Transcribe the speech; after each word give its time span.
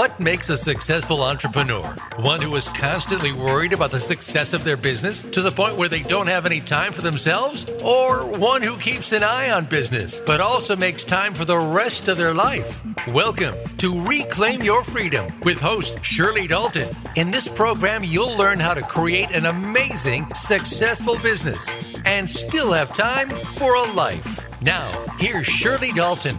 What 0.00 0.18
makes 0.18 0.48
a 0.48 0.56
successful 0.56 1.22
entrepreneur? 1.22 1.84
One 2.16 2.40
who 2.40 2.56
is 2.56 2.70
constantly 2.70 3.32
worried 3.32 3.74
about 3.74 3.90
the 3.90 3.98
success 3.98 4.54
of 4.54 4.64
their 4.64 4.78
business 4.78 5.22
to 5.24 5.42
the 5.42 5.52
point 5.52 5.76
where 5.76 5.90
they 5.90 6.02
don't 6.02 6.26
have 6.26 6.46
any 6.46 6.62
time 6.62 6.94
for 6.94 7.02
themselves? 7.02 7.66
Or 7.84 8.26
one 8.38 8.62
who 8.62 8.78
keeps 8.78 9.12
an 9.12 9.22
eye 9.22 9.50
on 9.50 9.66
business 9.66 10.18
but 10.18 10.40
also 10.40 10.74
makes 10.74 11.04
time 11.04 11.34
for 11.34 11.44
the 11.44 11.58
rest 11.58 12.08
of 12.08 12.16
their 12.16 12.32
life? 12.32 12.80
Welcome 13.08 13.54
to 13.76 14.02
Reclaim 14.06 14.62
Your 14.62 14.82
Freedom 14.82 15.38
with 15.42 15.60
host 15.60 16.02
Shirley 16.02 16.46
Dalton. 16.46 16.96
In 17.16 17.30
this 17.30 17.46
program, 17.46 18.02
you'll 18.02 18.38
learn 18.38 18.58
how 18.58 18.72
to 18.72 18.80
create 18.80 19.32
an 19.32 19.44
amazing, 19.44 20.32
successful 20.32 21.18
business 21.18 21.70
and 22.06 22.30
still 22.30 22.72
have 22.72 22.94
time 22.94 23.28
for 23.52 23.74
a 23.74 23.92
life. 23.92 24.48
Now, 24.62 25.04
here's 25.18 25.46
Shirley 25.46 25.92
Dalton. 25.92 26.38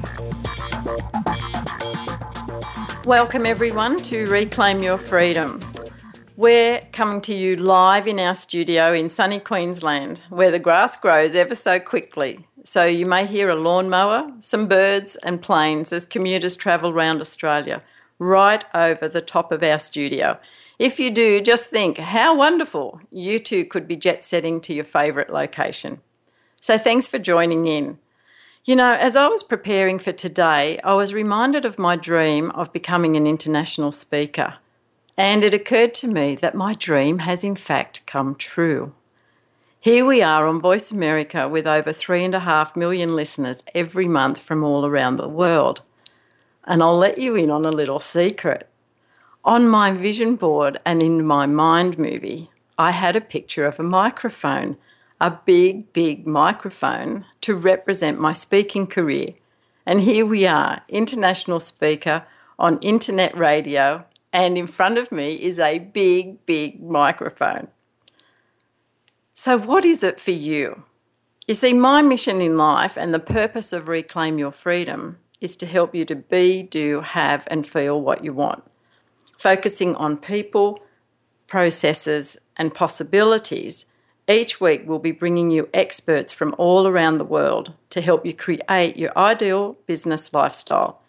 Welcome, 3.06 3.48
everyone, 3.48 3.98
to 4.04 4.28
Reclaim 4.28 4.84
Your 4.84 5.00
Freedom. 5.00 5.60
We're 6.38 6.82
coming 6.92 7.20
to 7.22 7.34
you 7.34 7.56
live 7.56 8.06
in 8.06 8.20
our 8.20 8.36
studio 8.36 8.94
in 8.94 9.10
sunny 9.10 9.40
Queensland, 9.40 10.22
where 10.30 10.52
the 10.52 10.60
grass 10.60 10.98
grows 10.98 11.34
ever 11.34 11.56
so 11.56 11.80
quickly. 11.80 12.48
So 12.64 12.86
you 12.86 13.08
may 13.08 13.26
hear 13.26 13.50
a 13.50 13.56
lawnmower, 13.56 14.32
some 14.38 14.68
birds, 14.68 15.16
and 15.16 15.42
planes 15.42 15.92
as 15.92 16.06
commuters 16.06 16.56
travel 16.56 16.92
around 16.92 17.22
Australia, 17.22 17.82
right 18.20 18.64
over 18.76 19.08
the 19.08 19.20
top 19.20 19.52
of 19.52 19.64
our 19.64 19.80
studio. 19.80 20.40
If 20.78 21.00
you 21.00 21.10
do, 21.10 21.42
just 21.42 21.72
think 21.72 21.98
how 21.98 22.36
wonderful 22.36 23.02
you 23.10 23.40
too 23.40 23.66
could 23.66 23.88
be 23.88 23.96
jet 23.96 24.24
setting 24.24 24.62
to 24.62 24.76
your 24.76 24.86
favourite 24.86 25.34
location. 25.34 26.02
So 26.62 26.78
thanks 26.78 27.08
for 27.08 27.18
joining 27.18 27.66
in. 27.66 27.98
You 28.64 28.76
know, 28.76 28.94
as 28.94 29.16
I 29.16 29.28
was 29.28 29.42
preparing 29.42 29.98
for 29.98 30.12
today, 30.12 30.80
I 30.84 30.94
was 30.94 31.16
reminded 31.16 31.66
of 31.66 31.80
my 31.80 31.96
dream 31.96 32.52
of 32.52 32.72
becoming 32.72 33.18
an 33.18 33.26
international 33.26 33.92
speaker. 33.92 34.58
And 35.18 35.44
it 35.44 35.56
occurred 35.56 35.96
to 35.96 36.08
me 36.08 36.36
that 36.36 36.54
my 36.54 36.76
dream 36.76 37.20
has 37.20 37.44
in 37.44 37.56
fact 37.56 38.06
come 38.06 38.36
true. 38.36 38.94
Here 39.80 40.06
we 40.06 40.22
are 40.22 40.46
on 40.46 40.62
Voice 40.62 40.92
America 40.92 41.50
with 41.50 41.66
over 41.66 41.92
three 41.92 42.24
and 42.24 42.36
a 42.36 42.42
half 42.42 42.76
million 42.76 43.16
listeners 43.16 43.64
every 43.74 44.08
month 44.08 44.40
from 44.40 44.64
all 44.64 44.86
around 44.86 45.16
the 45.16 45.28
world. 45.28 45.82
And 46.64 46.84
I'll 46.84 46.98
let 46.98 47.18
you 47.18 47.34
in 47.36 47.50
on 47.50 47.66
a 47.66 47.72
little 47.72 48.00
secret. 48.00 48.70
On 49.44 49.68
my 49.68 49.90
vision 49.90 50.36
board 50.36 50.80
and 50.86 51.02
in 51.02 51.26
my 51.26 51.48
mind 51.48 51.98
movie, 51.98 52.52
I 52.78 52.92
had 52.92 53.16
a 53.16 53.22
picture 53.22 53.66
of 53.66 53.80
a 53.80 53.84
microphone 53.84 54.78
a 55.22 55.40
big, 55.46 55.94
big 55.94 56.26
microphone 56.26 57.24
to 57.42 57.56
represent 57.56 58.20
my 58.20 58.34
speaking 58.34 58.88
career. 58.88 59.28
And 59.86 60.02
here 60.02 60.26
we 60.26 60.48
are, 60.48 60.82
international 60.90 61.60
speaker 61.60 62.26
on 62.58 62.80
internet 62.80 63.38
radio, 63.38 64.04
and 64.34 64.58
in 64.58 64.66
front 64.66 64.98
of 64.98 65.12
me 65.12 65.36
is 65.36 65.60
a 65.60 65.78
big, 65.78 66.44
big 66.48 66.82
microphone. 66.82 67.68
So, 69.36 69.60
what 69.60 69.86
is 69.86 70.02
it 70.02 70.20
for 70.20 70.32
you? 70.32 70.84
You 71.48 71.54
see, 71.54 71.74
my 71.74 72.02
mission 72.02 72.42
in 72.42 72.58
life 72.58 72.98
and 72.98 73.14
the 73.14 73.20
purpose 73.20 73.72
of 73.72 73.88
Reclaim 73.88 74.40
Your 74.40 74.52
Freedom 74.52 75.20
is 75.40 75.56
to 75.58 75.68
help 75.68 75.94
you 75.94 76.04
to 76.06 76.16
be, 76.16 76.64
do, 76.64 77.02
have, 77.02 77.48
and 77.52 77.66
feel 77.66 78.02
what 78.02 78.24
you 78.24 78.34
want, 78.34 78.64
focusing 79.38 79.96
on 79.96 80.18
people, 80.18 80.80
processes, 81.46 82.38
and 82.58 82.74
possibilities 82.74 83.86
each 84.28 84.62
week, 84.62 84.84
we'll 84.86 85.00
be 85.00 85.12
bringing 85.12 85.52
you 85.52 85.70
experts 85.74 86.32
from 86.32 86.56
all 86.58 86.88
around 86.88 87.18
the 87.18 87.26
world 87.26 87.74
to 87.90 88.02
help 88.02 88.26
you 88.26 88.34
create 88.34 88.96
your 88.98 89.18
ideal 89.18 89.78
business 89.88 90.34
lifestyle. 90.34 91.02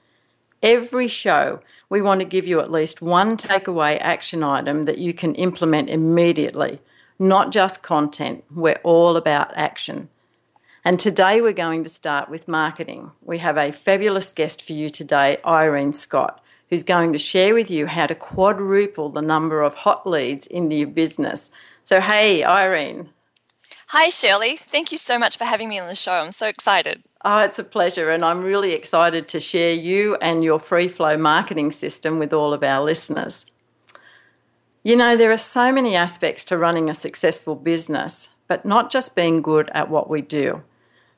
Every 0.63 1.09
show, 1.09 1.61
we 1.89 2.01
want 2.01 2.21
to 2.21 2.27
give 2.27 2.47
you 2.47 2.61
at 2.61 2.73
least 2.73 3.03
one 3.03 3.37
takeaway 3.37 3.99
action 4.01 4.43
item 4.43 4.85
that 4.85 4.99
you 4.99 5.13
can 5.13 5.35
implement 5.35 5.91
immediately, 5.91 6.81
not 7.19 7.53
just 7.53 7.83
content. 7.83 8.45
We're 8.51 8.81
all 8.83 9.17
about 9.17 9.57
action. 9.57 10.09
And 10.85 10.99
today 10.99 11.41
we're 11.41 11.53
going 11.53 11.85
to 11.85 11.91
start 11.91 12.29
with 12.29 12.49
marketing. 12.49 13.13
We 13.21 13.39
have 13.39 13.57
a 13.57 13.73
fabulous 13.73 14.33
guest 14.33 14.63
for 14.63 14.73
you 14.73 14.89
today, 14.89 15.39
Irene 15.47 15.93
Scott, 15.93 16.43
who's 16.71 16.83
going 16.83 17.13
to 17.13 17.19
share 17.19 17.55
with 17.55 17.71
you 17.71 17.87
how 17.87 18.07
to 18.07 18.15
quadruple 18.15 19.11
the 19.11 19.23
number 19.23 19.63
of 19.63 19.77
hot 19.77 20.07
leads 20.07 20.47
into 20.47 20.75
your 20.75 20.89
business 20.89 21.51
so, 21.85 22.01
hey, 22.01 22.45
Irene. 22.45 23.11
Hi, 23.89 24.09
Shirley. 24.09 24.57
Thank 24.57 24.91
you 24.91 24.99
so 24.99 25.19
much 25.19 25.37
for 25.37 25.45
having 25.45 25.69
me 25.69 25.79
on 25.79 25.89
the 25.89 25.95
show. 25.95 26.13
I'm 26.13 26.33
so 26.33 26.47
excited. 26.47 27.03
Oh, 27.25 27.41
it's 27.41 27.59
a 27.59 27.65
pleasure. 27.65 28.11
And 28.11 28.25
I'm 28.25 28.43
really 28.43 28.73
excited 28.73 29.29
to 29.29 29.41
share 29.41 29.73
you 29.73 30.17
and 30.17 30.43
your 30.43 30.59
free 30.59 30.89
flow 30.89 31.17
marketing 31.17 31.73
system 31.73 32.19
with 32.19 32.33
all 32.33 32.55
of 32.55 32.63
our 32.63 32.83
listeners. 32.83 33.45
You 34.83 34.97
know, 34.97 35.17
there 35.17 35.31
are 35.31 35.37
so 35.37 35.71
many 35.71 35.95
aspects 35.95 36.45
to 36.47 36.59
running 36.59 36.89
a 36.89 36.95
successful 36.95 37.55
business, 37.55 38.31
but 38.49 38.65
not 38.65 38.91
just 38.91 39.15
being 39.15 39.43
good 39.43 39.71
at 39.75 39.91
what 39.91 40.09
we 40.09 40.23
do. 40.23 40.63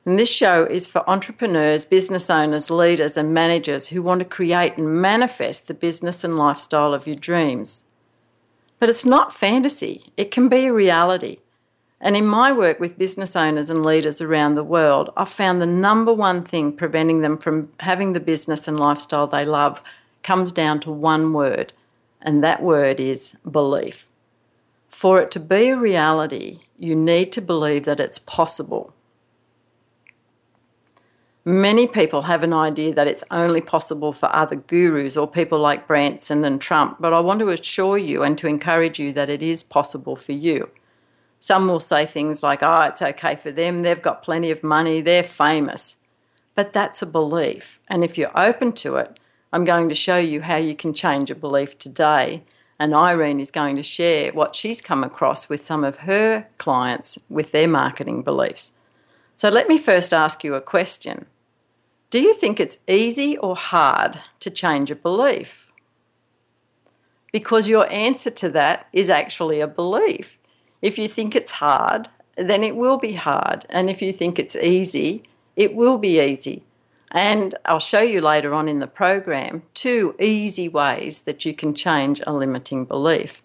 And 0.05 0.19
this 0.19 0.31
show 0.31 0.65
is 0.65 0.85
for 0.85 1.09
entrepreneurs, 1.09 1.83
business 1.85 2.29
owners, 2.29 2.69
leaders, 2.69 3.17
and 3.17 3.33
managers 3.33 3.87
who 3.87 4.03
want 4.03 4.19
to 4.19 4.25
create 4.25 4.77
and 4.77 5.01
manifest 5.01 5.67
the 5.67 5.73
business 5.73 6.23
and 6.23 6.37
lifestyle 6.37 6.93
of 6.93 7.07
your 7.07 7.15
dreams. 7.15 7.84
But 8.79 8.89
it's 8.89 9.05
not 9.05 9.33
fantasy, 9.33 10.03
it 10.17 10.31
can 10.31 10.49
be 10.49 10.65
a 10.65 10.73
reality. 10.73 11.37
And 12.01 12.17
in 12.17 12.25
my 12.25 12.51
work 12.51 12.79
with 12.79 12.97
business 12.97 13.35
owners 13.35 13.69
and 13.69 13.85
leaders 13.85 14.21
around 14.21 14.55
the 14.55 14.63
world, 14.63 15.11
I've 15.15 15.29
found 15.29 15.61
the 15.61 15.65
number 15.65 16.13
one 16.13 16.43
thing 16.43 16.73
preventing 16.73 17.21
them 17.21 17.37
from 17.37 17.71
having 17.79 18.13
the 18.13 18.19
business 18.19 18.67
and 18.67 18.79
lifestyle 18.79 19.27
they 19.27 19.45
love 19.45 19.81
comes 20.21 20.51
down 20.51 20.79
to 20.81 20.91
one 20.91 21.33
word, 21.33 21.71
and 22.21 22.43
that 22.43 22.61
word 22.61 22.99
is 22.99 23.35
belief. 23.49 24.07
For 24.89 25.21
it 25.21 25.29
to 25.31 25.39
be 25.39 25.69
a 25.69 25.77
reality, 25.77 26.61
you 26.77 26.95
need 26.95 27.31
to 27.33 27.41
believe 27.41 27.85
that 27.85 27.99
it's 27.99 28.19
possible. 28.19 28.93
Many 31.47 31.85
people 31.85 32.23
have 32.23 32.41
an 32.41 32.53
idea 32.53 32.91
that 32.95 33.05
it's 33.05 33.23
only 33.29 33.61
possible 33.61 34.11
for 34.11 34.35
other 34.35 34.55
gurus 34.55 35.15
or 35.15 35.27
people 35.27 35.59
like 35.59 35.87
Branson 35.87 36.43
and 36.43 36.59
Trump, 36.59 36.97
but 36.99 37.13
I 37.13 37.19
want 37.19 37.39
to 37.41 37.49
assure 37.49 37.99
you 37.99 38.23
and 38.23 38.35
to 38.39 38.47
encourage 38.47 38.97
you 38.97 39.13
that 39.13 39.29
it 39.29 39.43
is 39.43 39.61
possible 39.61 40.15
for 40.15 40.31
you. 40.31 40.71
Some 41.39 41.67
will 41.67 41.79
say 41.79 42.07
things 42.07 42.41
like, 42.41 42.63
oh, 42.63 42.81
it's 42.81 43.03
okay 43.03 43.35
for 43.35 43.51
them, 43.51 43.83
they've 43.83 44.01
got 44.01 44.23
plenty 44.23 44.49
of 44.49 44.63
money, 44.63 45.01
they're 45.01 45.21
famous. 45.21 46.01
But 46.55 46.73
that's 46.73 47.03
a 47.03 47.05
belief, 47.05 47.79
and 47.87 48.03
if 48.03 48.17
you're 48.17 48.31
open 48.35 48.71
to 48.73 48.95
it, 48.95 49.19
I'm 49.53 49.65
going 49.65 49.87
to 49.89 49.95
show 49.95 50.17
you 50.17 50.41
how 50.41 50.55
you 50.55 50.75
can 50.75 50.95
change 50.95 51.29
a 51.29 51.35
belief 51.35 51.77
today. 51.77 52.41
And 52.79 52.95
Irene 52.95 53.39
is 53.39 53.51
going 53.51 53.75
to 53.75 53.83
share 53.83 54.33
what 54.33 54.55
she's 54.55 54.81
come 54.81 55.03
across 55.03 55.47
with 55.47 55.63
some 55.63 55.83
of 55.83 55.97
her 55.97 56.47
clients 56.57 57.23
with 57.29 57.51
their 57.51 57.67
marketing 57.67 58.23
beliefs. 58.23 58.79
So 59.35 59.49
let 59.49 59.67
me 59.67 59.77
first 59.77 60.11
ask 60.11 60.43
you 60.43 60.55
a 60.55 60.61
question. 60.61 61.27
Do 62.15 62.21
you 62.21 62.33
think 62.33 62.61
it's 62.61 62.77
easy 62.87 63.37
or 63.39 63.57
hard 63.57 64.21
to 64.39 64.49
change 64.49 64.89
a 64.89 64.95
belief? 64.95 65.69
Because 67.33 67.67
your 67.67 67.91
answer 67.91 68.29
to 68.29 68.47
that 68.51 68.87
is 68.93 69.09
actually 69.09 69.59
a 69.59 69.67
belief. 69.67 70.39
If 70.81 70.97
you 70.97 71.09
think 71.09 71.35
it's 71.35 71.51
hard, 71.51 72.07
then 72.37 72.63
it 72.63 72.77
will 72.77 72.97
be 72.97 73.15
hard. 73.15 73.65
And 73.69 73.89
if 73.89 74.01
you 74.01 74.13
think 74.13 74.39
it's 74.39 74.55
easy, 74.55 75.23
it 75.57 75.75
will 75.75 75.97
be 75.97 76.21
easy. 76.21 76.63
And 77.11 77.53
I'll 77.65 77.79
show 77.79 77.99
you 77.99 78.21
later 78.21 78.53
on 78.53 78.69
in 78.69 78.79
the 78.79 78.87
program 78.87 79.63
two 79.73 80.15
easy 80.17 80.69
ways 80.69 81.23
that 81.23 81.43
you 81.43 81.53
can 81.53 81.73
change 81.73 82.21
a 82.25 82.31
limiting 82.31 82.85
belief. 82.85 83.43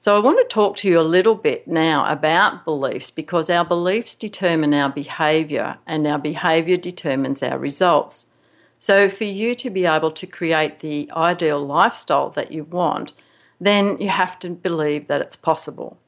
So, 0.00 0.16
I 0.16 0.20
want 0.20 0.38
to 0.38 0.54
talk 0.54 0.76
to 0.76 0.88
you 0.88 1.00
a 1.00 1.02
little 1.02 1.34
bit 1.34 1.66
now 1.66 2.10
about 2.10 2.64
beliefs 2.64 3.10
because 3.10 3.50
our 3.50 3.64
beliefs 3.64 4.14
determine 4.14 4.72
our 4.72 4.88
behavior 4.88 5.78
and 5.86 6.06
our 6.06 6.18
behavior 6.18 6.76
determines 6.76 7.42
our 7.42 7.58
results. 7.58 8.34
So, 8.78 9.08
for 9.08 9.24
you 9.24 9.56
to 9.56 9.70
be 9.70 9.86
able 9.86 10.12
to 10.12 10.26
create 10.26 10.80
the 10.80 11.10
ideal 11.16 11.64
lifestyle 11.64 12.30
that 12.30 12.52
you 12.52 12.62
want, 12.62 13.12
then 13.60 13.98
you 14.00 14.08
have 14.08 14.38
to 14.38 14.50
believe 14.50 15.08
that 15.08 15.20
it's 15.20 15.36
possible. 15.36 15.98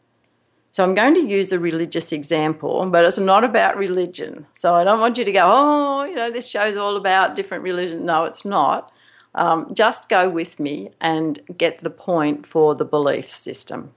So 0.72 0.84
I'm 0.84 0.94
going 0.94 1.14
to 1.14 1.28
use 1.28 1.50
a 1.50 1.58
religious 1.58 2.12
example, 2.12 2.86
but 2.86 3.04
it's 3.04 3.18
not 3.18 3.44
about 3.44 3.76
religion. 3.76 4.46
So 4.54 4.76
I 4.76 4.84
don't 4.84 5.00
want 5.00 5.18
you 5.18 5.24
to 5.24 5.32
go, 5.32 5.42
oh, 5.44 6.04
you 6.04 6.14
know, 6.14 6.30
this 6.30 6.46
show's 6.46 6.76
all 6.76 6.96
about 6.96 7.34
different 7.34 7.64
religions. 7.64 8.04
No, 8.04 8.24
it's 8.24 8.44
not. 8.44 8.92
Um, 9.34 9.72
just 9.72 10.08
go 10.08 10.28
with 10.28 10.58
me 10.58 10.88
and 11.00 11.40
get 11.56 11.82
the 11.82 11.90
point 11.90 12.46
for 12.46 12.74
the 12.74 12.84
belief 12.84 13.28
system. 13.30 13.92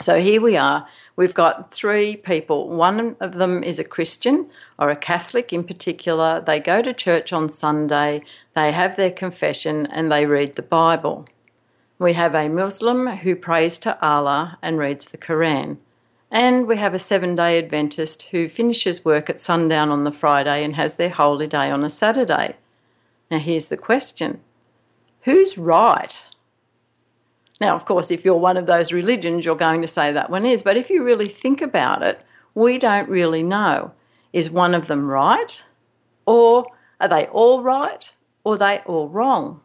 So 0.00 0.20
here 0.20 0.40
we 0.40 0.56
are. 0.56 0.86
We've 1.16 1.34
got 1.34 1.72
three 1.72 2.16
people. 2.16 2.68
One 2.68 3.16
of 3.20 3.34
them 3.34 3.62
is 3.62 3.78
a 3.78 3.84
Christian 3.84 4.48
or 4.78 4.90
a 4.90 4.96
Catholic 4.96 5.52
in 5.52 5.64
particular. 5.64 6.40
They 6.40 6.60
go 6.60 6.80
to 6.80 6.94
church 6.94 7.32
on 7.32 7.50
Sunday, 7.50 8.22
they 8.54 8.72
have 8.72 8.96
their 8.96 9.10
confession, 9.10 9.86
and 9.90 10.10
they 10.10 10.24
read 10.24 10.56
the 10.56 10.62
Bible. 10.62 11.26
We 11.98 12.14
have 12.14 12.34
a 12.34 12.48
Muslim 12.48 13.08
who 13.08 13.36
prays 13.36 13.76
to 13.80 14.00
Allah 14.02 14.56
and 14.62 14.78
reads 14.78 15.04
the 15.06 15.18
Quran. 15.18 15.76
And 16.30 16.66
we 16.66 16.78
have 16.78 16.94
a 16.94 16.98
seven 16.98 17.34
day 17.34 17.58
Adventist 17.58 18.22
who 18.30 18.48
finishes 18.48 19.04
work 19.04 19.28
at 19.28 19.40
sundown 19.40 19.90
on 19.90 20.04
the 20.04 20.12
Friday 20.12 20.64
and 20.64 20.76
has 20.76 20.94
their 20.94 21.10
holy 21.10 21.46
day 21.46 21.70
on 21.70 21.84
a 21.84 21.90
Saturday. 21.90 22.56
Now, 23.30 23.38
here's 23.38 23.66
the 23.66 23.76
question 23.76 24.40
Who's 25.22 25.56
right? 25.56 26.24
Now, 27.60 27.74
of 27.74 27.84
course, 27.84 28.10
if 28.10 28.24
you're 28.24 28.34
one 28.36 28.56
of 28.56 28.66
those 28.66 28.92
religions, 28.92 29.44
you're 29.44 29.54
going 29.54 29.82
to 29.82 29.86
say 29.86 30.12
that 30.12 30.30
one 30.30 30.46
is. 30.46 30.62
But 30.62 30.78
if 30.78 30.88
you 30.88 31.04
really 31.04 31.26
think 31.26 31.60
about 31.60 32.02
it, 32.02 32.22
we 32.54 32.78
don't 32.78 33.08
really 33.08 33.42
know. 33.42 33.92
Is 34.32 34.50
one 34.50 34.74
of 34.74 34.86
them 34.86 35.10
right? 35.10 35.62
Or 36.24 36.64
are 37.00 37.08
they 37.08 37.26
all 37.26 37.62
right? 37.62 38.12
Or 38.44 38.54
are 38.54 38.58
they 38.58 38.78
all 38.86 39.08
wrong? 39.08 39.60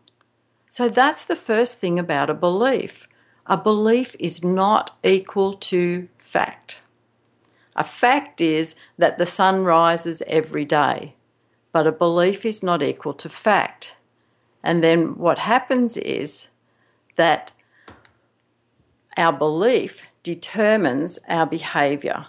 So 0.69 0.89
that's 0.89 1.23
the 1.23 1.37
first 1.37 1.79
thing 1.79 1.97
about 1.97 2.29
a 2.29 2.33
belief. 2.33 3.07
A 3.45 3.55
belief 3.55 4.15
is 4.19 4.43
not 4.43 4.97
equal 5.03 5.53
to 5.53 6.09
fact. 6.17 6.81
A 7.77 7.83
fact 7.83 8.41
is 8.41 8.75
that 8.97 9.17
the 9.17 9.25
sun 9.25 9.63
rises 9.63 10.21
every 10.27 10.65
day, 10.65 11.15
but 11.75 11.85
a 11.85 11.91
belief 11.91 12.45
is 12.45 12.63
not 12.63 12.81
equal 12.81 13.13
to 13.13 13.27
fact. 13.27 13.95
And 14.63 14.81
then 14.81 15.17
what 15.17 15.39
happens 15.39 15.97
is 15.97 16.47
that 17.17 17.51
our 19.17 19.33
belief 19.33 20.03
determines 20.23 21.19
our 21.27 21.45
behaviour. 21.45 22.27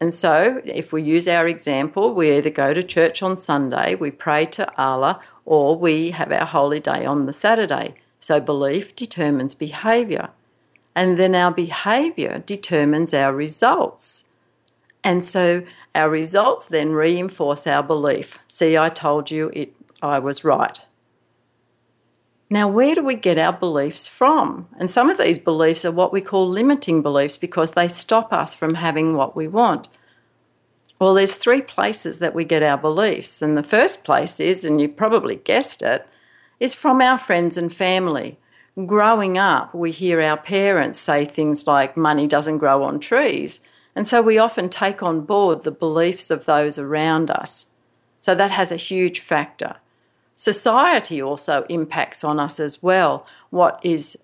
And 0.00 0.14
so, 0.14 0.62
if 0.64 0.94
we 0.94 1.02
use 1.02 1.28
our 1.28 1.46
example, 1.46 2.14
we 2.14 2.34
either 2.34 2.48
go 2.48 2.72
to 2.72 2.82
church 2.82 3.22
on 3.22 3.36
Sunday, 3.36 3.96
we 3.96 4.10
pray 4.10 4.46
to 4.46 4.66
Allah, 4.78 5.20
or 5.44 5.76
we 5.76 6.12
have 6.12 6.32
our 6.32 6.46
holy 6.46 6.80
day 6.80 7.04
on 7.04 7.26
the 7.26 7.34
Saturday. 7.34 7.96
So 8.18 8.40
belief 8.40 8.96
determines 8.96 9.54
behaviour. 9.54 10.30
And 10.94 11.18
then 11.18 11.34
our 11.34 11.52
behaviour 11.52 12.42
determines 12.46 13.12
our 13.12 13.34
results. 13.34 14.30
And 15.04 15.26
so 15.26 15.64
our 15.94 16.08
results 16.08 16.66
then 16.66 16.92
reinforce 16.92 17.66
our 17.66 17.82
belief. 17.82 18.38
See, 18.48 18.76
I 18.76 18.88
told 18.88 19.30
you 19.30 19.50
it 19.52 19.74
I 20.02 20.18
was 20.18 20.44
right. 20.44 20.80
Now, 22.52 22.66
where 22.66 22.96
do 22.96 23.04
we 23.04 23.14
get 23.14 23.38
our 23.38 23.52
beliefs 23.52 24.08
from? 24.08 24.66
And 24.76 24.90
some 24.90 25.08
of 25.08 25.18
these 25.18 25.38
beliefs 25.38 25.84
are 25.84 25.92
what 25.92 26.12
we 26.12 26.20
call 26.20 26.48
limiting 26.48 27.00
beliefs 27.00 27.36
because 27.36 27.72
they 27.72 27.86
stop 27.86 28.32
us 28.32 28.56
from 28.56 28.74
having 28.74 29.14
what 29.14 29.36
we 29.36 29.46
want. 29.46 29.88
Well, 30.98 31.14
there's 31.14 31.36
three 31.36 31.62
places 31.62 32.18
that 32.18 32.34
we 32.34 32.44
get 32.44 32.62
our 32.62 32.76
beliefs. 32.76 33.40
And 33.40 33.56
the 33.56 33.62
first 33.62 34.04
place 34.04 34.40
is, 34.40 34.64
and 34.64 34.80
you 34.80 34.88
probably 34.88 35.36
guessed 35.36 35.80
it, 35.80 36.06
is 36.58 36.74
from 36.74 37.00
our 37.00 37.18
friends 37.18 37.56
and 37.56 37.72
family. 37.72 38.36
Growing 38.84 39.38
up, 39.38 39.72
we 39.72 39.92
hear 39.92 40.20
our 40.20 40.36
parents 40.36 40.98
say 40.98 41.24
things 41.24 41.66
like, 41.66 41.96
money 41.96 42.26
doesn't 42.26 42.58
grow 42.58 42.82
on 42.82 42.98
trees. 42.98 43.60
And 43.94 44.06
so 44.06 44.22
we 44.22 44.38
often 44.38 44.68
take 44.68 45.02
on 45.02 45.22
board 45.22 45.64
the 45.64 45.70
beliefs 45.70 46.30
of 46.30 46.44
those 46.44 46.78
around 46.78 47.30
us. 47.30 47.72
So 48.18 48.34
that 48.34 48.50
has 48.50 48.70
a 48.70 48.76
huge 48.76 49.20
factor. 49.20 49.76
Society 50.36 51.20
also 51.20 51.64
impacts 51.68 52.24
on 52.24 52.38
us 52.38 52.60
as 52.60 52.82
well. 52.82 53.26
What 53.50 53.80
is 53.82 54.18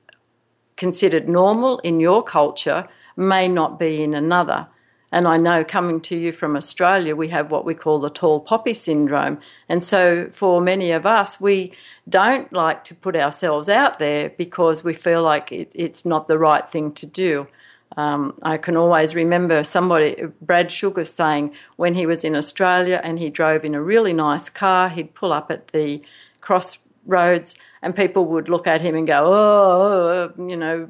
considered 0.76 1.28
normal 1.28 1.78
in 1.80 2.00
your 2.00 2.22
culture 2.22 2.88
may 3.16 3.48
not 3.48 3.78
be 3.78 4.02
in 4.02 4.14
another. 4.14 4.68
And 5.12 5.28
I 5.28 5.36
know 5.36 5.64
coming 5.64 6.00
to 6.02 6.16
you 6.16 6.32
from 6.32 6.56
Australia, 6.56 7.14
we 7.14 7.28
have 7.28 7.50
what 7.50 7.64
we 7.64 7.74
call 7.74 8.00
the 8.00 8.10
tall 8.10 8.40
poppy 8.40 8.74
syndrome. 8.74 9.38
And 9.68 9.82
so 9.82 10.28
for 10.32 10.60
many 10.60 10.90
of 10.90 11.06
us, 11.06 11.40
we 11.40 11.72
don't 12.08 12.52
like 12.52 12.84
to 12.84 12.94
put 12.94 13.16
ourselves 13.16 13.68
out 13.68 13.98
there 13.98 14.30
because 14.30 14.84
we 14.84 14.94
feel 14.94 15.22
like 15.22 15.52
it, 15.52 15.70
it's 15.74 16.04
not 16.04 16.28
the 16.28 16.38
right 16.38 16.68
thing 16.68 16.92
to 16.92 17.06
do. 17.06 17.46
Um, 17.96 18.38
I 18.42 18.58
can 18.58 18.76
always 18.76 19.14
remember 19.14 19.64
somebody, 19.64 20.16
Brad 20.40 20.70
Sugars, 20.70 21.12
saying 21.12 21.54
when 21.76 21.94
he 21.94 22.06
was 22.06 22.24
in 22.24 22.34
Australia 22.34 23.00
and 23.02 23.18
he 23.18 23.30
drove 23.30 23.64
in 23.64 23.74
a 23.74 23.82
really 23.82 24.12
nice 24.12 24.48
car, 24.48 24.88
he'd 24.88 25.14
pull 25.14 25.32
up 25.32 25.50
at 25.50 25.68
the 25.68 26.02
crossroads 26.40 27.56
and 27.82 27.96
people 27.96 28.26
would 28.26 28.48
look 28.48 28.66
at 28.66 28.80
him 28.80 28.94
and 28.96 29.06
go, 29.06 29.32
oh, 29.32 30.32
you 30.36 30.56
know, 30.56 30.88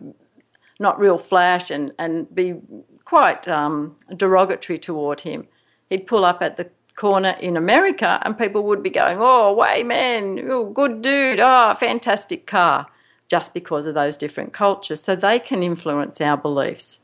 not 0.81 0.99
real 0.99 1.19
flash 1.19 1.71
and, 1.71 1.93
and 1.99 2.35
be 2.35 2.57
quite 3.05 3.47
um, 3.49 3.97
derogatory 4.17 4.79
toward 4.79 5.21
him. 5.21 5.47
He'd 5.89 6.07
pull 6.07 6.25
up 6.25 6.43
at 6.43 6.57
the 6.57 6.71
corner 6.97 7.37
in 7.41 7.57
America 7.57 8.21
and 8.23 8.37
people 8.37 8.65
would 8.65 8.83
be 8.83 8.91
going, 8.91 9.19
Oh, 9.21 9.53
way 9.53 9.83
man, 9.83 10.41
oh, 10.51 10.71
good 10.71 11.03
dude, 11.03 11.39
oh, 11.41 11.75
fantastic 11.75 12.47
car, 12.47 12.87
just 13.29 13.55
because 13.55 13.87
of 13.87 13.95
those 13.95 14.17
different 14.17 14.53
cultures. 14.53 15.03
So 15.03 15.17
they 15.17 15.39
can 15.39 15.63
influence 15.63 16.21
our 16.21 16.37
beliefs. 16.37 17.01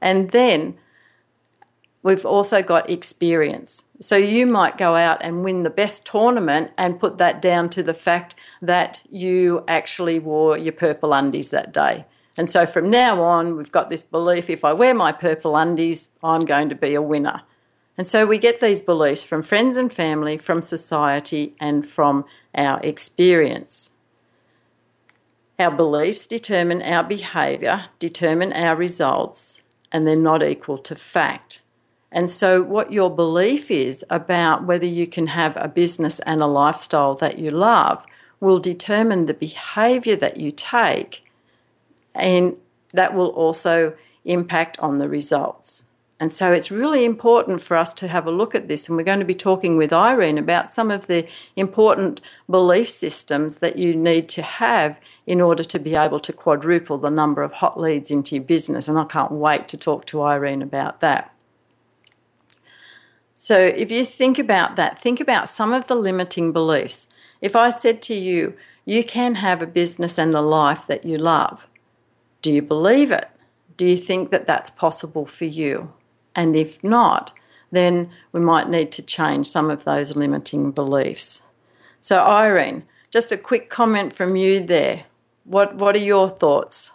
And 0.00 0.30
then 0.30 0.76
we've 2.02 2.26
also 2.26 2.62
got 2.62 2.90
experience. 2.90 3.84
So 3.98 4.16
you 4.16 4.46
might 4.46 4.76
go 4.76 4.94
out 4.94 5.18
and 5.22 5.42
win 5.42 5.62
the 5.62 5.70
best 5.70 6.06
tournament 6.06 6.70
and 6.76 7.00
put 7.00 7.18
that 7.18 7.40
down 7.40 7.70
to 7.70 7.82
the 7.82 7.94
fact 7.94 8.34
that 8.60 9.00
you 9.10 9.64
actually 9.66 10.18
wore 10.18 10.58
your 10.58 10.72
purple 10.72 11.12
undies 11.12 11.48
that 11.48 11.72
day. 11.72 12.04
And 12.36 12.50
so 12.50 12.66
from 12.66 12.90
now 12.90 13.22
on, 13.22 13.56
we've 13.56 13.72
got 13.72 13.90
this 13.90 14.04
belief 14.04 14.50
if 14.50 14.64
I 14.64 14.72
wear 14.72 14.94
my 14.94 15.12
purple 15.12 15.56
undies, 15.56 16.10
I'm 16.22 16.44
going 16.44 16.68
to 16.68 16.74
be 16.74 16.94
a 16.94 17.02
winner. 17.02 17.42
And 17.96 18.06
so 18.06 18.26
we 18.26 18.38
get 18.38 18.60
these 18.60 18.80
beliefs 18.80 19.24
from 19.24 19.42
friends 19.42 19.76
and 19.76 19.92
family, 19.92 20.36
from 20.36 20.62
society, 20.62 21.54
and 21.60 21.86
from 21.86 22.24
our 22.54 22.80
experience. 22.80 23.92
Our 25.58 25.70
beliefs 25.70 26.26
determine 26.26 26.82
our 26.82 27.04
behaviour, 27.04 27.86
determine 27.98 28.52
our 28.52 28.74
results, 28.74 29.62
and 29.92 30.06
they're 30.06 30.16
not 30.16 30.42
equal 30.42 30.78
to 30.78 30.96
fact. 30.96 31.60
And 32.10 32.30
so, 32.30 32.62
what 32.62 32.92
your 32.92 33.14
belief 33.14 33.70
is 33.70 34.04
about 34.10 34.64
whether 34.64 34.86
you 34.86 35.06
can 35.06 35.28
have 35.28 35.56
a 35.56 35.68
business 35.68 36.20
and 36.20 36.42
a 36.42 36.46
lifestyle 36.46 37.14
that 37.16 37.38
you 37.38 37.50
love 37.50 38.04
will 38.40 38.58
determine 38.58 39.26
the 39.26 39.34
behaviour 39.34 40.16
that 40.16 40.36
you 40.36 40.50
take 40.50 41.24
and 42.14 42.56
that 42.92 43.14
will 43.14 43.28
also 43.28 43.94
impact 44.24 44.78
on 44.78 44.98
the 44.98 45.08
results. 45.08 45.84
And 46.20 46.32
so 46.32 46.52
it's 46.52 46.70
really 46.70 47.04
important 47.04 47.60
for 47.60 47.76
us 47.76 47.92
to 47.94 48.08
have 48.08 48.26
a 48.26 48.30
look 48.30 48.54
at 48.54 48.68
this. 48.68 48.88
And 48.88 48.96
we're 48.96 49.04
going 49.04 49.18
to 49.18 49.24
be 49.24 49.34
talking 49.34 49.76
with 49.76 49.92
Irene 49.92 50.38
about 50.38 50.72
some 50.72 50.90
of 50.90 51.06
the 51.06 51.26
important 51.56 52.20
belief 52.48 52.88
systems 52.88 53.56
that 53.56 53.76
you 53.76 53.94
need 53.94 54.28
to 54.30 54.42
have 54.42 54.98
in 55.26 55.40
order 55.40 55.64
to 55.64 55.78
be 55.78 55.96
able 55.96 56.20
to 56.20 56.32
quadruple 56.32 56.98
the 56.98 57.10
number 57.10 57.42
of 57.42 57.52
hot 57.52 57.80
leads 57.80 58.10
into 58.10 58.36
your 58.36 58.44
business. 58.44 58.86
And 58.86 58.98
I 58.98 59.04
can't 59.04 59.32
wait 59.32 59.66
to 59.68 59.76
talk 59.76 60.06
to 60.06 60.22
Irene 60.22 60.62
about 60.62 61.00
that. 61.00 61.34
So 63.34 63.58
if 63.58 63.90
you 63.90 64.04
think 64.04 64.38
about 64.38 64.76
that, 64.76 64.98
think 64.98 65.20
about 65.20 65.48
some 65.48 65.72
of 65.72 65.88
the 65.88 65.96
limiting 65.96 66.52
beliefs. 66.52 67.08
If 67.40 67.56
I 67.56 67.70
said 67.70 68.00
to 68.02 68.14
you, 68.14 68.54
you 68.84 69.02
can 69.02 69.34
have 69.36 69.60
a 69.60 69.66
business 69.66 70.18
and 70.18 70.34
a 70.34 70.40
life 70.40 70.86
that 70.86 71.04
you 71.04 71.16
love, 71.16 71.66
do 72.40 72.52
you 72.52 72.62
believe 72.62 73.10
it? 73.10 73.28
Do 73.76 73.84
you 73.84 73.96
think 73.96 74.30
that 74.30 74.46
that's 74.46 74.70
possible 74.70 75.26
for 75.26 75.46
you? 75.46 75.92
And 76.34 76.56
if 76.56 76.82
not, 76.82 77.32
then 77.70 78.10
we 78.32 78.40
might 78.40 78.68
need 78.68 78.92
to 78.92 79.02
change 79.02 79.46
some 79.46 79.70
of 79.70 79.84
those 79.84 80.16
limiting 80.16 80.70
beliefs. 80.70 81.42
So, 82.00 82.22
Irene, 82.22 82.84
just 83.10 83.32
a 83.32 83.36
quick 83.36 83.70
comment 83.70 84.14
from 84.14 84.36
you 84.36 84.60
there. 84.60 85.04
What, 85.44 85.76
what 85.76 85.94
are 85.94 86.00
your 86.00 86.30
thoughts? 86.30 86.90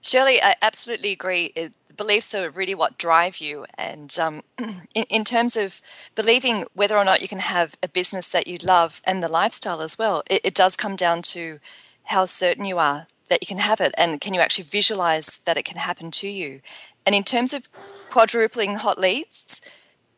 Shirley, 0.00 0.42
I 0.42 0.54
absolutely 0.62 1.12
agree. 1.12 1.52
Beliefs 1.96 2.34
are 2.34 2.50
really 2.50 2.74
what 2.74 2.98
drive 2.98 3.38
you. 3.38 3.66
And 3.76 4.16
um, 4.20 4.42
in, 4.94 5.04
in, 5.08 5.24
terms 5.24 5.56
of 5.56 5.80
believing 6.14 6.64
whether 6.74 6.96
or 6.96 7.04
not 7.04 7.20
you 7.20 7.28
can 7.28 7.40
have 7.40 7.74
a 7.82 7.88
business 7.88 8.28
that 8.28 8.46
you 8.46 8.58
love 8.62 9.00
and 9.04 9.22
the 9.22 9.30
lifestyle 9.30 9.80
as 9.80 9.98
well, 9.98 10.22
it, 10.30 10.40
it 10.44 10.54
does 10.54 10.76
come 10.76 10.94
down 10.94 11.22
to 11.22 11.58
how 12.04 12.24
certain 12.24 12.64
you 12.64 12.78
are 12.78 13.06
that 13.28 13.42
you 13.42 13.46
can 13.46 13.58
have 13.58 13.80
it 13.80 13.92
and 13.98 14.20
can 14.20 14.34
you 14.34 14.40
actually 14.40 14.64
visualize 14.64 15.40
that 15.44 15.56
it 15.56 15.64
can 15.64 15.76
happen 15.76 16.10
to 16.10 16.28
you 16.28 16.60
and 17.04 17.14
in 17.14 17.24
terms 17.24 17.52
of 17.52 17.68
quadrupling 18.10 18.76
hot 18.76 18.98
leads 18.98 19.60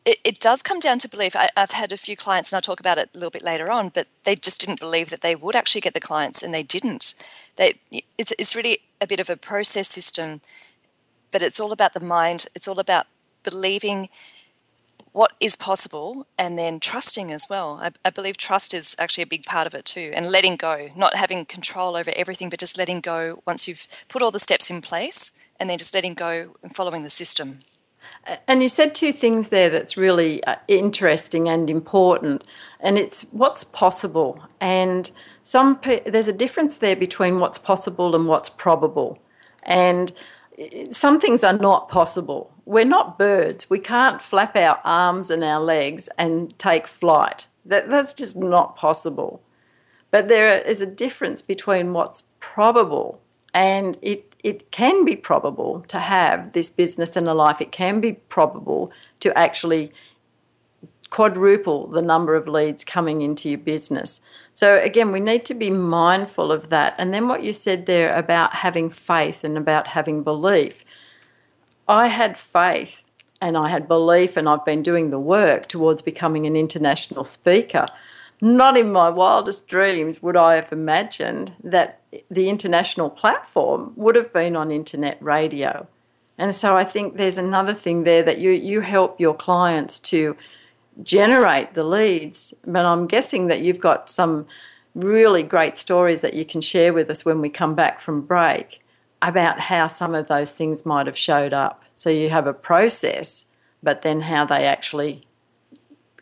it, 0.03 0.17
it 0.23 0.39
does 0.39 0.63
come 0.63 0.79
down 0.79 0.97
to 0.99 1.07
belief 1.07 1.35
I, 1.35 1.49
have 1.55 1.71
had 1.71 1.91
a 1.91 1.97
few 1.97 2.15
clients 2.15 2.51
and 2.51 2.57
i'll 2.57 2.61
talk 2.61 2.79
about 2.79 2.97
it 2.97 3.09
a 3.13 3.17
little 3.17 3.29
bit 3.29 3.43
later 3.43 3.71
on 3.71 3.89
but 3.89 4.07
they 4.23 4.35
just 4.35 4.59
didn't 4.59 4.79
believe 4.79 5.09
that 5.09 5.21
they 5.21 5.35
would 5.35 5.55
actually 5.55 5.81
get 5.81 5.93
the 5.93 5.99
clients 5.99 6.41
and 6.41 6.53
they 6.53 6.63
didn't 6.63 7.13
they 7.57 7.75
it's, 8.17 8.33
it's 8.39 8.55
really 8.55 8.79
a 8.99 9.07
bit 9.07 9.19
of 9.19 9.29
a 9.29 9.37
process 9.37 9.87
system 9.87 10.41
but 11.31 11.41
it's 11.41 11.59
all 11.59 11.71
about 11.71 11.93
the 11.93 11.99
mind. 11.99 12.47
It's 12.53 12.67
all 12.67 12.79
about 12.79 13.07
believing 13.43 14.09
what 15.13 15.31
is 15.39 15.55
possible 15.55 16.27
and 16.37 16.57
then 16.57 16.79
trusting 16.79 17.31
as 17.31 17.47
well. 17.49 17.79
I, 17.81 17.91
I, 18.05 18.09
believe 18.11 18.37
trust 18.37 18.73
is 18.73 18.95
actually 18.97 19.23
a 19.23 19.27
big 19.27 19.43
part 19.43 19.67
of 19.67 19.73
it 19.73 19.83
too, 19.83 20.11
and 20.13 20.27
letting 20.27 20.55
go, 20.55 20.89
not 20.95 21.15
having 21.15 21.45
control 21.45 21.97
over 21.97 22.13
everything, 22.15 22.49
but 22.49 22.61
just 22.61 22.77
letting 22.77 23.01
go 23.01 23.41
once 23.45 23.67
you've 23.67 23.87
put 24.07 24.21
all 24.21 24.31
the 24.31 24.39
steps 24.39 24.69
in 24.69 24.81
place 24.81 25.31
and 25.59 25.69
then 25.69 25.77
just 25.77 25.93
letting 25.93 26.13
go 26.13 26.55
and 26.63 26.73
following 26.73 27.03
the 27.03 27.09
system. 27.09 27.59
And 28.47 28.61
you 28.61 28.69
said 28.69 28.93
two 28.93 29.11
things 29.11 29.49
there 29.49 29.69
that's 29.69 29.97
really 29.97 30.43
uh, 30.43 30.55
interesting 30.67 31.49
and 31.49 31.69
important, 31.69 32.47
and 32.79 32.97
it's 32.97 33.23
what's 33.31 33.63
possible. 33.63 34.39
And 34.59 35.09
some 35.43 35.79
there's 36.05 36.27
a 36.27 36.33
difference 36.33 36.77
there 36.77 36.95
between 36.95 37.39
what's 37.39 37.57
possible 37.57 38.15
and 38.15 38.27
what's 38.27 38.49
probable. 38.49 39.19
And 39.63 40.11
some 40.89 41.19
things 41.19 41.43
are 41.43 41.57
not 41.57 41.89
possible. 41.89 42.53
We're 42.65 42.85
not 42.85 43.17
birds. 43.17 43.69
We 43.69 43.79
can't 43.79 44.21
flap 44.21 44.55
our 44.55 44.79
arms 44.83 45.31
and 45.31 45.43
our 45.43 45.59
legs 45.59 46.09
and 46.17 46.57
take 46.59 46.87
flight. 46.87 47.47
That, 47.65 47.89
that's 47.89 48.13
just 48.13 48.37
not 48.37 48.75
possible. 48.75 49.41
But 50.11 50.27
there 50.27 50.59
is 50.59 50.81
a 50.81 50.85
difference 50.85 51.41
between 51.41 51.93
what's 51.93 52.33
probable 52.39 53.21
and 53.53 53.97
it, 54.01 54.30
it 54.43 54.71
can 54.71 55.05
be 55.05 55.15
probable 55.15 55.85
to 55.87 55.99
have 55.99 56.53
this 56.53 56.69
business 56.69 57.15
and 57.15 57.27
a 57.27 57.33
life. 57.33 57.61
It 57.61 57.71
can 57.71 58.01
be 58.01 58.13
probable 58.13 58.91
to 59.19 59.37
actually 59.37 59.91
quadruple 61.11 61.87
the 61.87 62.01
number 62.01 62.35
of 62.35 62.47
leads 62.47 62.83
coming 62.83 63.21
into 63.21 63.49
your 63.49 63.59
business. 63.59 64.21
So, 64.53 64.77
again, 64.77 65.11
we 65.11 65.19
need 65.19 65.45
to 65.45 65.53
be 65.53 65.69
mindful 65.69 66.51
of 66.51 66.69
that. 66.69 66.95
And 66.97 67.13
then 67.13 67.27
what 67.27 67.43
you 67.43 67.53
said 67.53 67.85
there 67.85 68.17
about 68.17 68.55
having 68.55 68.89
faith 68.89 69.43
and 69.43 69.57
about 69.57 69.87
having 69.87 70.23
belief. 70.23 70.83
I 71.87 72.07
had 72.07 72.37
faith 72.37 73.03
and 73.41 73.57
I 73.57 73.69
had 73.69 73.87
belief, 73.87 74.37
and 74.37 74.47
I've 74.47 74.63
been 74.63 74.83
doing 74.83 75.09
the 75.09 75.19
work 75.19 75.67
towards 75.67 76.01
becoming 76.03 76.45
an 76.45 76.55
international 76.55 77.23
speaker. 77.23 77.87
Not 78.43 78.75
in 78.75 78.91
my 78.91 79.07
wildest 79.09 79.67
dreams 79.67 80.23
would 80.23 80.35
I 80.35 80.55
have 80.55 80.73
imagined 80.73 81.53
that 81.63 82.01
the 82.29 82.49
international 82.49 83.11
platform 83.11 83.93
would 83.95 84.15
have 84.15 84.33
been 84.33 84.55
on 84.55 84.71
internet 84.71 85.21
radio. 85.21 85.87
And 86.39 86.55
so 86.55 86.75
I 86.75 86.83
think 86.83 87.17
there's 87.17 87.37
another 87.37 87.75
thing 87.75 88.03
there 88.03 88.23
that 88.23 88.39
you, 88.39 88.49
you 88.49 88.81
help 88.81 89.19
your 89.19 89.35
clients 89.35 89.99
to 89.99 90.35
generate 91.03 91.75
the 91.75 91.85
leads. 91.85 92.55
But 92.65 92.83
I'm 92.83 93.05
guessing 93.05 93.45
that 93.47 93.61
you've 93.61 93.79
got 93.79 94.09
some 94.09 94.47
really 94.95 95.43
great 95.43 95.77
stories 95.77 96.21
that 96.21 96.33
you 96.33 96.43
can 96.43 96.61
share 96.61 96.93
with 96.93 97.11
us 97.11 97.23
when 97.23 97.41
we 97.41 97.49
come 97.49 97.75
back 97.75 98.01
from 98.01 98.21
break 98.21 98.81
about 99.21 99.59
how 99.59 99.85
some 99.85 100.15
of 100.15 100.27
those 100.27 100.51
things 100.51 100.83
might 100.83 101.05
have 101.05 101.17
showed 101.17 101.53
up. 101.53 101.83
So 101.93 102.09
you 102.09 102.31
have 102.31 102.47
a 102.47 102.53
process, 102.53 103.45
but 103.83 104.01
then 104.01 104.21
how 104.21 104.45
they 104.45 104.65
actually 104.65 105.27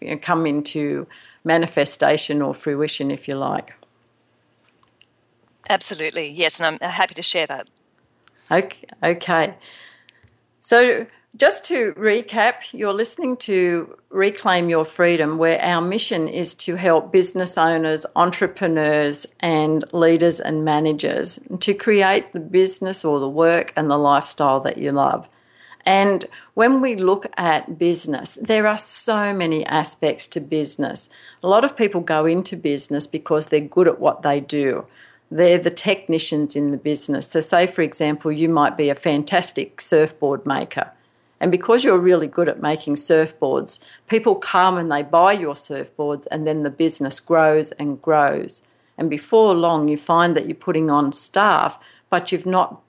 you 0.01 0.09
know, 0.09 0.17
come 0.17 0.45
into 0.45 1.07
manifestation 1.43 2.41
or 2.41 2.53
fruition, 2.53 3.11
if 3.11 3.27
you 3.27 3.35
like. 3.35 3.73
Absolutely, 5.69 6.27
yes, 6.29 6.59
and 6.59 6.67
I'm 6.67 6.77
uh, 6.81 6.91
happy 6.91 7.13
to 7.15 7.21
share 7.21 7.47
that. 7.47 7.69
Okay. 8.51 8.87
okay. 9.03 9.53
So 10.59 11.05
just 11.35 11.63
to 11.65 11.93
recap, 11.93 12.73
you're 12.73 12.93
listening 12.93 13.37
to 13.37 13.95
Reclaim 14.09 14.67
Your 14.67 14.83
Freedom, 14.83 15.37
where 15.37 15.61
our 15.61 15.81
mission 15.81 16.27
is 16.27 16.55
to 16.55 16.75
help 16.75 17.11
business 17.11 17.57
owners, 17.57 18.05
entrepreneurs, 18.15 19.27
and 19.39 19.85
leaders 19.93 20.39
and 20.39 20.65
managers 20.65 21.47
to 21.59 21.73
create 21.75 22.33
the 22.33 22.39
business 22.39 23.05
or 23.05 23.19
the 23.19 23.29
work 23.29 23.71
and 23.75 23.91
the 23.91 23.97
lifestyle 23.97 24.59
that 24.61 24.79
you 24.79 24.91
love. 24.91 25.29
And 25.85 26.25
when 26.53 26.81
we 26.81 26.95
look 26.95 27.25
at 27.37 27.79
business, 27.79 28.37
there 28.41 28.67
are 28.67 28.77
so 28.77 29.33
many 29.33 29.65
aspects 29.65 30.27
to 30.27 30.39
business. 30.39 31.09
A 31.41 31.47
lot 31.47 31.65
of 31.65 31.77
people 31.77 32.01
go 32.01 32.25
into 32.25 32.55
business 32.55 33.07
because 33.07 33.47
they're 33.47 33.61
good 33.61 33.87
at 33.87 33.99
what 33.99 34.21
they 34.21 34.39
do. 34.39 34.85
They're 35.31 35.57
the 35.57 35.71
technicians 35.71 36.55
in 36.55 36.71
the 36.71 36.77
business. 36.77 37.29
So, 37.29 37.39
say, 37.39 37.67
for 37.67 37.81
example, 37.81 38.31
you 38.31 38.49
might 38.49 38.77
be 38.77 38.89
a 38.89 38.95
fantastic 38.95 39.79
surfboard 39.79 40.45
maker 40.45 40.91
and 41.39 41.51
because 41.51 41.83
you're 41.83 41.99
really 41.99 42.27
good 42.27 42.49
at 42.49 42.61
making 42.61 42.95
surfboards, 42.95 43.85
people 44.07 44.35
come 44.35 44.77
and 44.77 44.91
they 44.91 45.03
buy 45.03 45.33
your 45.33 45.53
surfboards, 45.53 46.27
and 46.31 46.45
then 46.45 46.63
the 46.63 46.69
business 46.69 47.19
grows 47.19 47.71
and 47.71 48.01
grows. 48.01 48.67
And 48.97 49.09
before 49.09 49.53
long, 49.53 49.87
you 49.87 49.97
find 49.97 50.35
that 50.35 50.47
you're 50.47 50.55
putting 50.55 50.89
on 50.89 51.13
staff, 51.13 51.79
but 52.09 52.31
you've 52.31 52.45
not 52.45 52.81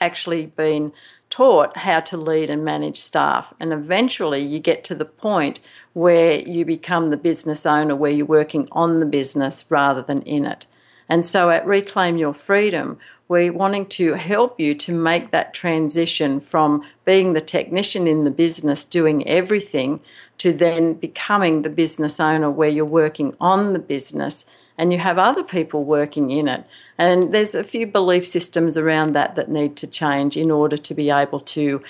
actually 0.00 0.46
been 0.46 0.92
taught 1.36 1.76
how 1.76 2.00
to 2.00 2.16
lead 2.16 2.48
and 2.48 2.64
manage 2.64 2.96
staff. 2.96 3.52
And 3.60 3.70
eventually, 3.70 4.40
you 4.40 4.58
get 4.58 4.82
to 4.84 4.94
the 4.94 5.04
point 5.04 5.60
where 5.92 6.40
you 6.40 6.64
become 6.64 7.10
the 7.10 7.18
business 7.18 7.66
owner, 7.66 7.94
where 7.94 8.10
you're 8.10 8.24
working 8.24 8.66
on 8.72 9.00
the 9.00 9.06
business 9.06 9.62
rather 9.68 10.00
than 10.00 10.22
in 10.22 10.46
it. 10.46 10.64
And 11.10 11.26
so 11.26 11.50
at 11.50 11.66
Reclaim 11.66 12.16
Your 12.16 12.32
Freedom, 12.32 12.98
we're 13.28 13.52
wanting 13.52 13.84
to 14.00 14.14
help 14.14 14.58
you 14.58 14.74
to 14.76 14.94
make 14.94 15.30
that 15.30 15.52
transition 15.52 16.40
from 16.40 16.82
being 17.04 17.34
the 17.34 17.42
technician 17.42 18.06
in 18.06 18.24
the 18.24 18.30
business 18.30 18.82
doing 18.82 19.28
everything 19.28 20.00
to 20.38 20.54
then 20.54 20.94
becoming 20.94 21.60
the 21.60 21.68
business 21.68 22.18
owner 22.18 22.50
where 22.50 22.70
you're 22.70 22.86
working 22.86 23.36
on 23.42 23.74
the 23.74 23.78
business 23.78 24.46
and 24.78 24.92
you 24.92 24.98
have 24.98 25.18
other 25.18 25.42
people 25.42 25.84
working 25.84 26.30
in 26.30 26.48
it. 26.48 26.64
And 26.98 27.32
there's 27.32 27.54
a 27.54 27.64
few 27.64 27.86
belief 27.86 28.26
systems 28.26 28.76
around 28.76 29.12
that 29.14 29.36
that 29.36 29.50
need 29.50 29.76
to 29.76 29.86
change 29.86 30.36
in 30.36 30.50
order 30.50 30.76
to 30.76 30.94
be 30.94 31.10
able 31.10 31.40
to 31.40 31.82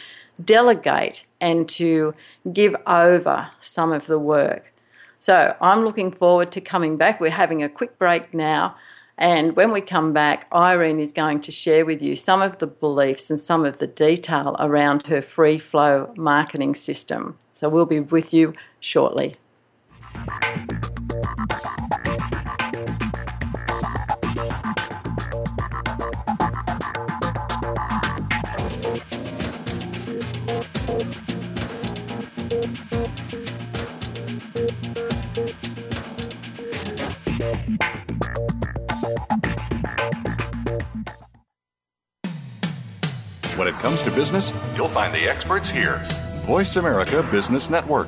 delegate 0.43 1.25
and 1.41 1.69
to 1.69 2.15
give 2.53 2.77
over 2.87 3.49
some 3.61 3.93
of 3.93 4.07
the 4.07 4.19
work. 4.19 4.73
So 5.19 5.57
I'm 5.61 5.81
looking 5.81 6.13
forward 6.13 6.53
to 6.53 6.61
coming 6.61 6.97
back. 6.97 7.21
We're 7.21 7.31
having 7.31 7.63
a 7.63 7.69
quick 7.69 7.99
break 7.99 8.35
now. 8.35 8.77
And 9.19 9.57
when 9.57 9.73
we 9.73 9.81
come 9.81 10.13
back, 10.13 10.47
Irene 10.53 11.01
is 11.01 11.11
going 11.11 11.41
to 11.41 11.53
share 11.53 11.87
with 11.87 12.03
you 12.03 12.15
some 12.15 12.43
of 12.43 12.59
the 12.59 12.67
beliefs 12.67 13.31
and 13.31 13.41
some 13.41 13.65
of 13.65 13.79
the 13.79 13.87
detail 13.87 14.57
around 14.59 15.07
her 15.07 15.23
free 15.23 15.59
flow 15.59 16.13
marketing 16.17 16.75
system. 16.75 17.39
So 17.51 17.71
we'll 17.71 17.87
be 17.87 18.01
with 18.01 18.35
you 18.35 18.53
shortly. 18.79 19.37
When 43.67 43.75
it 43.75 43.81
comes 43.81 44.01
to 44.03 44.13
business, 44.13 44.53
you'll 44.77 44.87
find 44.87 45.13
the 45.13 45.29
experts 45.29 45.69
here. 45.69 46.01
Voice 46.45 46.77
America 46.77 47.21
Business 47.33 47.69
Network. 47.69 48.07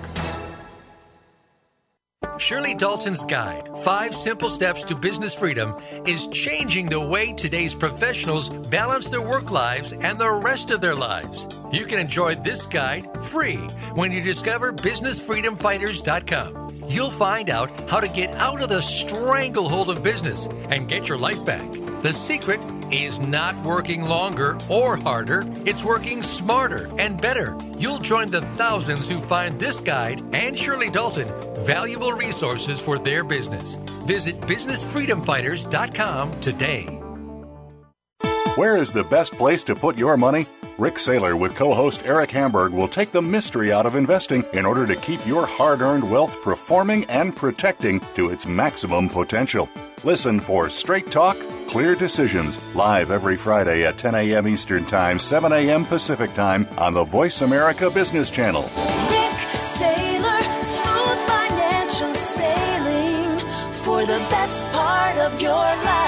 Shirley 2.38 2.76
Dalton's 2.76 3.24
guide, 3.24 3.76
Five 3.78 4.14
Simple 4.14 4.48
Steps 4.48 4.84
to 4.84 4.94
Business 4.94 5.34
Freedom, 5.34 5.74
is 6.06 6.28
changing 6.28 6.88
the 6.88 7.00
way 7.00 7.32
today's 7.32 7.74
professionals 7.74 8.50
balance 8.50 9.10
their 9.10 9.20
work 9.20 9.50
lives 9.50 9.92
and 9.92 10.16
the 10.16 10.30
rest 10.30 10.70
of 10.70 10.80
their 10.80 10.94
lives. 10.94 11.44
You 11.72 11.86
can 11.86 11.98
enjoy 11.98 12.36
this 12.36 12.64
guide 12.64 13.24
free 13.24 13.56
when 13.96 14.12
you 14.12 14.22
discover 14.22 14.72
BusinessFreedomFighters.com. 14.72 16.84
You'll 16.88 17.10
find 17.10 17.50
out 17.50 17.90
how 17.90 17.98
to 17.98 18.06
get 18.06 18.32
out 18.36 18.62
of 18.62 18.68
the 18.68 18.80
stranglehold 18.80 19.90
of 19.90 20.04
business 20.04 20.46
and 20.70 20.88
get 20.88 21.08
your 21.08 21.18
life 21.18 21.44
back. 21.44 21.68
The 22.02 22.12
secret 22.12 22.60
is 22.90 23.20
not 23.20 23.56
working 23.64 24.02
longer 24.02 24.58
or 24.68 24.96
harder, 24.96 25.44
it's 25.66 25.84
working 25.84 26.22
smarter 26.22 26.90
and 26.98 27.20
better. 27.20 27.56
You'll 27.78 27.98
join 27.98 28.30
the 28.30 28.42
thousands 28.42 29.08
who 29.08 29.18
find 29.18 29.58
this 29.58 29.80
guide 29.80 30.22
and 30.34 30.58
Shirley 30.58 30.90
Dalton 30.90 31.28
valuable 31.56 32.12
resources 32.12 32.80
for 32.80 32.98
their 32.98 33.24
business. 33.24 33.76
Visit 34.06 34.40
BusinessFreedomFighters.com 34.42 36.40
today. 36.40 36.98
Where 38.56 38.76
is 38.76 38.92
the 38.92 39.04
best 39.04 39.34
place 39.34 39.62
to 39.64 39.76
put 39.76 39.96
your 39.96 40.16
money? 40.16 40.46
Rick 40.78 40.94
Saylor 40.94 41.36
with 41.36 41.56
co 41.56 41.74
host 41.74 42.02
Eric 42.04 42.30
Hamburg 42.30 42.72
will 42.72 42.86
take 42.86 43.10
the 43.10 43.20
mystery 43.20 43.72
out 43.72 43.84
of 43.84 43.96
investing 43.96 44.44
in 44.52 44.64
order 44.64 44.86
to 44.86 44.94
keep 44.94 45.26
your 45.26 45.44
hard 45.44 45.82
earned 45.82 46.08
wealth 46.08 46.40
performing 46.40 47.04
and 47.06 47.34
protecting 47.34 47.98
to 48.14 48.30
its 48.30 48.46
maximum 48.46 49.08
potential. 49.08 49.68
Listen 50.04 50.38
for 50.38 50.70
Straight 50.70 51.10
Talk, 51.10 51.36
Clear 51.66 51.96
Decisions, 51.96 52.64
live 52.76 53.10
every 53.10 53.36
Friday 53.36 53.84
at 53.84 53.98
10 53.98 54.14
a.m. 54.14 54.46
Eastern 54.46 54.86
Time, 54.86 55.18
7 55.18 55.50
a.m. 55.50 55.84
Pacific 55.84 56.32
Time 56.34 56.68
on 56.78 56.92
the 56.92 57.02
Voice 57.02 57.42
America 57.42 57.90
Business 57.90 58.30
Channel. 58.30 58.62
Rick 58.62 59.38
Saylor, 59.58 60.62
smooth 60.62 61.18
financial 61.26 62.14
sailing 62.14 63.40
for 63.72 64.02
the 64.02 64.18
best 64.30 64.64
part 64.66 65.18
of 65.18 65.42
your 65.42 65.50
life. 65.50 66.07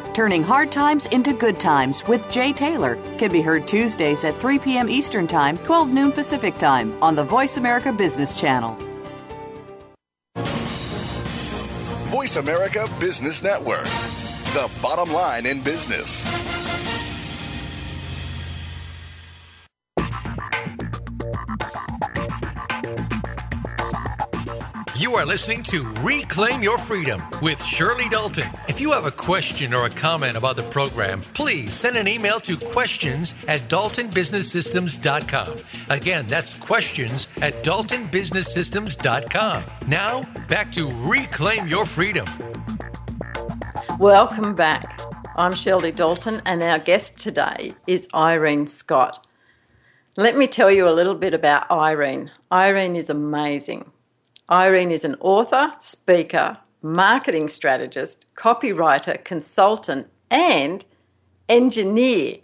Turning 0.13 0.43
Hard 0.43 0.73
Times 0.73 1.05
into 1.05 1.31
Good 1.31 1.57
Times 1.57 2.05
with 2.05 2.29
Jay 2.29 2.51
Taylor 2.51 2.97
can 3.17 3.31
be 3.31 3.41
heard 3.41 3.65
Tuesdays 3.65 4.25
at 4.25 4.35
3 4.35 4.59
p.m. 4.59 4.89
Eastern 4.89 5.25
Time, 5.25 5.57
12 5.59 5.87
noon 5.89 6.11
Pacific 6.11 6.57
Time 6.57 7.01
on 7.01 7.15
the 7.15 7.23
Voice 7.23 7.55
America 7.55 7.93
Business 7.93 8.35
Channel. 8.35 8.77
Voice 12.11 12.35
America 12.35 12.89
Business 12.99 13.41
Network, 13.41 13.85
the 13.85 14.69
bottom 14.81 15.13
line 15.13 15.45
in 15.45 15.61
business. 15.61 16.60
You 25.01 25.15
are 25.15 25.25
listening 25.25 25.63
to 25.63 25.83
Reclaim 26.03 26.61
Your 26.61 26.77
Freedom 26.77 27.23
with 27.41 27.65
Shirley 27.65 28.07
Dalton. 28.07 28.47
If 28.67 28.79
you 28.79 28.91
have 28.91 29.07
a 29.07 29.11
question 29.11 29.73
or 29.73 29.87
a 29.87 29.89
comment 29.89 30.35
about 30.35 30.57
the 30.57 30.61
program, 30.61 31.23
please 31.33 31.73
send 31.73 31.97
an 31.97 32.07
email 32.07 32.39
to 32.41 32.55
questions 32.55 33.33
at 33.47 33.61
daltonbusinesssystems.com. 33.61 35.57
Again, 35.89 36.27
that's 36.27 36.53
questions 36.53 37.27
at 37.41 37.63
daltonbusinesssystems.com. 37.63 39.63
Now, 39.87 40.21
back 40.47 40.71
to 40.73 40.91
Reclaim 40.91 41.67
Your 41.67 41.87
Freedom. 41.87 42.27
Welcome 43.97 44.53
back. 44.53 45.01
I'm 45.35 45.55
Shirley 45.55 45.91
Dalton, 45.91 46.43
and 46.45 46.61
our 46.61 46.77
guest 46.77 47.19
today 47.19 47.73
is 47.87 48.07
Irene 48.13 48.67
Scott. 48.67 49.25
Let 50.15 50.37
me 50.37 50.45
tell 50.45 50.69
you 50.69 50.87
a 50.87 50.93
little 50.93 51.15
bit 51.15 51.33
about 51.33 51.71
Irene. 51.71 52.29
Irene 52.51 52.95
is 52.95 53.09
amazing. 53.09 53.91
Irene 54.51 54.91
is 54.91 55.05
an 55.05 55.15
author, 55.21 55.71
speaker, 55.79 56.57
marketing 56.81 57.47
strategist, 57.47 58.25
copywriter, 58.35 59.23
consultant, 59.23 60.09
and 60.29 60.83
engineer 61.47 62.39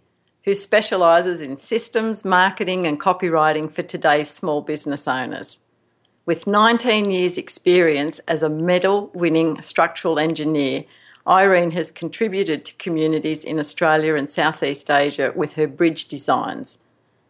who 0.46 0.54
specialises 0.54 1.42
in 1.42 1.58
systems, 1.58 2.24
marketing, 2.24 2.88
and 2.88 2.98
copywriting 2.98 3.70
for 3.70 3.84
today's 3.84 4.30
small 4.30 4.62
business 4.62 5.06
owners. 5.06 5.60
With 6.26 6.48
19 6.48 7.12
years' 7.12 7.38
experience 7.38 8.20
as 8.20 8.42
a 8.42 8.48
medal 8.50 9.12
winning 9.14 9.62
structural 9.62 10.18
engineer, 10.18 10.86
Irene 11.28 11.72
has 11.72 11.92
contributed 11.92 12.64
to 12.64 12.76
communities 12.76 13.44
in 13.44 13.60
Australia 13.60 14.16
and 14.16 14.30
Southeast 14.30 14.90
Asia 14.90 15.34
with 15.36 15.54
her 15.54 15.68
bridge 15.68 16.08
designs. 16.08 16.78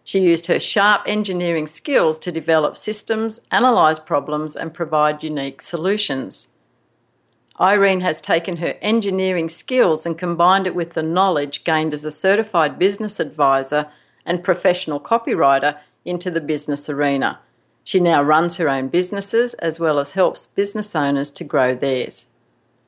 She 0.07 0.19
used 0.19 0.45
her 0.45 0.57
sharp 0.57 1.01
engineering 1.05 1.67
skills 1.67 2.17
to 2.19 2.31
develop 2.31 2.77
systems, 2.77 3.41
analyse 3.51 3.99
problems, 3.99 4.55
and 4.55 4.73
provide 4.73 5.21
unique 5.21 5.61
solutions. 5.61 6.53
Irene 7.59 7.99
has 7.99 8.21
taken 8.21 8.55
her 8.57 8.77
engineering 8.81 9.49
skills 9.49 10.05
and 10.05 10.17
combined 10.17 10.65
it 10.65 10.73
with 10.73 10.93
the 10.93 11.03
knowledge 11.03 11.65
gained 11.65 11.93
as 11.93 12.05
a 12.05 12.11
certified 12.11 12.79
business 12.79 13.19
advisor 13.19 13.89
and 14.25 14.45
professional 14.45 15.01
copywriter 15.01 15.77
into 16.05 16.31
the 16.31 16.39
business 16.39 16.89
arena. 16.89 17.39
She 17.83 17.99
now 17.99 18.23
runs 18.23 18.55
her 18.55 18.69
own 18.69 18.87
businesses 18.87 19.55
as 19.55 19.77
well 19.77 19.99
as 19.99 20.13
helps 20.13 20.47
business 20.47 20.95
owners 20.95 21.31
to 21.31 21.43
grow 21.43 21.75
theirs. 21.75 22.27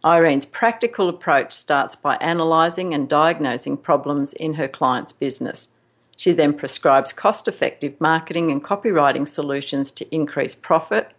Irene's 0.06 0.46
practical 0.46 1.10
approach 1.10 1.52
starts 1.52 1.98
by 1.98 2.16
analysing 2.22 2.94
and 2.94 3.10
diagnosing 3.10 3.76
problems 3.76 4.32
in 4.32 4.54
her 4.54 4.70
client's 4.70 5.12
business. 5.12 5.74
She 6.20 6.34
then 6.34 6.54
prescribes 6.54 7.14
cost 7.14 7.48
effective 7.48 7.94
marketing 8.02 8.52
and 8.52 8.62
copywriting 8.62 9.26
solutions 9.26 9.90
to 9.94 10.14
increase 10.14 10.54
profit, 10.54 11.14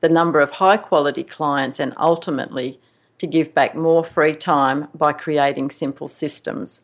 the 0.00 0.08
number 0.08 0.40
of 0.40 0.50
high 0.50 0.78
quality 0.78 1.22
clients, 1.22 1.78
and 1.78 1.94
ultimately 1.96 2.80
to 3.18 3.28
give 3.28 3.54
back 3.54 3.76
more 3.76 4.04
free 4.04 4.34
time 4.34 4.88
by 4.96 5.12
creating 5.12 5.70
simple 5.70 6.08
systems. 6.08 6.80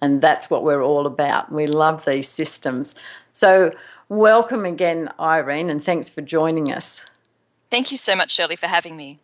And 0.00 0.22
that's 0.22 0.48
what 0.48 0.62
we're 0.62 0.80
all 0.80 1.08
about. 1.08 1.50
We 1.50 1.66
love 1.66 2.04
these 2.04 2.28
systems. 2.28 2.94
So, 3.32 3.72
welcome 4.08 4.64
again, 4.64 5.10
Irene, 5.18 5.70
and 5.70 5.82
thanks 5.82 6.08
for 6.08 6.20
joining 6.20 6.72
us. 6.72 7.04
Thank 7.68 7.90
you 7.90 7.96
so 7.96 8.14
much, 8.14 8.30
Shirley, 8.30 8.54
for 8.54 8.68
having 8.68 8.96
me. 8.96 9.18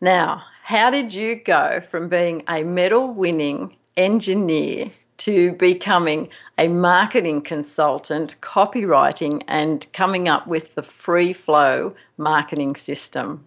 Now, 0.00 0.44
how 0.62 0.88
did 0.88 1.12
you 1.12 1.34
go 1.34 1.82
from 1.82 2.08
being 2.08 2.44
a 2.48 2.64
medal 2.64 3.12
winning 3.12 3.76
engineer 3.94 4.90
to 5.22 5.52
becoming 5.52 6.28
a 6.62 6.68
marketing 6.68 7.42
consultant, 7.42 8.36
copywriting, 8.40 9.42
and 9.48 9.84
coming 9.92 10.28
up 10.28 10.46
with 10.46 10.76
the 10.76 10.82
free 10.84 11.32
flow 11.32 11.92
marketing 12.16 12.76
system? 12.76 13.44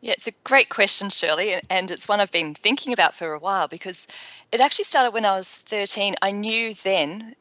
Yeah, 0.00 0.12
it's 0.12 0.26
a 0.26 0.32
great 0.44 0.70
question, 0.70 1.10
Shirley, 1.10 1.60
and 1.68 1.90
it's 1.90 2.08
one 2.08 2.18
I've 2.18 2.32
been 2.32 2.54
thinking 2.54 2.94
about 2.94 3.14
for 3.14 3.34
a 3.34 3.38
while 3.38 3.68
because 3.68 4.06
it 4.50 4.62
actually 4.62 4.86
started 4.86 5.12
when 5.12 5.26
I 5.26 5.36
was 5.36 5.54
13. 5.54 6.16
I 6.22 6.30
knew 6.30 6.72
then, 6.72 7.34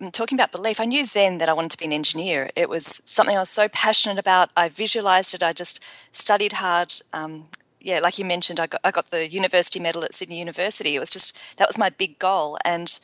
I'm 0.00 0.10
talking 0.10 0.36
about 0.36 0.50
belief, 0.50 0.80
I 0.80 0.86
knew 0.86 1.06
then 1.06 1.38
that 1.38 1.48
I 1.48 1.52
wanted 1.52 1.70
to 1.70 1.78
be 1.78 1.84
an 1.84 1.92
engineer. 1.92 2.50
It 2.56 2.68
was 2.68 3.00
something 3.04 3.36
I 3.36 3.40
was 3.40 3.48
so 3.48 3.68
passionate 3.68 4.18
about. 4.18 4.50
I 4.56 4.68
visualized 4.68 5.34
it, 5.34 5.42
I 5.44 5.52
just 5.52 5.78
studied 6.10 6.54
hard. 6.54 6.92
Um, 7.12 7.46
yeah, 7.80 8.00
like 8.00 8.18
you 8.18 8.24
mentioned, 8.24 8.58
I 8.58 8.66
got, 8.66 8.80
I 8.82 8.90
got 8.90 9.12
the 9.12 9.30
university 9.30 9.78
medal 9.78 10.02
at 10.02 10.14
Sydney 10.14 10.38
University. 10.38 10.96
It 10.96 11.00
was 11.00 11.10
just, 11.10 11.38
that 11.58 11.68
was 11.68 11.78
my 11.78 11.90
big 11.90 12.18
goal. 12.18 12.58
And 12.64 12.98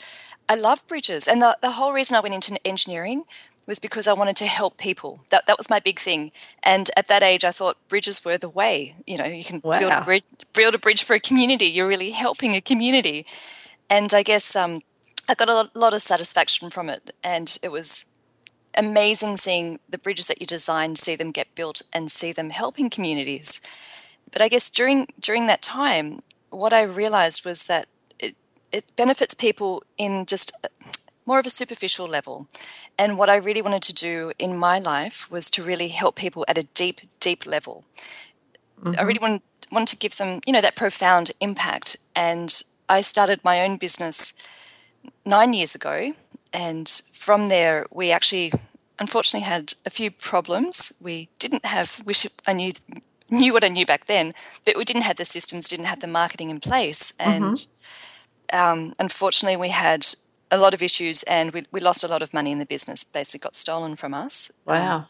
I 0.48 0.54
love 0.54 0.86
bridges. 0.86 1.26
And 1.28 1.42
the, 1.42 1.56
the 1.60 1.72
whole 1.72 1.92
reason 1.92 2.16
I 2.16 2.20
went 2.20 2.34
into 2.34 2.66
engineering 2.66 3.24
was 3.66 3.80
because 3.80 4.06
I 4.06 4.12
wanted 4.12 4.36
to 4.36 4.46
help 4.46 4.78
people. 4.78 5.24
That 5.30 5.46
that 5.46 5.58
was 5.58 5.68
my 5.68 5.80
big 5.80 5.98
thing. 5.98 6.30
And 6.62 6.88
at 6.96 7.08
that 7.08 7.22
age, 7.22 7.44
I 7.44 7.50
thought 7.50 7.76
bridges 7.88 8.24
were 8.24 8.38
the 8.38 8.48
way. 8.48 8.94
You 9.06 9.18
know, 9.18 9.24
you 9.24 9.44
can 9.44 9.60
Wow. 9.64 9.78
build 9.78 9.92
a 9.92 10.04
bridge, 10.04 10.24
build 10.52 10.74
a 10.74 10.78
bridge 10.78 11.02
for 11.02 11.14
a 11.14 11.20
community. 11.20 11.66
You're 11.66 11.88
really 11.88 12.10
helping 12.10 12.54
a 12.54 12.60
community. 12.60 13.26
And 13.90 14.14
I 14.14 14.22
guess 14.22 14.54
um, 14.54 14.82
I 15.28 15.34
got 15.34 15.48
a 15.48 15.54
lot, 15.54 15.74
lot 15.76 15.94
of 15.94 16.02
satisfaction 16.02 16.70
from 16.70 16.88
it. 16.88 17.14
And 17.24 17.58
it 17.62 17.70
was 17.72 18.06
amazing 18.76 19.36
seeing 19.38 19.80
the 19.88 19.98
bridges 19.98 20.28
that 20.28 20.40
you 20.40 20.46
designed, 20.46 20.98
see 20.98 21.16
them 21.16 21.32
get 21.32 21.54
built, 21.54 21.82
and 21.92 22.10
see 22.10 22.32
them 22.32 22.50
helping 22.50 22.88
communities. 22.90 23.60
But 24.30 24.42
I 24.42 24.48
guess 24.48 24.70
during 24.70 25.08
during 25.18 25.46
that 25.48 25.62
time, 25.62 26.20
what 26.50 26.72
I 26.72 26.82
realized 26.82 27.44
was 27.44 27.64
that 27.64 27.88
it 28.76 28.84
it 28.86 28.96
benefits 28.96 29.34
people 29.34 29.82
in 29.96 30.26
just 30.26 30.52
more 31.24 31.38
of 31.40 31.46
a 31.46 31.50
superficial 31.50 32.06
level. 32.06 32.46
And 32.98 33.18
what 33.18 33.30
I 33.30 33.36
really 33.36 33.62
wanted 33.62 33.82
to 33.82 33.92
do 33.92 34.32
in 34.38 34.56
my 34.56 34.78
life 34.78 35.30
was 35.30 35.50
to 35.50 35.62
really 35.62 35.88
help 35.88 36.14
people 36.14 36.44
at 36.46 36.58
a 36.58 36.68
deep, 36.74 37.00
deep 37.18 37.46
level. 37.46 37.84
I 38.84 39.02
really 39.02 39.14
mm-hmm. 39.14 39.22
wanted, 39.22 39.42
wanted 39.72 39.88
to 39.88 39.96
give 39.96 40.16
them, 40.16 40.40
you 40.46 40.52
know, 40.52 40.60
that 40.60 40.76
profound 40.76 41.32
impact. 41.40 41.96
And 42.14 42.62
I 42.88 43.00
started 43.00 43.40
my 43.42 43.62
own 43.62 43.78
business 43.78 44.34
nine 45.24 45.52
years 45.52 45.74
ago. 45.74 46.14
And 46.52 46.88
from 47.12 47.48
there, 47.48 47.86
we 47.90 48.12
actually, 48.12 48.52
unfortunately, 48.98 49.46
had 49.46 49.74
a 49.84 49.90
few 49.90 50.10
problems. 50.10 50.92
We 51.00 51.28
didn't 51.38 51.64
have, 51.64 52.02
wish 52.04 52.26
I 52.46 52.52
knew 52.52 52.72
knew 53.28 53.52
what 53.52 53.64
I 53.64 53.68
knew 53.68 53.84
back 53.84 54.06
then, 54.06 54.34
but 54.64 54.76
we 54.76 54.84
didn't 54.84 55.02
have 55.02 55.16
the 55.16 55.24
systems, 55.24 55.66
didn't 55.66 55.86
have 55.86 55.98
the 55.98 56.06
marketing 56.06 56.50
in 56.50 56.60
place, 56.60 57.12
and 57.18 57.56
mm-hmm. 57.56 57.86
Um, 58.52 58.94
unfortunately, 58.98 59.56
we 59.56 59.70
had 59.70 60.06
a 60.50 60.58
lot 60.58 60.74
of 60.74 60.82
issues, 60.82 61.22
and 61.24 61.52
we, 61.52 61.66
we 61.72 61.80
lost 61.80 62.04
a 62.04 62.08
lot 62.08 62.22
of 62.22 62.32
money 62.32 62.52
in 62.52 62.58
the 62.58 62.66
business. 62.66 63.04
Basically, 63.04 63.40
got 63.40 63.56
stolen 63.56 63.96
from 63.96 64.14
us. 64.14 64.50
Um, 64.66 64.74
Wow. 64.82 65.06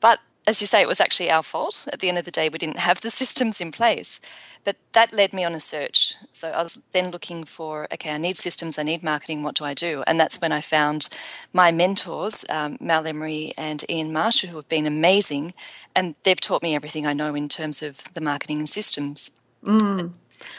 but 0.00 0.20
as 0.46 0.60
you 0.62 0.66
say, 0.66 0.80
it 0.80 0.88
was 0.88 1.00
actually 1.00 1.30
our 1.30 1.42
fault. 1.42 1.86
At 1.92 2.00
the 2.00 2.08
end 2.08 2.16
of 2.16 2.24
the 2.24 2.30
day, 2.30 2.48
we 2.48 2.58
didn't 2.58 2.78
have 2.78 3.00
the 3.00 3.10
systems 3.22 3.60
in 3.60 3.70
place. 3.70 4.20
But 4.64 4.76
that 4.92 5.12
led 5.12 5.32
me 5.32 5.44
on 5.44 5.54
a 5.54 5.60
search. 5.60 6.14
So 6.32 6.50
I 6.50 6.62
was 6.62 6.80
then 6.92 7.10
looking 7.10 7.44
for, 7.44 7.86
okay, 7.92 8.10
I 8.10 8.18
need 8.18 8.38
systems, 8.38 8.78
I 8.78 8.82
need 8.82 9.02
marketing, 9.02 9.42
what 9.42 9.54
do 9.54 9.64
I 9.64 9.74
do? 9.74 10.02
And 10.06 10.18
that's 10.18 10.40
when 10.40 10.52
I 10.52 10.60
found 10.60 11.08
my 11.52 11.70
mentors, 11.70 12.44
um, 12.48 12.76
Mal 12.80 13.06
Emery 13.06 13.52
and 13.56 13.84
Ian 13.90 14.12
Marshall, 14.12 14.50
who 14.50 14.56
have 14.56 14.68
been 14.68 14.86
amazing. 14.86 15.52
And 15.94 16.14
they've 16.22 16.40
taught 16.40 16.62
me 16.62 16.74
everything 16.74 17.06
I 17.06 17.12
know 17.12 17.34
in 17.34 17.48
terms 17.48 17.82
of 17.82 18.02
the 18.14 18.20
marketing 18.20 18.58
and 18.58 18.68
systems. 18.68 19.30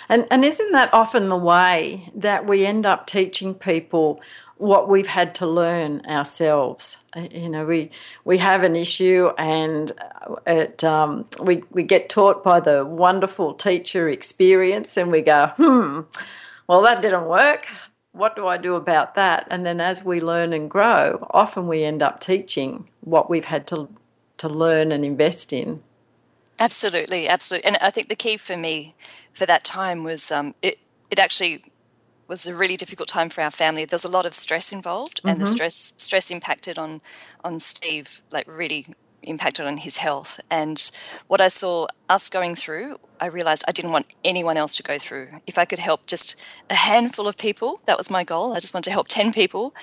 And, 0.09 0.25
and 0.31 0.43
isn't 0.45 0.71
that 0.71 0.93
often 0.93 1.27
the 1.29 1.37
way 1.37 2.09
that 2.15 2.47
we 2.47 2.65
end 2.65 2.85
up 2.85 3.07
teaching 3.07 3.53
people 3.53 4.19
what 4.57 4.89
we've 4.89 5.07
had 5.07 5.33
to 5.35 5.47
learn 5.47 6.01
ourselves? 6.05 6.97
Uh, 7.15 7.27
You 7.31 7.49
know, 7.49 7.65
we 7.65 7.91
we 8.25 8.37
have 8.39 8.63
an 8.63 8.75
issue 8.75 9.29
and 9.37 9.91
uh, 9.91 10.35
it 10.45 10.83
um, 10.83 11.25
we 11.41 11.63
we 11.71 11.83
get 11.83 12.09
taught 12.09 12.43
by 12.43 12.59
the 12.59 12.83
wonderful 12.85 13.53
teacher 13.53 14.09
experience, 14.09 14.97
and 14.97 15.11
we 15.11 15.21
go, 15.21 15.51
hmm, 15.57 16.01
well 16.67 16.81
that 16.81 17.01
didn't 17.01 17.27
work. 17.27 17.67
what 18.11 18.35
do 18.35 18.47
I 18.47 18.57
do 18.57 18.75
about 18.75 19.15
that? 19.15 19.47
And 19.49 19.65
then 19.65 19.79
as 19.79 20.03
we 20.03 20.19
learn 20.19 20.53
and 20.53 20.69
grow, 20.69 21.27
often 21.31 21.67
we 21.67 21.83
end 21.83 22.01
up 22.01 22.19
teaching 22.19 22.87
what 23.01 23.29
we've 23.29 23.45
had 23.45 23.65
to 23.67 23.87
to 24.37 24.49
learn 24.49 24.91
and 24.91 25.03
invest 25.05 25.53
in. 25.53 25.81
Absolutely, 26.59 27.27
absolutely. 27.29 27.67
And 27.67 27.77
I 27.81 27.91
think 27.91 28.09
the 28.09 28.15
key 28.15 28.37
for 28.37 28.57
me 28.57 28.95
for 29.39 29.45
that 29.47 29.63
time 29.63 30.03
was 30.03 30.31
um, 30.31 30.53
it. 30.61 30.77
It 31.09 31.19
actually 31.19 31.63
was 32.27 32.45
a 32.45 32.53
really 32.53 32.77
difficult 32.77 33.09
time 33.09 33.29
for 33.31 33.41
our 33.41 33.51
family. 33.51 33.85
There's 33.85 34.05
a 34.05 34.17
lot 34.17 34.25
of 34.27 34.33
stress 34.35 34.71
involved, 34.71 35.21
and 35.25 35.41
the 35.41 35.45
Mhm. 35.45 35.55
stress 35.55 35.93
stress 35.97 36.29
impacted 36.31 36.77
on 36.77 37.01
on 37.43 37.59
Steve, 37.59 38.21
like 38.31 38.47
really 38.47 38.85
impacted 39.23 39.65
on 39.65 39.77
his 39.77 39.97
health. 39.97 40.39
And 40.49 40.77
what 41.27 41.41
I 41.41 41.49
saw 41.49 41.87
us 42.15 42.29
going 42.29 42.55
through, 42.55 42.97
I 43.19 43.25
realized 43.25 43.63
I 43.67 43.71
didn't 43.73 43.91
want 43.91 44.07
anyone 44.23 44.57
else 44.57 44.73
to 44.75 44.83
go 44.83 44.97
through. 44.99 45.27
If 45.47 45.57
I 45.57 45.65
could 45.65 45.79
help 45.79 46.01
just 46.07 46.35
a 46.69 46.75
handful 46.75 47.27
of 47.27 47.35
people, 47.37 47.81
that 47.85 47.97
was 47.97 48.09
my 48.09 48.23
goal. 48.23 48.53
I 48.55 48.59
just 48.59 48.73
wanted 48.73 48.89
to 48.89 48.97
help 48.97 49.07
ten 49.09 49.31
people 49.33 49.73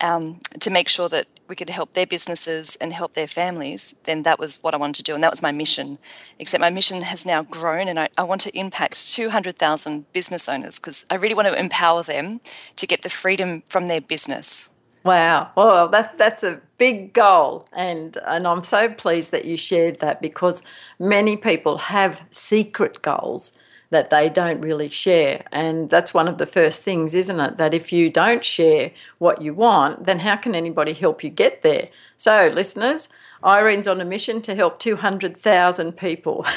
um, 0.00 0.38
to 0.60 0.70
make 0.70 0.88
sure 0.88 1.08
that 1.08 1.26
we 1.48 1.56
could 1.56 1.70
help 1.70 1.92
their 1.92 2.06
businesses 2.06 2.76
and 2.76 2.92
help 2.92 3.14
their 3.14 3.26
families. 3.26 3.94
Then 4.04 4.22
that 4.22 4.38
was 4.38 4.62
what 4.62 4.74
I 4.74 4.76
wanted 4.76 4.96
to 4.96 5.02
do, 5.02 5.14
and 5.14 5.22
that 5.22 5.30
was 5.30 5.42
my 5.42 5.52
mission. 5.52 5.98
Except 6.38 6.60
my 6.60 6.70
mission 6.70 7.02
has 7.02 7.26
now 7.26 7.42
grown, 7.42 7.88
and 7.88 7.98
I, 7.98 8.08
I 8.16 8.22
want 8.22 8.40
to 8.42 8.58
impact 8.58 9.12
200,000 9.12 10.12
business 10.12 10.48
owners 10.48 10.78
because 10.78 11.06
I 11.10 11.16
really 11.16 11.34
want 11.34 11.48
to 11.48 11.58
empower 11.58 12.02
them 12.02 12.40
to 12.76 12.86
get 12.86 13.02
the 13.02 13.10
freedom 13.10 13.62
from 13.68 13.86
their 13.86 14.00
business. 14.00 14.70
Wow. 15.04 15.50
Well, 15.54 15.88
that 15.88 16.16
that's 16.16 16.42
a 16.42 16.62
big 16.78 17.12
goal, 17.12 17.68
and 17.72 18.16
and 18.26 18.46
I'm 18.46 18.62
so 18.62 18.88
pleased 18.88 19.32
that 19.32 19.44
you 19.44 19.58
shared 19.58 20.00
that 20.00 20.22
because 20.22 20.62
many 20.98 21.36
people 21.36 21.76
have 21.76 22.22
secret 22.30 23.02
goals 23.02 23.58
that 23.94 24.10
they 24.10 24.28
don't 24.28 24.60
really 24.60 24.90
share, 24.90 25.44
and 25.52 25.88
that's 25.88 26.12
one 26.12 26.26
of 26.26 26.38
the 26.38 26.46
first 26.46 26.82
things, 26.82 27.14
isn't 27.14 27.38
it? 27.38 27.58
That 27.58 27.72
if 27.72 27.92
you 27.92 28.10
don't 28.10 28.44
share 28.44 28.90
what 29.18 29.40
you 29.40 29.54
want, 29.54 30.04
then 30.04 30.18
how 30.18 30.36
can 30.36 30.54
anybody 30.54 30.92
help 30.92 31.22
you 31.22 31.30
get 31.30 31.62
there? 31.62 31.88
So, 32.16 32.50
listeners, 32.52 33.08
Irene's 33.44 33.86
on 33.86 34.00
a 34.00 34.04
mission 34.04 34.42
to 34.42 34.54
help 34.54 34.78
200,000 34.78 35.96
people. 35.96 36.44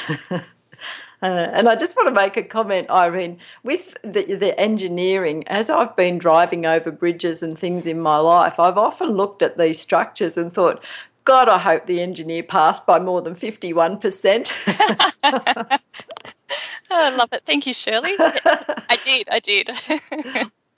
Uh, 1.20 1.50
and 1.52 1.68
I 1.68 1.74
just 1.74 1.96
want 1.96 2.06
to 2.06 2.14
make 2.14 2.36
a 2.36 2.44
comment, 2.44 2.88
Irene, 2.88 3.38
with 3.64 3.96
the, 4.02 4.36
the 4.36 4.56
engineering, 4.56 5.42
as 5.48 5.68
I've 5.68 5.96
been 5.96 6.16
driving 6.16 6.64
over 6.64 6.92
bridges 6.92 7.42
and 7.42 7.58
things 7.58 7.88
in 7.88 7.98
my 7.98 8.18
life, 8.18 8.60
I've 8.60 8.78
often 8.78 9.16
looked 9.16 9.42
at 9.42 9.56
these 9.56 9.80
structures 9.80 10.36
and 10.36 10.52
thought, 10.52 10.80
God, 11.24 11.48
I 11.48 11.58
hope 11.58 11.86
the 11.86 12.00
engineer 12.00 12.44
passed 12.44 12.86
by 12.86 13.00
more 13.00 13.20
than 13.20 13.34
51%. 13.34 15.10
I 16.90 17.14
love 17.16 17.32
it. 17.32 17.42
Thank 17.44 17.66
you, 17.66 17.74
Shirley. 17.74 18.12
I 18.18 18.98
did. 19.02 19.28
I 19.30 19.40
did. 19.40 19.70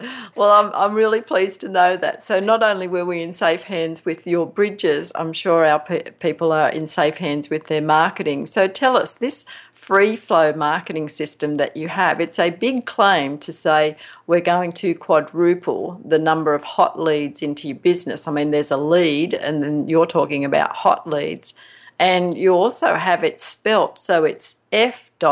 well, 0.37 0.67
I'm, 0.67 0.73
I'm 0.75 0.95
really 0.95 1.21
pleased 1.21 1.61
to 1.61 1.69
know 1.69 1.97
that. 1.97 2.25
So, 2.25 2.41
not 2.41 2.63
only 2.63 2.89
were 2.89 3.05
we 3.05 3.23
in 3.23 3.33
safe 3.33 3.63
hands 3.63 4.05
with 4.05 4.27
your 4.27 4.47
bridges, 4.47 5.13
I'm 5.15 5.33
sure 5.33 5.65
our 5.65 5.79
pe- 5.79 6.11
people 6.13 6.53
are 6.53 6.69
in 6.69 6.87
safe 6.87 7.19
hands 7.19 7.51
with 7.51 7.67
their 7.67 7.83
marketing. 7.83 8.47
So, 8.47 8.67
tell 8.67 8.97
us 8.97 9.15
this 9.15 9.45
free 9.75 10.17
flow 10.17 10.53
marketing 10.53 11.09
system 11.09 11.57
that 11.57 11.77
you 11.77 11.89
have, 11.89 12.21
it's 12.21 12.39
a 12.39 12.51
big 12.51 12.87
claim 12.87 13.39
to 13.39 13.53
say 13.53 13.97
we're 14.27 14.41
going 14.41 14.73
to 14.73 14.95
quadruple 14.95 16.01
the 16.05 16.19
number 16.19 16.55
of 16.55 16.65
hot 16.65 17.01
leads 17.01 17.43
into 17.43 17.69
your 17.69 17.79
business. 17.79 18.27
I 18.27 18.33
mean, 18.33 18.51
there's 18.51 18.71
a 18.71 18.77
lead, 18.77 19.35
and 19.35 19.63
then 19.63 19.89
you're 19.89 20.07
talking 20.07 20.45
about 20.45 20.73
hot 20.73 21.09
leads. 21.09 21.55
And 22.01 22.37
you 22.39 22.55
also 22.55 22.97
have 22.97 23.25
it 23.25 23.41
spelt 23.41 23.99
so 24.01 24.25
it's 24.25 24.57
f.r.e.e. 24.73 25.23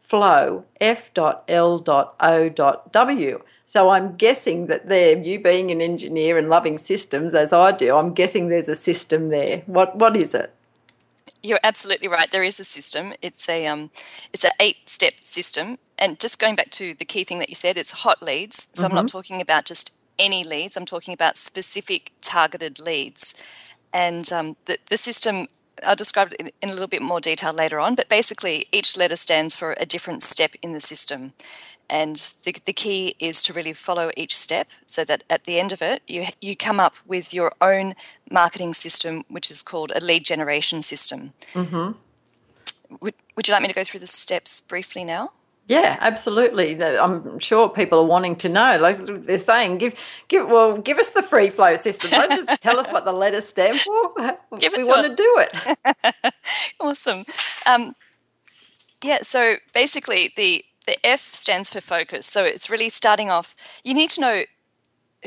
flow 0.00 0.64
f.l.o.w. 0.80 1.46
So 3.66 3.90
I'm 3.90 4.16
guessing 4.16 4.66
that 4.68 4.88
there, 4.88 5.18
you 5.18 5.40
being 5.40 5.70
an 5.70 5.82
engineer 5.82 6.38
and 6.38 6.50
loving 6.50 6.78
systems 6.78 7.34
as 7.34 7.52
I 7.54 7.72
do, 7.72 7.96
I'm 7.96 8.14
guessing 8.14 8.48
there's 8.48 8.68
a 8.68 8.76
system 8.76 9.30
there. 9.30 9.62
What 9.66 9.96
what 9.96 10.16
is 10.16 10.34
it? 10.34 10.54
You're 11.42 11.60
absolutely 11.64 12.08
right. 12.08 12.30
There 12.30 12.44
is 12.44 12.60
a 12.60 12.64
system. 12.64 13.14
It's 13.22 13.48
a 13.48 13.66
um, 13.66 13.90
it's 14.32 14.44
an 14.44 14.52
eight-step 14.60 15.14
system. 15.22 15.78
And 15.98 16.20
just 16.20 16.38
going 16.40 16.56
back 16.56 16.70
to 16.72 16.94
the 16.94 17.06
key 17.06 17.24
thing 17.24 17.40
that 17.40 17.50
you 17.50 17.56
said, 17.56 17.78
it's 17.78 17.92
hot 17.92 18.22
leads. 18.22 18.68
So 18.74 18.86
I'm 18.86 18.94
not 18.94 19.06
Mhm. 19.06 19.12
talking 19.12 19.40
about 19.42 19.66
just 19.66 19.92
any 20.18 20.44
leads. 20.44 20.76
I'm 20.76 20.86
talking 20.86 21.14
about 21.14 21.36
specific 21.36 22.12
targeted 22.22 22.78
leads. 22.78 23.34
And 23.92 24.30
um, 24.32 24.56
the 24.66 24.78
the 24.90 24.98
system 24.98 25.46
I'll 25.84 25.96
describe 25.96 26.32
it 26.32 26.40
in, 26.40 26.50
in 26.62 26.70
a 26.70 26.72
little 26.72 26.88
bit 26.88 27.02
more 27.02 27.20
detail 27.20 27.52
later 27.52 27.80
on. 27.80 27.94
But 27.94 28.08
basically, 28.08 28.66
each 28.72 28.96
letter 28.96 29.16
stands 29.16 29.56
for 29.56 29.74
a 29.78 29.86
different 29.86 30.22
step 30.22 30.52
in 30.62 30.72
the 30.72 30.80
system. 30.80 31.32
And 31.90 32.16
the, 32.44 32.54
the 32.64 32.72
key 32.72 33.14
is 33.18 33.42
to 33.44 33.52
really 33.52 33.72
follow 33.72 34.10
each 34.16 34.36
step 34.36 34.68
so 34.86 35.04
that 35.04 35.24
at 35.30 35.44
the 35.44 35.58
end 35.58 35.72
of 35.72 35.80
it, 35.80 36.02
you, 36.06 36.26
you 36.40 36.54
come 36.54 36.78
up 36.78 36.96
with 37.06 37.32
your 37.32 37.52
own 37.60 37.94
marketing 38.30 38.74
system, 38.74 39.24
which 39.28 39.50
is 39.50 39.62
called 39.62 39.92
a 39.94 40.04
lead 40.04 40.24
generation 40.24 40.82
system. 40.82 41.32
Mm-hmm. 41.54 41.92
Would, 43.00 43.14
would 43.36 43.48
you 43.48 43.52
like 43.52 43.62
me 43.62 43.68
to 43.68 43.74
go 43.74 43.84
through 43.84 44.00
the 44.00 44.06
steps 44.06 44.60
briefly 44.60 45.04
now? 45.04 45.32
Yeah, 45.68 45.98
absolutely. 46.00 46.82
I'm 46.82 47.38
sure 47.38 47.68
people 47.68 47.98
are 47.98 48.06
wanting 48.06 48.36
to 48.36 48.48
know. 48.48 48.78
Like 48.80 48.96
they're 48.96 49.36
saying, 49.36 49.76
give, 49.76 50.00
give, 50.28 50.48
well, 50.48 50.78
give 50.78 50.96
us 50.96 51.10
the 51.10 51.22
free 51.22 51.50
flow 51.50 51.76
system. 51.76 52.10
Don't 52.10 52.30
just 52.30 52.48
tell 52.62 52.80
us 52.80 52.90
what 52.90 53.04
the 53.04 53.12
letters 53.12 53.44
stand 53.46 53.78
for. 53.78 54.12
Give 54.58 54.72
it 54.72 54.78
we 54.78 54.84
to 54.84 54.88
want 54.88 55.06
us. 55.06 55.16
to 55.16 55.22
do 55.22 55.36
it. 55.38 56.34
awesome. 56.80 57.26
Um, 57.66 57.94
yeah, 59.04 59.18
so 59.22 59.56
basically, 59.74 60.32
the, 60.36 60.64
the 60.86 60.96
F 61.06 61.34
stands 61.34 61.70
for 61.70 61.82
focus. 61.82 62.26
So 62.26 62.44
it's 62.44 62.70
really 62.70 62.88
starting 62.88 63.28
off, 63.28 63.54
you 63.84 63.92
need 63.92 64.08
to 64.10 64.22
know 64.22 64.42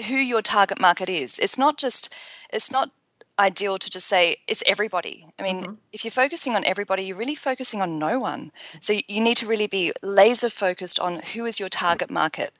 who 0.08 0.15
your 0.15 0.41
target 0.41 0.82
market 0.82 1.08
is. 1.08 1.38
It's 1.38 1.58
not 1.60 1.77
just, 1.77 2.13
it's 2.51 2.71
not 2.71 2.89
ideal 3.39 3.77
to 3.77 3.89
just 3.89 4.07
say 4.07 4.37
it's 4.47 4.63
everybody. 4.65 5.25
I 5.39 5.43
mean, 5.43 5.77
if 5.91 6.03
you're 6.03 6.11
focusing 6.11 6.55
on 6.55 6.63
everybody, 6.65 7.03
you're 7.03 7.17
really 7.17 7.35
focusing 7.35 7.81
on 7.81 7.97
no 7.97 8.19
one. 8.19 8.51
So 8.81 8.93
you- 8.93 9.03
you 9.07 9.21
need 9.21 9.37
to 9.37 9.47
really 9.47 9.67
be 9.67 9.91
laser 10.03 10.49
focused 10.49 10.99
on 10.99 11.21
who 11.33 11.45
is 11.45 11.59
your 11.59 11.69
target 11.69 12.09
market. 12.09 12.53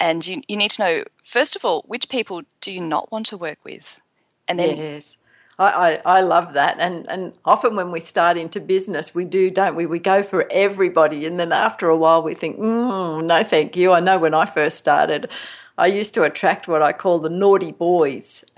And 0.00 0.26
you, 0.26 0.42
you 0.46 0.56
need 0.56 0.70
to 0.72 0.82
know, 0.82 1.04
first 1.22 1.56
of 1.56 1.64
all, 1.64 1.82
which 1.86 2.08
people 2.08 2.42
do 2.60 2.70
you 2.70 2.80
not 2.80 3.10
want 3.10 3.26
to 3.26 3.36
work 3.36 3.58
with? 3.64 3.98
And 4.46 4.58
then 4.58 4.76
yes. 4.76 5.16
I, 5.58 6.00
I, 6.04 6.18
I 6.18 6.20
love 6.20 6.52
that. 6.52 6.76
And 6.78 7.08
and 7.08 7.32
often 7.44 7.74
when 7.74 7.90
we 7.90 7.98
start 7.98 8.36
into 8.36 8.60
business, 8.60 9.14
we 9.14 9.24
do, 9.24 9.50
don't 9.50 9.74
we? 9.74 9.86
We 9.86 9.98
go 9.98 10.22
for 10.22 10.46
everybody. 10.52 11.26
And 11.26 11.38
then 11.40 11.52
after 11.52 11.88
a 11.88 11.96
while, 11.96 12.22
we 12.22 12.34
think, 12.34 12.58
mm, 12.58 13.24
no, 13.24 13.42
thank 13.42 13.76
you. 13.76 13.92
I 13.92 13.98
know 14.00 14.18
when 14.18 14.34
I 14.34 14.46
first 14.46 14.78
started, 14.78 15.28
I 15.78 15.86
used 15.86 16.12
to 16.14 16.24
attract 16.24 16.68
what 16.68 16.82
I 16.82 16.92
call 16.92 17.20
the 17.20 17.30
naughty 17.30 17.72
boys. 17.72 18.44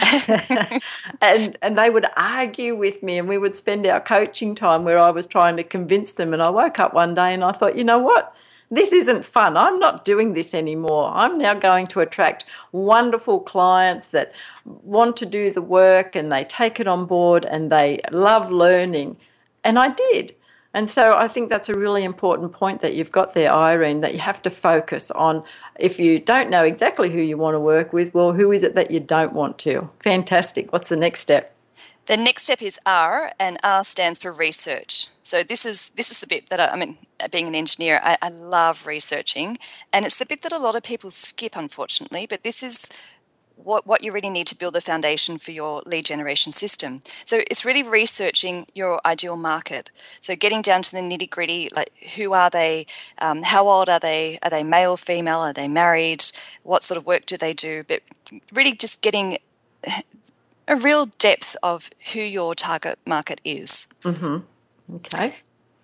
and 1.20 1.56
and 1.62 1.78
they 1.78 1.90
would 1.90 2.06
argue 2.16 2.74
with 2.74 3.02
me 3.02 3.18
and 3.18 3.28
we 3.28 3.38
would 3.38 3.54
spend 3.54 3.86
our 3.86 4.00
coaching 4.00 4.54
time 4.54 4.84
where 4.84 4.98
I 4.98 5.10
was 5.10 5.26
trying 5.26 5.56
to 5.58 5.62
convince 5.62 6.12
them. 6.12 6.32
And 6.32 6.42
I 6.42 6.50
woke 6.50 6.80
up 6.80 6.94
one 6.94 7.14
day 7.14 7.32
and 7.32 7.44
I 7.44 7.52
thought, 7.52 7.76
you 7.76 7.84
know 7.84 7.98
what? 7.98 8.34
this 8.70 8.92
isn't 8.92 9.24
fun. 9.24 9.56
I'm 9.56 9.80
not 9.80 10.04
doing 10.04 10.32
this 10.34 10.54
anymore. 10.54 11.10
I'm 11.12 11.36
now 11.38 11.54
going 11.54 11.88
to 11.88 12.00
attract 12.00 12.44
wonderful 12.70 13.40
clients 13.40 14.06
that 14.08 14.32
want 14.64 15.16
to 15.18 15.26
do 15.26 15.50
the 15.50 15.62
work 15.62 16.14
and 16.14 16.30
they 16.30 16.44
take 16.44 16.78
it 16.78 16.86
on 16.86 17.06
board 17.06 17.44
and 17.44 17.70
they 17.70 18.00
love 18.12 18.50
learning. 18.50 19.16
And 19.64 19.76
I 19.78 19.88
did. 19.88 20.36
And 20.72 20.88
so 20.88 21.16
I 21.16 21.26
think 21.26 21.48
that's 21.48 21.68
a 21.68 21.76
really 21.76 22.04
important 22.04 22.52
point 22.52 22.80
that 22.80 22.94
you've 22.94 23.10
got 23.10 23.34
there, 23.34 23.52
Irene, 23.52 24.00
that 24.00 24.12
you 24.12 24.20
have 24.20 24.40
to 24.42 24.50
focus 24.50 25.10
on 25.10 25.42
if 25.78 25.98
you 25.98 26.20
don't 26.20 26.48
know 26.48 26.62
exactly 26.62 27.10
who 27.10 27.20
you 27.20 27.36
want 27.36 27.54
to 27.54 27.60
work 27.60 27.92
with, 27.92 28.14
well, 28.14 28.32
who 28.32 28.52
is 28.52 28.62
it 28.62 28.74
that 28.76 28.90
you 28.90 29.00
don't 29.00 29.32
want 29.32 29.58
to? 29.60 29.90
Fantastic. 30.00 30.72
What's 30.72 30.88
the 30.88 30.96
next 30.96 31.20
step? 31.20 31.56
The 32.06 32.16
next 32.16 32.44
step 32.44 32.62
is 32.62 32.78
R, 32.86 33.32
and 33.38 33.58
R 33.62 33.84
stands 33.84 34.18
for 34.18 34.32
research. 34.32 35.08
So 35.22 35.44
this 35.44 35.64
is 35.64 35.90
this 35.90 36.10
is 36.10 36.18
the 36.18 36.26
bit 36.26 36.48
that 36.48 36.58
I, 36.58 36.68
I 36.68 36.76
mean, 36.76 36.98
being 37.30 37.46
an 37.46 37.54
engineer, 37.54 38.00
I, 38.02 38.16
I 38.20 38.30
love 38.30 38.84
researching, 38.84 39.58
and 39.92 40.04
it's 40.04 40.18
the 40.18 40.26
bit 40.26 40.42
that 40.42 40.50
a 40.50 40.58
lot 40.58 40.74
of 40.74 40.82
people 40.82 41.10
skip, 41.10 41.56
unfortunately. 41.56 42.26
But 42.26 42.42
this 42.42 42.64
is 42.64 42.90
what 43.64 43.86
what 43.86 44.02
you 44.02 44.12
really 44.12 44.30
need 44.30 44.46
to 44.48 44.56
build 44.56 44.74
the 44.74 44.80
foundation 44.80 45.38
for 45.38 45.52
your 45.52 45.82
lead 45.86 46.04
generation 46.04 46.52
system. 46.52 47.00
So 47.24 47.42
it's 47.50 47.64
really 47.64 47.82
researching 47.82 48.66
your 48.74 49.00
ideal 49.04 49.36
market. 49.36 49.90
So 50.20 50.36
getting 50.36 50.62
down 50.62 50.82
to 50.82 50.90
the 50.90 50.98
nitty 50.98 51.30
gritty, 51.30 51.68
like 51.74 51.92
who 52.16 52.32
are 52.32 52.50
they, 52.50 52.86
um, 53.18 53.42
how 53.42 53.68
old 53.68 53.88
are 53.88 54.00
they, 54.00 54.38
are 54.42 54.50
they 54.50 54.62
male, 54.62 54.96
female, 54.96 55.40
are 55.40 55.52
they 55.52 55.68
married, 55.68 56.24
what 56.62 56.82
sort 56.82 56.98
of 56.98 57.06
work 57.06 57.26
do 57.26 57.36
they 57.36 57.52
do, 57.52 57.84
but 57.84 58.02
really 58.52 58.74
just 58.74 59.02
getting 59.02 59.38
a 60.68 60.76
real 60.76 61.06
depth 61.06 61.56
of 61.62 61.90
who 62.12 62.20
your 62.20 62.54
target 62.54 62.98
market 63.06 63.40
is. 63.44 63.88
Mm-hmm. 64.02 64.38
Okay. 64.96 65.34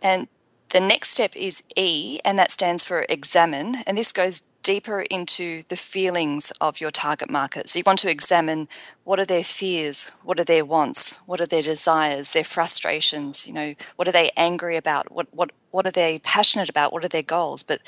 And 0.03 0.29
the 0.71 0.81
next 0.81 1.11
step 1.11 1.35
is 1.37 1.63
E, 1.77 2.19
and 2.25 2.39
that 2.39 2.51
stands 2.51 2.83
for 2.83 3.07
examine. 3.09 3.77
And 3.87 3.97
this 3.97 4.13
goes 4.13 4.43
deeper 4.67 5.03
into 5.03 5.63
the 5.69 5.77
feelings 5.77 6.53
of 6.61 6.81
your 6.81 6.91
target 6.91 7.31
market. 7.31 7.69
So 7.69 7.79
you 7.79 7.85
want 7.87 8.01
to 8.01 8.11
examine 8.11 8.67
what 9.05 9.21
are 9.21 9.25
their 9.25 9.45
fears, 9.45 10.11
what 10.25 10.41
are 10.41 10.45
their 10.53 10.65
wants, 10.65 11.21
what 11.27 11.41
are 11.41 11.47
their 11.47 11.63
desires, 11.63 12.33
their 12.33 12.43
frustrations, 12.43 13.47
you 13.47 13.53
know, 13.53 13.77
what 13.95 14.09
are 14.09 14.13
they 14.19 14.33
angry 14.37 14.77
about, 14.77 15.13
what 15.13 15.29
what 15.31 15.51
what 15.71 15.87
are 15.87 15.93
they 15.93 16.19
passionate 16.19 16.69
about, 16.69 16.93
what 16.93 17.05
are 17.05 17.15
their 17.15 17.23
goals? 17.37 17.63
But 17.63 17.81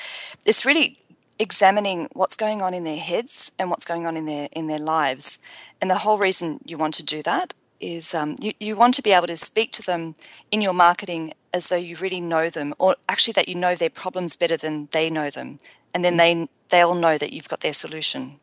it's 0.46 0.64
really 0.64 1.00
examining 1.40 2.08
what's 2.12 2.36
going 2.36 2.62
on 2.62 2.74
in 2.74 2.84
their 2.84 3.02
heads 3.10 3.50
and 3.58 3.70
what's 3.70 3.84
going 3.84 4.06
on 4.06 4.16
in 4.16 4.26
their 4.26 4.48
in 4.52 4.68
their 4.68 4.84
lives. 4.96 5.40
And 5.80 5.90
the 5.90 6.02
whole 6.04 6.18
reason 6.26 6.60
you 6.64 6.78
want 6.78 6.94
to 6.94 7.02
do 7.16 7.22
that 7.24 7.54
is 7.80 8.14
um, 8.14 8.36
you, 8.40 8.52
you 8.60 8.76
want 8.76 8.94
to 8.94 9.02
be 9.02 9.12
able 9.18 9.26
to 9.26 9.36
speak 9.36 9.72
to 9.72 9.82
them 9.82 10.14
in 10.52 10.60
your 10.60 10.74
marketing 10.74 11.32
as 11.52 11.68
though 11.68 11.82
you 11.88 11.96
really 11.96 12.20
know 12.20 12.48
them, 12.50 12.72
or 12.78 12.94
actually 13.08 13.32
that 13.32 13.48
you 13.48 13.56
know 13.56 13.74
their 13.74 13.90
problems 13.90 14.36
better 14.36 14.56
than 14.56 14.88
they 14.92 15.10
know 15.10 15.28
them, 15.30 15.58
and 15.92 16.04
then 16.04 16.16
they 16.18 16.48
they'll 16.70 16.94
know 16.94 17.18
that 17.18 17.32
you've 17.32 17.48
got 17.48 17.60
their 17.60 17.72
solution. 17.72 18.38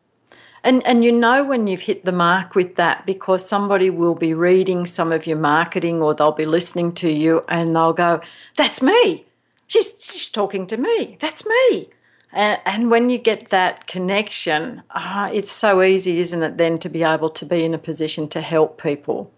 And, 0.64 0.84
and 0.84 1.04
you 1.04 1.12
know 1.12 1.44
when 1.44 1.68
you've 1.68 1.82
hit 1.82 2.04
the 2.04 2.12
mark 2.12 2.56
with 2.56 2.74
that 2.74 3.06
because 3.06 3.48
somebody 3.48 3.88
will 3.88 4.16
be 4.16 4.34
reading 4.34 4.84
some 4.84 5.12
of 5.12 5.26
your 5.26 5.38
marketing 5.38 6.02
or 6.02 6.12
they'll 6.12 6.32
be 6.32 6.44
listening 6.44 6.92
to 6.94 7.10
you 7.10 7.40
and 7.48 7.74
they'll 7.76 7.92
go, 7.92 8.20
That's 8.56 8.82
me. 8.82 9.26
She's, 9.68 9.94
she's 10.04 10.28
talking 10.28 10.66
to 10.66 10.76
me. 10.76 11.18
That's 11.20 11.46
me. 11.46 11.88
And, 12.32 12.60
and 12.66 12.90
when 12.90 13.10
you 13.10 13.18
get 13.18 13.50
that 13.50 13.86
connection, 13.86 14.82
uh, 14.90 15.30
it's 15.32 15.50
so 15.50 15.82
easy, 15.82 16.18
isn't 16.18 16.42
it, 16.42 16.56
then 16.56 16.78
to 16.80 16.88
be 16.88 17.02
able 17.02 17.30
to 17.30 17.46
be 17.46 17.64
in 17.64 17.72
a 17.72 17.78
position 17.78 18.28
to 18.30 18.40
help 18.40 18.82
people? 18.82 19.32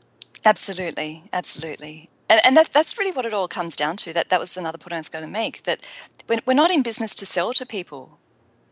Absolutely, 0.45 1.25
absolutely. 1.33 2.09
And, 2.29 2.41
and 2.45 2.57
that, 2.57 2.73
that's 2.73 2.99
really 2.99 3.13
what 3.13 3.27
it 3.27 3.35
all 3.35 3.49
comes 3.49 3.77
down 3.77 3.97
to. 3.99 4.13
That 4.13 4.29
that 4.29 4.41
was 4.41 4.57
another 4.57 4.79
point 4.79 4.95
I 4.95 4.99
was 4.99 5.09
going 5.09 5.25
to 5.25 5.31
make. 5.31 5.63
That 5.65 5.87
we're, 6.29 6.41
we're 6.47 6.55
not 6.55 6.71
in 6.71 6.83
business 6.83 7.15
to 7.17 7.27
sell 7.27 7.53
to 7.55 7.67
people. 7.67 8.19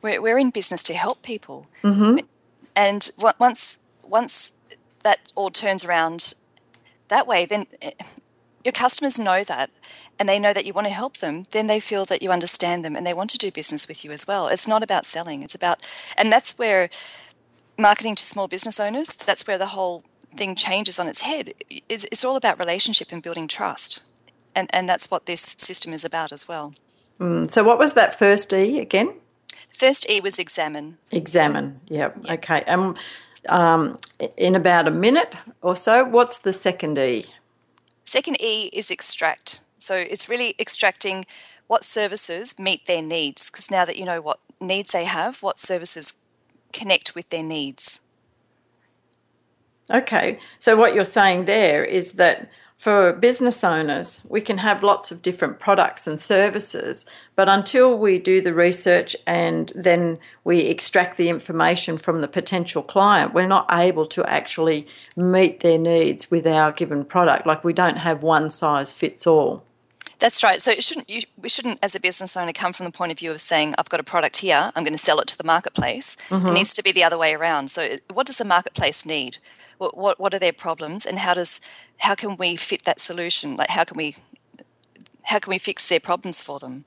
We're, 0.03 0.21
we're 0.21 0.39
in 0.39 0.51
business 0.51 0.83
to 0.85 0.95
help 0.95 1.23
people. 1.23 1.67
Mm-hmm. 1.83 2.19
And 2.75 3.11
once 3.39 3.79
once 4.03 4.53
that 5.03 5.21
all 5.35 5.51
turns 5.51 5.85
around 5.85 6.35
that 7.09 7.27
way, 7.27 7.47
then 7.47 7.67
eh, 7.83 7.93
your 8.65 8.73
customers 8.73 9.19
know 9.19 9.45
that 9.45 9.71
and 10.19 10.29
they 10.29 10.39
know 10.39 10.53
that 10.53 10.67
you 10.67 10.73
want 10.73 10.87
to 10.87 10.93
help 10.93 11.19
them, 11.19 11.45
then 11.53 11.67
they 11.67 11.81
feel 11.81 12.05
that 12.07 12.23
you 12.23 12.33
understand 12.33 12.85
them 12.85 12.97
and 12.97 13.07
they 13.07 13.15
want 13.15 13.31
to 13.31 13.39
do 13.39 13.51
business 13.51 13.87
with 13.87 14.05
you 14.05 14.11
as 14.11 14.27
well. 14.27 14.49
It's 14.49 14.67
not 14.67 14.83
about 14.83 15.07
selling, 15.07 15.43
it's 15.43 15.55
about, 15.55 15.87
and 16.17 16.33
that's 16.33 16.59
where 16.59 16.91
marketing 17.79 18.15
to 18.17 18.25
small 18.25 18.49
business 18.49 18.81
owners, 18.81 19.15
that's 19.15 19.47
where 19.47 19.59
the 19.59 19.67
whole 19.67 20.03
thing 20.37 20.55
changes 20.55 20.99
on 20.99 21.07
its 21.07 21.21
head. 21.21 21.53
It's, 21.89 22.07
it's 22.11 22.25
all 22.25 22.37
about 22.37 22.59
relationship 22.59 23.13
and 23.13 23.23
building 23.23 23.47
trust. 23.47 24.03
And, 24.55 24.69
and 24.73 24.89
that's 24.89 25.11
what 25.11 25.27
this 25.27 25.55
system 25.59 25.93
is 25.93 26.05
about 26.05 26.33
as 26.33 26.49
well. 26.49 26.75
Mm, 27.21 27.51
so, 27.51 27.63
what 27.63 27.79
was 27.79 27.93
that 27.93 28.19
first 28.19 28.53
E 28.53 28.81
again? 28.81 29.15
First 29.77 30.09
E 30.09 30.21
was 30.21 30.39
examine. 30.39 30.97
Examine, 31.11 31.79
yep. 31.89 32.17
yep. 32.23 32.39
Okay. 32.39 32.65
Um, 32.65 32.97
um, 33.51 33.99
in 34.39 34.55
about 34.55 34.89
a 34.89 34.91
minute 34.91 35.35
or 35.61 35.77
so, 35.77 36.03
what's 36.03 36.39
the 36.39 36.53
second 36.53 36.99
E? 36.99 37.27
Second 38.05 38.41
E 38.41 38.71
is 38.73 38.91
extract. 38.91 39.61
So 39.79 39.95
it's 39.95 40.31
really 40.31 40.55
extracting 40.59 41.27
what 41.67 41.85
services 41.85 42.59
meet 42.59 42.87
their 42.87 43.03
needs 43.03 43.51
because 43.51 43.71
now 43.71 43.85
that 43.85 43.97
you 43.97 44.07
know 44.07 44.23
what 44.23 44.39
needs 44.63 44.93
they 44.93 45.05
have, 45.05 45.43
what 45.43 45.59
services 45.59 46.15
connect 46.73 47.15
with 47.15 47.29
their 47.29 47.43
needs. 47.43 48.01
Okay, 49.91 50.39
so 50.59 50.75
what 50.75 50.95
you're 50.95 51.05
saying 51.05 51.45
there 51.45 51.85
is 51.85 52.13
that 52.13 52.49
for 52.77 53.15
business 53.15 53.65
owners, 53.65 54.21
we 54.29 54.41
can 54.41 54.59
have 54.59 54.83
lots 54.83 55.11
of 55.11 55.23
different 55.23 55.59
products 55.59 56.07
and 56.07 56.21
services, 56.21 57.07
but 57.35 57.49
until 57.49 57.97
we 57.97 58.19
do 58.19 58.43
the 58.43 58.53
research 58.53 59.17
and 59.27 59.73
then 59.75 60.19
we 60.45 60.61
extract 60.61 61.17
the 61.17 61.31
information 61.31 61.97
from 61.97 62.21
the 62.21 62.29
potential 62.29 62.83
client, 62.83 63.33
we're 63.33 63.47
not 63.47 63.67
able 63.73 64.07
to 64.07 64.25
actually 64.27 64.87
meet 65.17 65.61
their 65.61 65.79
needs 65.79 66.31
with 66.31 66.47
our 66.47 66.71
given 66.71 67.05
product. 67.05 67.47
Like 67.47 67.65
we 67.65 67.73
don't 67.73 67.97
have 67.97 68.23
one 68.23 68.51
size 68.51 68.93
fits 68.93 69.27
all. 69.27 69.65
That's 70.19 70.43
right. 70.43 70.63
So 70.63 70.71
it 70.71 70.83
shouldn't 70.83 71.11
you, 71.11 71.23
we 71.37 71.49
shouldn't, 71.49 71.79
as 71.83 71.95
a 71.95 72.01
business 72.01 72.37
owner, 72.37 72.53
come 72.53 72.73
from 72.73 72.85
the 72.85 72.93
point 72.93 73.13
of 73.13 73.19
view 73.19 73.33
of 73.33 73.41
saying, 73.41 73.75
"I've 73.77 73.89
got 73.89 74.01
a 74.01 74.05
product 74.05 74.39
here, 74.39 74.73
I'm 74.75 74.83
going 74.83 74.97
to 74.97 75.03
sell 75.03 75.21
it 75.21 75.29
to 75.29 75.37
the 75.37 75.45
marketplace." 75.45 76.17
Mm-hmm. 76.31 76.49
It 76.49 76.53
needs 76.53 76.75
to 76.75 76.83
be 76.83 76.91
the 76.93 77.05
other 77.05 77.19
way 77.19 77.35
around. 77.35 77.71
So, 77.71 77.99
what 78.13 78.27
does 78.27 78.39
the 78.39 78.45
marketplace 78.45 79.05
need? 79.05 79.39
What, 79.79 79.97
what 79.97 80.21
what 80.21 80.35
are 80.35 80.39
their 80.39 80.53
problems, 80.53 81.05
and 81.07 81.19
how 81.19 81.35
does 81.35 81.61
how 81.99 82.15
can 82.15 82.37
we 82.37 82.57
fit 82.57 82.85
that 82.85 83.01
solution? 83.01 83.57
Like, 83.57 83.71
how 83.71 83.85
can 83.85 83.97
we 83.97 84.17
how 85.25 85.39
can 85.39 85.51
we 85.51 85.59
fix 85.59 85.89
their 85.89 86.01
problems 86.01 86.41
for 86.41 86.59
them? 86.59 86.85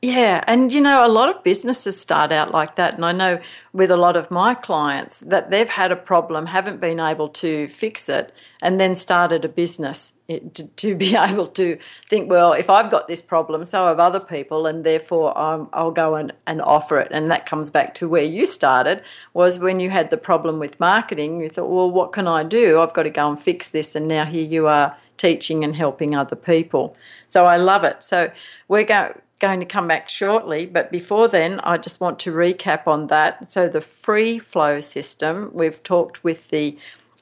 Yeah, 0.00 0.44
and 0.46 0.72
you 0.72 0.80
know, 0.80 1.04
a 1.04 1.08
lot 1.08 1.28
of 1.28 1.42
businesses 1.42 2.00
start 2.00 2.30
out 2.30 2.52
like 2.52 2.76
that. 2.76 2.94
And 2.94 3.04
I 3.04 3.10
know 3.10 3.40
with 3.72 3.90
a 3.90 3.96
lot 3.96 4.14
of 4.14 4.30
my 4.30 4.54
clients 4.54 5.18
that 5.18 5.50
they've 5.50 5.68
had 5.68 5.90
a 5.90 5.96
problem, 5.96 6.46
haven't 6.46 6.80
been 6.80 7.00
able 7.00 7.28
to 7.30 7.66
fix 7.66 8.08
it, 8.08 8.32
and 8.62 8.78
then 8.78 8.94
started 8.94 9.44
a 9.44 9.48
business 9.48 10.20
to, 10.28 10.68
to 10.68 10.94
be 10.94 11.16
able 11.18 11.48
to 11.48 11.78
think, 12.06 12.30
well, 12.30 12.52
if 12.52 12.70
I've 12.70 12.92
got 12.92 13.08
this 13.08 13.20
problem, 13.20 13.64
so 13.64 13.86
have 13.86 13.98
other 13.98 14.20
people, 14.20 14.66
and 14.66 14.84
therefore 14.84 15.36
um, 15.36 15.68
I'll 15.72 15.90
go 15.90 16.14
and, 16.14 16.32
and 16.46 16.62
offer 16.62 17.00
it. 17.00 17.08
And 17.10 17.28
that 17.32 17.44
comes 17.44 17.68
back 17.68 17.94
to 17.94 18.08
where 18.08 18.22
you 18.22 18.46
started, 18.46 19.02
was 19.34 19.58
when 19.58 19.80
you 19.80 19.90
had 19.90 20.10
the 20.10 20.16
problem 20.16 20.60
with 20.60 20.78
marketing, 20.78 21.40
you 21.40 21.48
thought, 21.48 21.70
well, 21.70 21.90
what 21.90 22.12
can 22.12 22.28
I 22.28 22.44
do? 22.44 22.80
I've 22.80 22.94
got 22.94 23.02
to 23.02 23.10
go 23.10 23.28
and 23.28 23.42
fix 23.42 23.66
this. 23.66 23.96
And 23.96 24.06
now 24.06 24.26
here 24.26 24.44
you 24.44 24.68
are 24.68 24.96
teaching 25.16 25.64
and 25.64 25.74
helping 25.74 26.14
other 26.14 26.36
people. 26.36 26.96
So 27.26 27.46
I 27.46 27.56
love 27.56 27.82
it. 27.82 28.04
So 28.04 28.30
we're 28.68 28.84
going 28.84 29.14
going 29.38 29.60
to 29.60 29.66
come 29.66 29.86
back 29.86 30.08
shortly, 30.08 30.66
but 30.66 30.90
before 30.90 31.28
then, 31.28 31.60
I 31.60 31.78
just 31.78 32.00
want 32.00 32.18
to 32.20 32.32
recap 32.32 32.86
on 32.86 33.06
that. 33.06 33.50
So, 33.50 33.68
the 33.68 33.80
free 33.80 34.38
flow 34.38 34.80
system, 34.80 35.50
we've 35.52 35.82
talked 35.82 36.24
with 36.24 36.50
the 36.50 36.76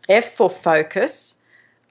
F 0.08 0.34
for 0.34 0.48
focus, 0.48 1.36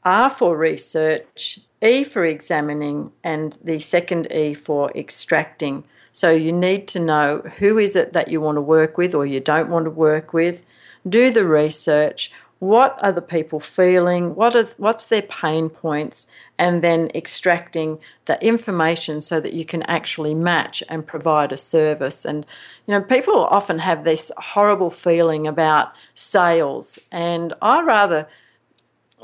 R 0.03 0.29
for 0.29 0.57
research, 0.57 1.59
E 1.81 2.03
for 2.03 2.25
examining, 2.25 3.11
and 3.23 3.57
the 3.63 3.79
second 3.79 4.31
E 4.31 4.53
for 4.53 4.91
extracting. 4.95 5.83
So, 6.11 6.31
you 6.31 6.51
need 6.51 6.87
to 6.89 6.99
know 6.99 7.41
who 7.57 7.77
is 7.77 7.95
it 7.95 8.13
that 8.13 8.29
you 8.29 8.41
want 8.41 8.55
to 8.55 8.61
work 8.61 8.97
with 8.97 9.13
or 9.13 9.25
you 9.25 9.39
don't 9.39 9.69
want 9.69 9.85
to 9.85 9.91
work 9.91 10.33
with, 10.33 10.65
do 11.07 11.31
the 11.31 11.45
research. 11.45 12.31
What 12.65 12.99
are 13.03 13.11
the 13.11 13.21
people 13.21 13.59
feeling? 13.59 14.35
What 14.35 14.55
are 14.55 14.67
what's 14.77 15.05
their 15.05 15.21
pain 15.21 15.69
points? 15.69 16.27
and 16.57 16.81
then 16.81 17.11
extracting 17.13 17.99
the 18.25 18.43
information 18.43 19.21
so 19.21 19.39
that 19.39 19.53
you 19.53 19.65
can 19.65 19.83
actually 19.83 20.33
match 20.33 20.81
and 20.89 21.05
provide 21.05 21.51
a 21.51 21.57
service. 21.57 22.25
And, 22.25 22.45
you 22.87 22.93
know, 22.93 23.01
people 23.01 23.45
often 23.45 23.79
have 23.79 24.03
this 24.03 24.31
horrible 24.37 24.89
feeling 24.89 25.47
about 25.47 25.93
sales, 26.13 26.99
and 27.11 27.53
I 27.61 27.81
rather 27.81 28.27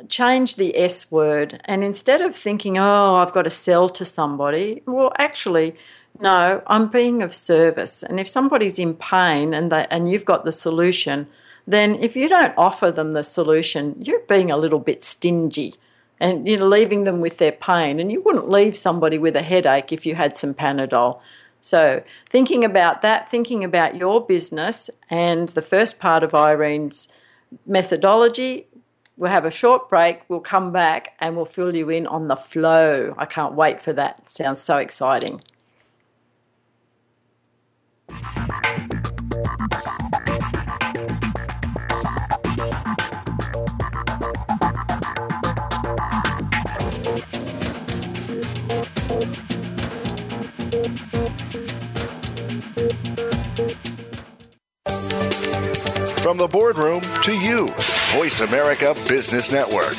change 0.08 0.56
the 0.56 0.77
S 0.77 1.12
word 1.12 1.62
and 1.65 1.84
instead 1.84 2.21
of 2.21 2.36
thinking, 2.36 2.77
oh, 2.77 3.15
I've 3.15 3.34
got 3.34 3.43
to 3.43 3.49
sell 3.49 3.88
to 3.89 4.04
somebody, 4.04 4.82
well, 4.88 5.12
actually, 5.17 5.75
no, 6.19 6.63
I'm 6.65 6.88
being 6.88 7.21
of 7.21 7.36
service. 7.36 8.01
And 8.01 8.19
if 8.19 8.27
somebody's 8.27 8.80
in 8.80 8.95
pain 8.95 9.54
and 9.54 9.71
they, 9.71 9.86
and 9.91 10.10
you've 10.10 10.25
got 10.25 10.43
the 10.43 10.51
solution, 10.51 11.27
then 11.67 11.95
if 11.95 12.15
you 12.15 12.28
don't 12.28 12.54
offer 12.58 12.91
them 12.91 13.12
the 13.12 13.24
solution, 13.24 13.95
you're 14.00 14.21
being 14.21 14.52
a 14.52 14.58
little 14.58 14.80
bit 14.80 15.04
stingy 15.04 15.76
and 16.19 16.47
you 16.47 16.58
know 16.58 16.67
leaving 16.67 17.04
them 17.04 17.21
with 17.21 17.38
their 17.38 17.52
pain. 17.52 18.00
And 18.00 18.12
you 18.12 18.21
wouldn't 18.21 18.50
leave 18.50 18.76
somebody 18.78 19.17
with 19.17 19.36
a 19.36 19.41
headache 19.41 19.91
if 19.91 20.06
you 20.06 20.15
had 20.15 20.38
some 20.38 20.54
panadol. 20.54 21.19
So 21.62 22.04
thinking 22.28 22.65
about 22.65 23.02
that 23.02 23.30
thinking 23.30 23.63
about 23.63 23.95
your 23.95 24.26
business 24.26 24.89
and 25.10 25.50
the 25.50 25.62
first 25.62 26.00
part 26.00 26.24
of 26.24 26.34
irene's 26.34 27.08
methodology 27.67 28.67
we'll 29.17 29.30
have 29.30 29.45
a 29.45 29.52
short 29.52 29.88
break 29.88 30.21
we'll 30.28 30.39
come 30.39 30.71
back 30.71 31.13
and 31.19 31.36
we'll 31.36 31.45
fill 31.45 31.76
you 31.76 31.89
in 31.89 32.08
on 32.08 32.28
the 32.30 32.36
flow. 32.36 33.13
I 33.17 33.26
can't 33.26 33.54
wait 33.54 33.80
for 33.80 33.93
that. 33.93 34.28
Sounds 34.30 34.60
so 34.60 34.78
exciting 34.78 35.41
From 56.22 56.38
the 56.38 56.48
boardroom 56.48 57.02
to 57.24 57.34
you, 57.34 57.68
Voice 58.14 58.42
America 58.42 58.94
Business 59.10 59.52
Network. 59.52 59.96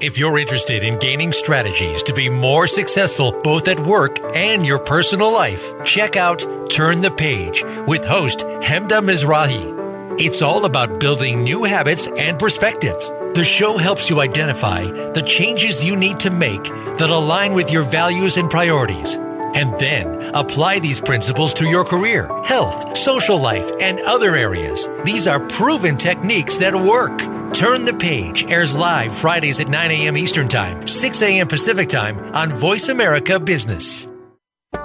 If 0.00 0.18
you're 0.18 0.36
interested 0.40 0.82
in 0.82 0.98
gaining 0.98 1.30
strategies 1.30 2.02
to 2.02 2.12
be 2.12 2.28
more 2.28 2.66
successful 2.66 3.30
both 3.44 3.68
at 3.68 3.78
work 3.78 4.18
and 4.34 4.66
your 4.66 4.80
personal 4.80 5.32
life, 5.32 5.72
check 5.84 6.16
out 6.16 6.44
Turn 6.68 7.00
the 7.00 7.12
Page 7.12 7.62
with 7.86 8.04
host 8.04 8.40
Hemda 8.40 9.00
Mizrahi. 9.00 10.20
It's 10.20 10.42
all 10.42 10.64
about 10.64 10.98
building 10.98 11.44
new 11.44 11.62
habits 11.62 12.08
and 12.08 12.36
perspectives. 12.36 13.08
The 13.34 13.44
show 13.44 13.78
helps 13.78 14.10
you 14.10 14.20
identify 14.20 14.82
the 14.82 15.22
changes 15.22 15.84
you 15.84 15.94
need 15.94 16.18
to 16.20 16.30
make 16.30 16.64
that 16.64 17.08
align 17.08 17.54
with 17.54 17.70
your 17.70 17.84
values 17.84 18.36
and 18.36 18.50
priorities 18.50 19.16
and 19.54 19.76
then 19.78 20.34
apply 20.34 20.78
these 20.78 21.00
principles 21.00 21.54
to 21.54 21.66
your 21.66 21.84
career, 21.84 22.28
health, 22.44 22.96
social 22.96 23.38
life, 23.38 23.70
and 23.80 24.00
other 24.00 24.36
areas. 24.36 24.88
These 25.04 25.26
are 25.26 25.40
proven 25.48 25.96
techniques 25.96 26.58
that 26.58 26.74
work. 26.74 27.18
Turn 27.52 27.84
the 27.84 27.94
Page 27.94 28.44
airs 28.44 28.72
live 28.72 29.14
Fridays 29.14 29.60
at 29.60 29.68
9 29.68 29.90
a.m. 29.90 30.16
Eastern 30.16 30.48
Time, 30.48 30.86
6 30.86 31.22
a.m. 31.22 31.48
Pacific 31.48 31.88
Time 31.88 32.18
on 32.34 32.50
Voice 32.50 32.88
America 32.88 33.38
Business. 33.38 34.06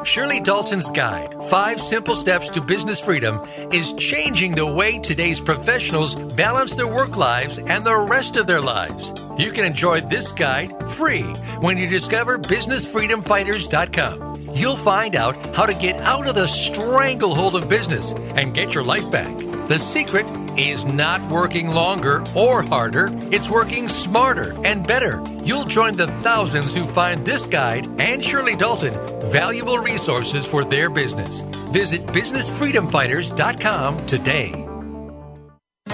Shirley 0.04 0.42
Dalton's 0.42 0.90
guide, 0.90 1.42
Five 1.46 1.80
Simple 1.80 2.16
Steps 2.16 2.50
to 2.52 2.62
Business 2.62 3.04
Freedom, 3.04 3.40
is 3.72 3.94
changing 3.94 4.54
the 4.54 4.66
way 4.66 5.00
today's 5.00 5.40
professionals 5.40 6.16
balance 6.16 6.76
their 6.76 6.88
work 6.88 7.18
lives 7.18 7.58
and 7.58 7.84
the 7.84 8.08
rest 8.10 8.36
of 8.36 8.48
their 8.48 8.62
lives. 8.62 9.12
You 9.38 9.52
can 9.52 9.66
enjoy 9.66 10.02
this 10.02 10.32
guide 10.32 10.92
free 10.92 11.24
when 11.62 11.78
you 11.78 11.88
discover 11.88 12.38
BusinessFreedomFighters.com. 12.38 14.37
You'll 14.58 14.76
find 14.76 15.16
out 15.16 15.56
how 15.56 15.68
to 15.68 15.74
get 15.76 16.02
out 16.02 16.28
of 16.28 16.34
the 16.34 16.48
stranglehold 16.48 17.54
of 17.54 17.70
business 17.70 18.14
and 18.36 18.56
get 18.56 18.74
your 18.74 18.84
life 18.84 19.10
back. 19.12 19.38
The 19.68 19.78
secret 19.78 20.26
is 20.58 20.84
not 20.84 21.22
working 21.30 21.68
longer 21.68 22.24
or 22.34 22.64
harder, 22.64 23.10
it's 23.32 23.52
working 23.52 23.88
smarter 23.88 24.56
and 24.66 24.86
better. 24.86 25.24
You'll 25.44 25.66
join 25.66 25.96
the 25.96 26.08
thousands 26.08 26.74
who 26.74 26.86
find 26.86 27.24
this 27.24 27.46
guide 27.46 27.88
and 28.02 28.26
Shirley 28.26 28.56
Dalton 28.56 28.96
valuable 29.32 29.78
resources 29.78 30.48
for 30.48 30.66
their 30.66 30.90
business. 30.90 31.42
Visit 31.72 32.08
BusinessFreedomFighters.com 32.08 34.08
today. 34.08 34.67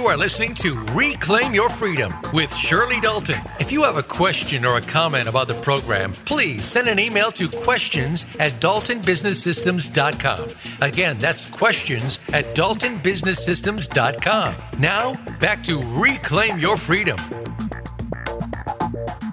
You 0.00 0.06
are 0.06 0.16
listening 0.16 0.54
to 0.54 0.74
Reclaim 0.94 1.52
Your 1.52 1.68
Freedom 1.68 2.14
with 2.32 2.56
Shirley 2.56 3.00
Dalton. 3.00 3.38
If 3.60 3.70
you 3.70 3.82
have 3.82 3.98
a 3.98 4.02
question 4.02 4.64
or 4.64 4.78
a 4.78 4.80
comment 4.80 5.28
about 5.28 5.46
the 5.46 5.60
program, 5.60 6.14
please 6.24 6.64
send 6.64 6.88
an 6.88 6.98
email 6.98 7.30
to 7.32 7.50
questions 7.50 8.24
at 8.38 8.62
daltonbusinesssystems.com. 8.62 10.54
Again, 10.80 11.18
that's 11.18 11.44
questions 11.44 12.18
at 12.32 12.54
daltonbusinesssystems.com. 12.54 14.54
Now, 14.78 15.16
back 15.38 15.62
to 15.64 15.82
Reclaim 15.82 16.58
Your 16.58 16.78
Freedom. 16.78 17.18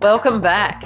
Welcome 0.02 0.42
back. 0.42 0.84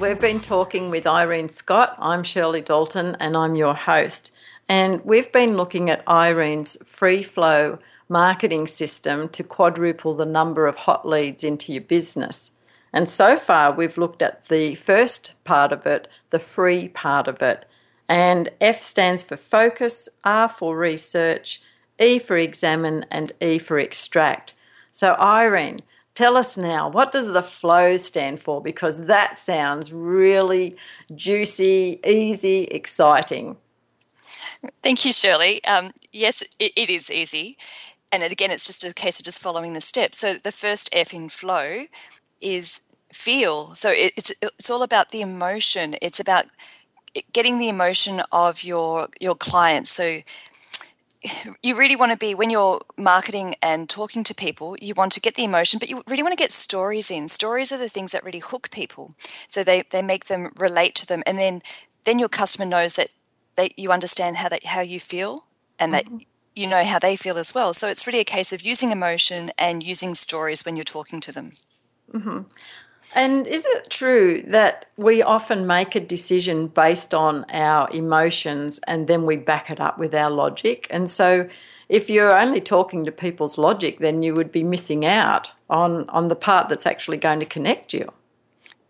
We've 0.00 0.18
been 0.18 0.40
talking 0.40 0.90
with 0.90 1.06
Irene 1.06 1.48
Scott. 1.48 1.94
I'm 2.00 2.24
Shirley 2.24 2.60
Dalton 2.60 3.16
and 3.20 3.36
I'm 3.36 3.54
your 3.54 3.74
host. 3.74 4.32
And 4.68 5.00
we've 5.04 5.30
been 5.30 5.56
looking 5.56 5.90
at 5.90 6.02
Irene's 6.08 6.76
free 6.84 7.22
flow 7.22 7.78
marketing 8.12 8.66
system 8.66 9.28
to 9.30 9.42
quadruple 9.42 10.14
the 10.14 10.26
number 10.26 10.66
of 10.66 10.76
hot 10.76 11.08
leads 11.08 11.42
into 11.42 11.72
your 11.72 11.82
business. 11.82 12.50
And 12.92 13.08
so 13.08 13.38
far, 13.38 13.72
we've 13.72 13.96
looked 13.96 14.20
at 14.20 14.48
the 14.48 14.74
first 14.74 15.42
part 15.44 15.72
of 15.72 15.86
it, 15.86 16.08
the 16.28 16.38
free 16.38 16.88
part 16.88 17.26
of 17.26 17.40
it. 17.40 17.64
And 18.08 18.50
F 18.60 18.82
stands 18.82 19.22
for 19.22 19.38
focus, 19.38 20.10
R 20.24 20.48
for 20.48 20.76
research, 20.76 21.62
E 21.98 22.18
for 22.18 22.36
examine, 22.36 23.06
and 23.10 23.32
E 23.40 23.58
for 23.58 23.78
extract. 23.78 24.52
So, 24.90 25.14
Irene, 25.18 25.80
tell 26.14 26.36
us 26.36 26.58
now, 26.58 26.90
what 26.90 27.12
does 27.12 27.32
the 27.32 27.42
flow 27.42 27.96
stand 27.96 28.40
for? 28.40 28.60
Because 28.60 29.06
that 29.06 29.38
sounds 29.38 29.90
really 29.90 30.76
juicy, 31.14 31.98
easy, 32.06 32.64
exciting. 32.64 33.56
Thank 34.82 35.06
you, 35.06 35.12
Shirley. 35.12 35.64
Um, 35.64 35.92
yes, 36.12 36.42
it, 36.58 36.72
it 36.76 36.90
is 36.90 37.10
easy 37.10 37.56
and 38.12 38.22
again, 38.22 38.50
it's 38.50 38.66
just 38.66 38.84
a 38.84 38.92
case 38.92 39.18
of 39.18 39.24
just 39.24 39.40
following 39.40 39.72
the 39.72 39.80
steps. 39.80 40.18
So 40.18 40.34
the 40.34 40.52
first 40.52 40.90
F 40.92 41.14
in 41.14 41.30
flow 41.30 41.86
is 42.40 42.82
feel. 43.10 43.74
So 43.74 43.90
it, 43.90 44.12
it's 44.16 44.32
it's 44.42 44.70
all 44.70 44.82
about 44.82 45.10
the 45.10 45.22
emotion. 45.22 45.96
It's 46.02 46.20
about 46.20 46.46
getting 47.32 47.58
the 47.58 47.68
emotion 47.68 48.22
of 48.30 48.62
your 48.62 49.08
your 49.18 49.34
client. 49.34 49.88
So 49.88 50.20
you 51.62 51.74
really 51.74 51.96
want 51.96 52.12
to 52.12 52.18
be 52.18 52.34
when 52.34 52.50
you're 52.50 52.82
marketing 52.98 53.54
and 53.62 53.88
talking 53.88 54.24
to 54.24 54.34
people 54.34 54.76
you 54.80 54.94
want 54.94 55.12
to 55.12 55.20
get 55.20 55.34
the 55.36 55.44
emotion 55.44 55.78
but 55.78 55.88
you 55.88 56.02
really 56.08 56.22
want 56.22 56.32
to 56.32 56.42
get 56.42 56.50
stories 56.50 57.10
in 57.10 57.28
stories 57.28 57.70
are 57.70 57.78
the 57.78 57.88
things 57.88 58.12
that 58.12 58.24
really 58.24 58.40
hook 58.40 58.70
people 58.70 59.14
so 59.48 59.62
they 59.62 59.84
they 59.90 60.02
make 60.02 60.24
them 60.24 60.50
relate 60.56 60.94
to 60.96 61.06
them 61.06 61.22
and 61.26 61.38
then 61.38 61.62
then 62.04 62.18
your 62.18 62.28
customer 62.28 62.66
knows 62.66 62.94
that 62.94 63.10
they 63.56 63.72
you 63.76 63.92
understand 63.92 64.36
how 64.36 64.48
that 64.48 64.64
how 64.64 64.80
you 64.80 64.98
feel 64.98 65.44
and 65.78 65.92
mm-hmm. 65.92 66.16
that 66.18 66.26
you 66.54 66.66
know 66.66 66.84
how 66.84 66.98
they 66.98 67.16
feel 67.16 67.38
as 67.38 67.54
well. 67.54 67.74
So 67.74 67.88
it's 67.88 68.06
really 68.06 68.20
a 68.20 68.24
case 68.24 68.52
of 68.52 68.62
using 68.62 68.90
emotion 68.90 69.50
and 69.58 69.82
using 69.82 70.14
stories 70.14 70.64
when 70.64 70.76
you're 70.76 70.84
talking 70.84 71.20
to 71.20 71.32
them. 71.32 71.52
Mm-hmm. 72.12 72.40
And 73.14 73.46
is 73.46 73.66
it 73.66 73.90
true 73.90 74.42
that 74.46 74.86
we 74.96 75.22
often 75.22 75.66
make 75.66 75.94
a 75.94 76.00
decision 76.00 76.68
based 76.68 77.12
on 77.12 77.44
our 77.50 77.90
emotions 77.90 78.80
and 78.86 79.06
then 79.06 79.24
we 79.24 79.36
back 79.36 79.70
it 79.70 79.80
up 79.80 79.98
with 79.98 80.14
our 80.14 80.30
logic? 80.30 80.86
And 80.90 81.10
so 81.10 81.48
if 81.88 82.08
you're 82.08 82.38
only 82.38 82.60
talking 82.60 83.04
to 83.04 83.12
people's 83.12 83.58
logic, 83.58 83.98
then 83.98 84.22
you 84.22 84.34
would 84.34 84.50
be 84.50 84.62
missing 84.62 85.04
out 85.04 85.52
on, 85.68 86.08
on 86.08 86.28
the 86.28 86.36
part 86.36 86.68
that's 86.68 86.86
actually 86.86 87.18
going 87.18 87.40
to 87.40 87.46
connect 87.46 87.92
you. 87.92 88.10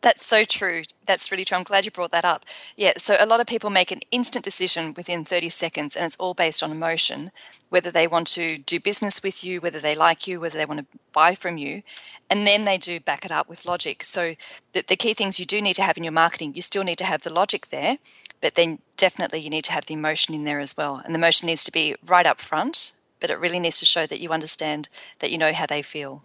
That's 0.03 0.27
so 0.27 0.43
true. 0.45 0.83
That's 1.07 1.31
really 1.31 1.45
true. 1.45 1.57
I'm 1.57 1.63
glad 1.63 1.85
you 1.85 1.93
brought 1.93 2.11
that 2.11 2.25
up. 2.25 2.45
Yeah, 2.77 2.95
so 2.99 3.17
a 3.21 3.27
lot 3.27 3.41
of 3.41 3.47
people 3.47 3.71
make 3.71 3.93
an 3.93 4.01
instant 4.11 4.45
decision 4.45 4.95
within 4.95 5.25
30 5.25 5.49
seconds, 5.49 5.95
and 5.95 6.05
it's 6.07 6.17
all 6.17 6.35
based 6.35 6.63
on 6.63 6.73
emotion 6.73 7.31
whether 7.71 7.91
they 7.91 8.07
want 8.07 8.27
to 8.27 8.59
do 8.59 8.79
business 8.79 9.23
with 9.23 9.43
you, 9.43 9.61
whether 9.61 9.79
they 9.81 9.95
like 9.95 10.27
you, 10.27 10.39
whether 10.39 10.59
they 10.59 10.67
want 10.67 10.81
to 10.81 10.99
buy 11.13 11.35
from 11.35 11.57
you. 11.57 11.83
And 12.29 12.47
then 12.47 12.67
they 12.67 12.77
do 12.77 13.01
back 13.01 13.25
it 13.25 13.31
up 13.31 13.49
with 13.49 13.65
logic. 13.65 14.03
So 14.05 14.35
the, 14.73 14.85
the 14.87 14.97
key 14.97 15.15
things 15.15 15.41
you 15.41 15.47
do 15.47 15.63
need 15.63 15.77
to 15.77 15.83
have 15.83 15.97
in 15.97 16.05
your 16.05 16.13
marketing, 16.13 16.55
you 16.55 16.61
still 16.61 16.85
need 16.85 16.99
to 16.99 17.05
have 17.05 17.23
the 17.23 17.33
logic 17.33 17.69
there, 17.69 17.97
but 18.43 18.57
then 18.57 18.81
definitely 18.99 19.41
you 19.41 19.49
need 19.49 19.65
to 19.65 19.73
have 19.73 19.87
the 19.87 19.95
emotion 19.95 20.35
in 20.35 20.45
there 20.45 20.61
as 20.61 20.77
well. 20.77 21.01
And 21.03 21.15
the 21.15 21.19
emotion 21.19 21.47
needs 21.47 21.65
to 21.65 21.73
be 21.73 21.95
right 22.05 22.27
up 22.27 22.41
front, 22.41 22.93
but 23.21 23.31
it 23.31 23.39
really 23.39 23.61
needs 23.61 23.79
to 23.79 23.87
show 23.87 24.07
that 24.07 24.21
you 24.21 24.33
understand 24.33 24.91
that 25.21 25.31
you 25.31 25.39
know 25.39 25.53
how 25.55 25.65
they 25.65 25.81
feel. 25.81 26.23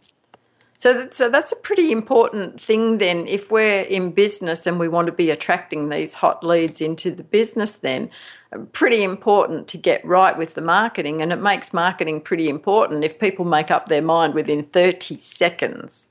So, 0.78 1.10
so 1.10 1.28
that's 1.28 1.52
a 1.52 1.56
pretty 1.56 1.92
important 1.92 2.62
thing 2.62 3.00
then. 3.00 3.28
If 3.28 3.50
we're 3.50 3.82
in 3.82 4.12
business 4.12 4.68
and 4.68 4.80
we 4.80 4.88
want 4.88 5.08
to 5.08 5.12
be 5.12 5.32
attracting 5.32 5.90
these 5.90 6.14
hot 6.14 6.44
leads 6.44 6.82
into 6.82 7.10
the 7.10 7.24
business, 7.24 7.74
then 7.74 8.12
uh, 8.54 8.60
pretty 8.74 9.04
important 9.04 9.68
to 9.70 9.78
get 9.78 10.06
right 10.06 10.38
with 10.38 10.54
the 10.54 10.62
marketing. 10.62 11.22
And 11.22 11.34
it 11.34 11.42
makes 11.42 11.74
marketing 11.74 12.22
pretty 12.22 12.48
important 12.48 13.04
if 13.04 13.20
people 13.20 13.44
make 13.44 13.72
up 13.72 13.88
their 13.88 14.04
mind 14.04 14.36
within 14.36 14.64
30 14.66 15.18
seconds. 15.18 16.08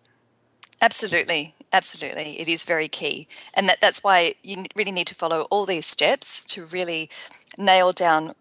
Absolutely. 0.83 1.55
Absolutely. 1.73 2.41
It 2.41 2.49
is 2.49 2.65
very 2.65 2.89
key. 2.89 3.29
And 3.55 3.69
that, 3.69 3.81
that's 3.81 4.03
why 4.03 4.35
you 4.43 4.65
really 4.75 4.93
need 4.93 5.07
to 5.09 5.15
follow 5.15 5.43
all 5.43 5.65
these 5.65 5.87
steps 5.87 6.45
to 6.47 6.65
really 6.67 7.09
nail 7.57 7.93
down 7.93 8.35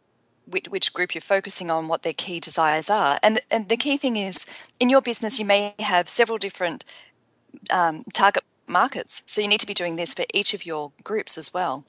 which, 0.47 0.67
which 0.67 0.93
group 0.93 1.13
you're 1.13 1.21
focusing 1.21 1.71
on, 1.71 1.87
what 1.87 2.03
their 2.03 2.13
key 2.13 2.39
desires 2.39 2.89
are. 2.89 3.19
And, 3.23 3.41
and 3.49 3.69
the 3.69 3.77
key 3.77 3.97
thing 3.97 4.17
is 4.17 4.45
in 4.79 4.89
your 4.89 5.01
business, 5.01 5.39
you 5.39 5.45
may 5.45 5.73
have 5.79 6.09
several 6.09 6.37
different 6.37 6.83
um, 7.69 8.03
target 8.13 8.43
markets. 8.67 9.23
So 9.25 9.41
you 9.41 9.47
need 9.47 9.59
to 9.59 9.67
be 9.67 9.73
doing 9.73 9.95
this 9.95 10.13
for 10.13 10.25
each 10.33 10.53
of 10.53 10.65
your 10.65 10.91
groups 11.03 11.37
as 11.37 11.53
well. 11.53 11.85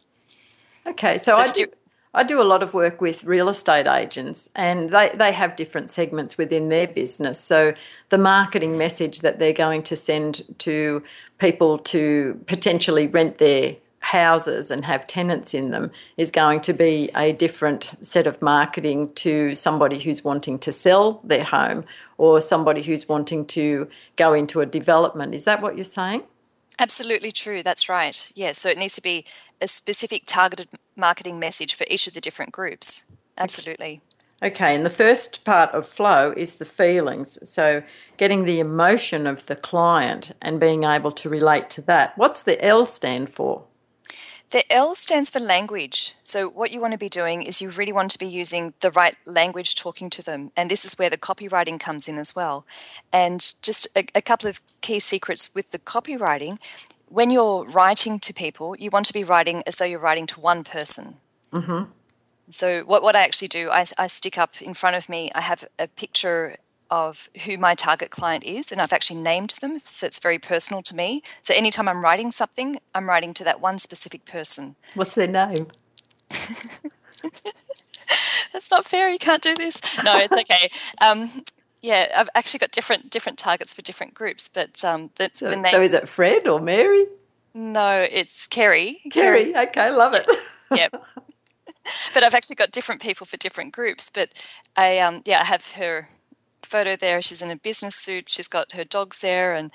Okay, 0.86 1.18
so, 1.18 1.32
so 1.32 1.40
I, 1.40 1.48
do, 1.52 1.66
I 2.14 2.22
do 2.22 2.40
a 2.40 2.44
lot 2.44 2.62
of 2.62 2.72
work 2.72 3.00
with 3.00 3.24
real 3.24 3.48
estate 3.48 3.86
agents, 3.86 4.48
and 4.54 4.90
they, 4.90 5.10
they 5.14 5.32
have 5.32 5.56
different 5.56 5.90
segments 5.90 6.38
within 6.38 6.68
their 6.68 6.86
business. 6.86 7.40
So, 7.40 7.74
the 8.10 8.18
marketing 8.18 8.78
message 8.78 9.20
that 9.20 9.38
they're 9.38 9.52
going 9.52 9.82
to 9.84 9.96
send 9.96 10.44
to 10.58 11.02
people 11.38 11.78
to 11.78 12.40
potentially 12.46 13.08
rent 13.08 13.38
their 13.38 13.76
houses 14.06 14.70
and 14.70 14.84
have 14.84 15.04
tenants 15.06 15.52
in 15.52 15.70
them 15.72 15.90
is 16.16 16.30
going 16.30 16.60
to 16.60 16.72
be 16.72 17.10
a 17.16 17.32
different 17.32 17.90
set 18.02 18.26
of 18.26 18.40
marketing 18.40 19.12
to 19.14 19.54
somebody 19.56 19.98
who's 19.98 20.22
wanting 20.22 20.60
to 20.60 20.72
sell 20.72 21.20
their 21.24 21.42
home 21.42 21.84
or 22.16 22.40
somebody 22.40 22.82
who's 22.82 23.08
wanting 23.08 23.44
to 23.44 23.88
go 24.14 24.32
into 24.32 24.60
a 24.60 24.66
development. 24.66 25.34
Is 25.34 25.44
that 25.44 25.60
what 25.60 25.76
you're 25.76 25.84
saying? 25.84 26.22
Absolutely 26.78 27.32
true. 27.32 27.64
That's 27.64 27.88
right. 27.88 28.30
Yeah. 28.36 28.52
So 28.52 28.68
it 28.68 28.78
needs 28.78 28.94
to 28.94 29.02
be 29.02 29.24
a 29.60 29.66
specific 29.66 30.22
targeted 30.26 30.68
marketing 30.94 31.40
message 31.40 31.74
for 31.74 31.84
each 31.90 32.06
of 32.06 32.14
the 32.14 32.20
different 32.20 32.52
groups. 32.52 33.10
Absolutely. 33.36 34.00
Okay, 34.42 34.74
and 34.74 34.84
the 34.84 34.90
first 34.90 35.44
part 35.46 35.70
of 35.72 35.88
flow 35.88 36.34
is 36.36 36.56
the 36.56 36.66
feelings. 36.66 37.38
So, 37.48 37.82
getting 38.18 38.44
the 38.44 38.60
emotion 38.60 39.26
of 39.26 39.46
the 39.46 39.56
client 39.56 40.32
and 40.42 40.60
being 40.60 40.84
able 40.84 41.10
to 41.12 41.30
relate 41.30 41.70
to 41.70 41.80
that. 41.82 42.12
What's 42.18 42.42
the 42.42 42.62
L 42.62 42.84
stand 42.84 43.30
for? 43.30 43.64
The 44.50 44.70
L 44.72 44.94
stands 44.94 45.28
for 45.28 45.40
language. 45.40 46.14
So, 46.22 46.48
what 46.48 46.70
you 46.70 46.80
want 46.80 46.92
to 46.92 46.98
be 46.98 47.08
doing 47.08 47.42
is 47.42 47.60
you 47.60 47.70
really 47.70 47.92
want 47.92 48.12
to 48.12 48.18
be 48.18 48.26
using 48.26 48.74
the 48.80 48.92
right 48.92 49.16
language 49.24 49.74
talking 49.74 50.08
to 50.10 50.22
them. 50.22 50.52
And 50.56 50.70
this 50.70 50.84
is 50.84 50.94
where 50.94 51.10
the 51.10 51.18
copywriting 51.18 51.80
comes 51.80 52.06
in 52.06 52.16
as 52.16 52.36
well. 52.36 52.64
And 53.12 53.52
just 53.60 53.88
a, 53.96 54.06
a 54.14 54.22
couple 54.22 54.48
of 54.48 54.60
key 54.82 55.00
secrets 55.00 55.54
with 55.54 55.72
the 55.72 55.80
copywriting 55.80 56.58
when 57.08 57.30
you're 57.30 57.64
writing 57.64 58.18
to 58.20 58.34
people, 58.34 58.76
you 58.78 58.90
want 58.90 59.06
to 59.06 59.12
be 59.12 59.24
writing 59.24 59.62
as 59.66 59.76
though 59.76 59.84
you're 59.84 60.00
writing 60.00 60.26
to 60.26 60.40
one 60.40 60.64
person. 60.64 61.16
Mm-hmm. 61.52 61.90
So, 62.50 62.82
what, 62.82 63.02
what 63.02 63.16
I 63.16 63.22
actually 63.22 63.48
do, 63.48 63.70
I, 63.70 63.86
I 63.98 64.06
stick 64.06 64.38
up 64.38 64.60
in 64.62 64.74
front 64.74 64.96
of 64.96 65.08
me, 65.08 65.30
I 65.34 65.40
have 65.40 65.66
a 65.78 65.88
picture 65.88 66.56
of 66.90 67.28
who 67.44 67.56
my 67.58 67.74
target 67.74 68.10
client 68.10 68.44
is, 68.44 68.70
and 68.72 68.80
I've 68.80 68.92
actually 68.92 69.20
named 69.20 69.56
them, 69.60 69.80
so 69.84 70.06
it's 70.06 70.18
very 70.18 70.38
personal 70.38 70.82
to 70.82 70.94
me. 70.94 71.22
So 71.42 71.54
anytime 71.54 71.88
I'm 71.88 72.02
writing 72.02 72.30
something, 72.30 72.78
I'm 72.94 73.08
writing 73.08 73.34
to 73.34 73.44
that 73.44 73.60
one 73.60 73.78
specific 73.78 74.24
person. 74.24 74.76
What's 74.94 75.14
their 75.14 75.26
name? 75.28 75.66
That's 78.52 78.70
not 78.70 78.84
fair. 78.84 79.08
You 79.08 79.18
can't 79.18 79.42
do 79.42 79.54
this. 79.54 79.80
No, 80.04 80.16
it's 80.18 80.32
okay. 80.36 80.70
Um, 81.04 81.42
yeah, 81.82 82.12
I've 82.16 82.28
actually 82.34 82.58
got 82.58 82.70
different 82.72 83.10
different 83.10 83.38
targets 83.38 83.72
for 83.72 83.82
different 83.82 84.14
groups, 84.14 84.48
but 84.48 84.84
um, 84.84 85.10
the, 85.16 85.30
So, 85.32 85.50
the 85.50 85.56
name. 85.56 85.72
so 85.72 85.82
is 85.82 85.92
it 85.92 86.08
Fred 86.08 86.46
or 86.48 86.60
Mary? 86.60 87.06
no, 87.54 88.06
it's 88.10 88.46
Kerry. 88.46 89.00
Kerry. 89.10 89.54
Okay, 89.56 89.90
love 89.90 90.14
it. 90.14 90.26
yep. 90.72 90.90
but 92.14 92.22
I've 92.22 92.34
actually 92.34 92.56
got 92.56 92.70
different 92.72 93.00
people 93.00 93.26
for 93.26 93.36
different 93.36 93.72
groups. 93.72 94.10
But 94.10 94.30
I, 94.76 94.98
um, 94.98 95.22
yeah, 95.24 95.40
I 95.40 95.44
have 95.44 95.66
her 95.72 96.08
photo 96.66 96.96
there. 96.96 97.22
She's 97.22 97.42
in 97.42 97.50
a 97.50 97.56
business 97.56 97.96
suit. 97.96 98.28
She's 98.28 98.48
got 98.48 98.72
her 98.72 98.84
dogs 98.84 99.18
there, 99.18 99.54
and 99.54 99.70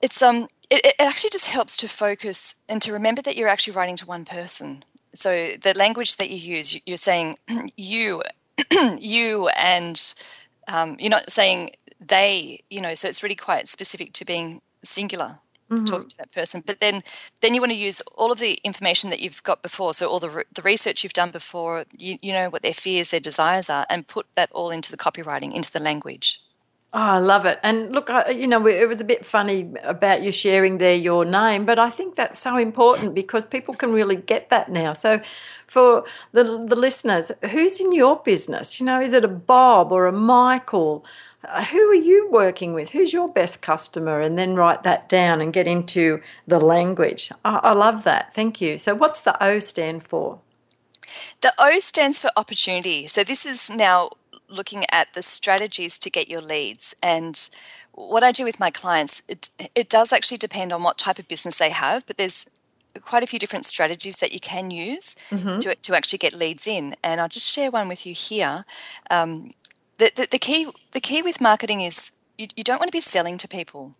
it's 0.00 0.22
um, 0.22 0.48
it, 0.70 0.84
it 0.86 0.94
actually 0.98 1.30
just 1.30 1.48
helps 1.48 1.76
to 1.78 1.88
focus 1.88 2.56
and 2.68 2.80
to 2.82 2.92
remember 2.92 3.22
that 3.22 3.36
you're 3.36 3.48
actually 3.48 3.74
writing 3.74 3.96
to 3.96 4.06
one 4.06 4.24
person. 4.24 4.84
So 5.14 5.52
the 5.62 5.74
language 5.76 6.16
that 6.16 6.30
you 6.30 6.36
use, 6.36 6.74
you- 6.74 6.80
you're 6.86 6.96
saying 6.96 7.36
you, 7.76 8.22
you, 8.98 9.48
and 9.48 10.14
um, 10.68 10.96
you're 11.00 11.10
not 11.10 11.30
saying 11.30 11.72
they. 12.00 12.62
You 12.70 12.80
know, 12.80 12.94
so 12.94 13.08
it's 13.08 13.22
really 13.22 13.36
quite 13.36 13.68
specific 13.68 14.12
to 14.14 14.24
being 14.24 14.62
singular 14.84 15.38
talking 15.78 16.00
mm-hmm. 16.00 16.08
to 16.08 16.16
that 16.18 16.32
person 16.32 16.62
but 16.64 16.80
then 16.80 17.02
then 17.40 17.54
you 17.54 17.60
want 17.60 17.72
to 17.72 17.78
use 17.78 18.00
all 18.16 18.32
of 18.32 18.38
the 18.38 18.60
information 18.64 19.10
that 19.10 19.20
you've 19.20 19.42
got 19.42 19.62
before 19.62 19.92
so 19.92 20.08
all 20.08 20.20
the, 20.20 20.30
re- 20.30 20.44
the 20.52 20.62
research 20.62 21.02
you've 21.02 21.12
done 21.12 21.30
before 21.30 21.84
you, 21.98 22.18
you 22.22 22.32
know 22.32 22.48
what 22.50 22.62
their 22.62 22.74
fears 22.74 23.10
their 23.10 23.20
desires 23.20 23.68
are 23.68 23.86
and 23.88 24.06
put 24.06 24.26
that 24.34 24.50
all 24.52 24.70
into 24.70 24.90
the 24.90 24.96
copywriting 24.96 25.52
into 25.52 25.72
the 25.72 25.80
language 25.80 26.40
Oh, 26.94 26.98
I 26.98 27.18
love 27.20 27.46
it. 27.46 27.58
And 27.62 27.90
look, 27.90 28.10
I, 28.10 28.28
you 28.28 28.46
know, 28.46 28.66
it 28.66 28.86
was 28.86 29.00
a 29.00 29.04
bit 29.04 29.24
funny 29.24 29.72
about 29.82 30.20
you 30.20 30.30
sharing 30.30 30.76
there 30.76 30.94
your 30.94 31.24
name, 31.24 31.64
but 31.64 31.78
I 31.78 31.88
think 31.88 32.16
that's 32.16 32.38
so 32.38 32.58
important 32.58 33.14
because 33.14 33.46
people 33.46 33.72
can 33.72 33.94
really 33.94 34.16
get 34.16 34.50
that 34.50 34.70
now. 34.70 34.92
So, 34.92 35.22
for 35.66 36.04
the 36.32 36.44
the 36.44 36.76
listeners, 36.76 37.32
who's 37.50 37.80
in 37.80 37.92
your 37.92 38.16
business? 38.16 38.78
You 38.78 38.84
know, 38.84 39.00
is 39.00 39.14
it 39.14 39.24
a 39.24 39.28
Bob 39.28 39.90
or 39.90 40.06
a 40.06 40.12
Michael? 40.12 41.06
Uh, 41.44 41.64
Who 41.64 41.90
are 41.90 41.94
you 41.94 42.28
working 42.30 42.72
with? 42.72 42.90
Who's 42.90 43.12
your 43.12 43.28
best 43.28 43.62
customer? 43.62 44.20
And 44.20 44.38
then 44.38 44.54
write 44.54 44.84
that 44.84 45.08
down 45.08 45.40
and 45.40 45.52
get 45.52 45.66
into 45.66 46.20
the 46.46 46.60
language. 46.60 47.30
I, 47.44 47.56
I 47.62 47.72
love 47.72 48.04
that. 48.04 48.34
Thank 48.34 48.60
you. 48.60 48.78
So, 48.78 48.94
what's 48.94 49.20
the 49.20 49.42
O 49.42 49.58
stand 49.58 50.04
for? 50.04 50.38
the 51.40 51.52
o 51.58 51.78
stands 51.80 52.18
for 52.18 52.30
opportunity 52.36 53.06
so 53.06 53.22
this 53.24 53.44
is 53.44 53.70
now 53.70 54.10
looking 54.48 54.84
at 54.90 55.12
the 55.14 55.22
strategies 55.22 55.98
to 55.98 56.10
get 56.10 56.28
your 56.28 56.40
leads 56.40 56.94
and 57.02 57.50
what 57.92 58.24
i 58.24 58.32
do 58.32 58.44
with 58.44 58.58
my 58.60 58.70
clients 58.70 59.22
it, 59.28 59.50
it 59.74 59.88
does 59.88 60.12
actually 60.12 60.38
depend 60.38 60.72
on 60.72 60.82
what 60.82 60.98
type 60.98 61.18
of 61.18 61.28
business 61.28 61.58
they 61.58 61.70
have 61.70 62.06
but 62.06 62.16
there's 62.16 62.46
quite 63.04 63.22
a 63.22 63.26
few 63.26 63.38
different 63.38 63.64
strategies 63.64 64.16
that 64.16 64.32
you 64.32 64.40
can 64.40 64.70
use 64.70 65.16
to, 65.60 65.74
to 65.76 65.94
actually 65.94 66.18
get 66.18 66.34
leads 66.34 66.66
in 66.66 66.94
and 67.02 67.20
i'll 67.20 67.28
just 67.28 67.46
share 67.50 67.70
one 67.70 67.88
with 67.88 68.04
you 68.06 68.14
here 68.14 68.64
um, 69.10 69.50
the, 70.02 70.12
the, 70.16 70.28
the 70.32 70.38
key 70.38 70.60
the 70.92 71.00
key 71.00 71.22
with 71.22 71.40
marketing 71.40 71.80
is 71.80 72.12
you, 72.38 72.48
you 72.56 72.64
don't 72.64 72.80
want 72.80 72.90
to 72.90 72.96
be 72.96 73.00
selling 73.00 73.38
to 73.38 73.48
people 73.48 73.94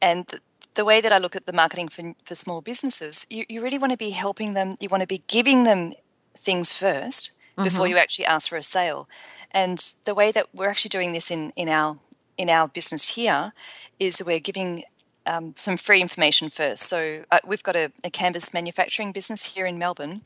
and 0.00 0.26
the, 0.26 0.40
the 0.74 0.84
way 0.84 1.00
that 1.00 1.12
I 1.12 1.18
look 1.18 1.34
at 1.34 1.46
the 1.46 1.52
marketing 1.52 1.88
for, 1.88 2.14
for 2.24 2.34
small 2.34 2.60
businesses, 2.60 3.26
you, 3.28 3.44
you 3.48 3.60
really 3.60 3.78
want 3.78 3.90
to 3.90 3.96
be 3.96 4.10
helping 4.10 4.54
them. 4.54 4.76
You 4.80 4.88
want 4.88 5.00
to 5.00 5.08
be 5.08 5.24
giving 5.26 5.64
them 5.64 5.92
things 6.36 6.72
1st 6.72 7.32
before 7.64 7.88
you 7.88 7.96
actually 7.98 8.26
ask 8.26 8.48
for 8.48 8.56
a 8.56 8.62
sale. 8.62 9.08
And 9.50 9.92
the 10.04 10.14
way 10.14 10.30
that 10.30 10.46
we're 10.54 10.68
actually 10.68 10.90
doing 10.90 11.10
this 11.12 11.30
in, 11.30 11.52
in 11.56 11.68
our 11.68 11.98
in 12.36 12.48
our 12.48 12.68
business 12.68 13.16
here 13.16 13.52
is 13.98 14.22
we're 14.24 14.38
giving 14.38 14.84
um, 15.26 15.54
some 15.56 15.76
free 15.76 16.00
information 16.00 16.50
first. 16.50 16.84
So 16.84 17.24
uh, 17.32 17.40
we've 17.44 17.64
got 17.64 17.74
a, 17.74 17.90
a 18.04 18.10
canvas 18.10 18.54
manufacturing 18.54 19.10
business 19.10 19.56
here 19.56 19.66
in 19.66 19.76
Melbourne, 19.76 20.22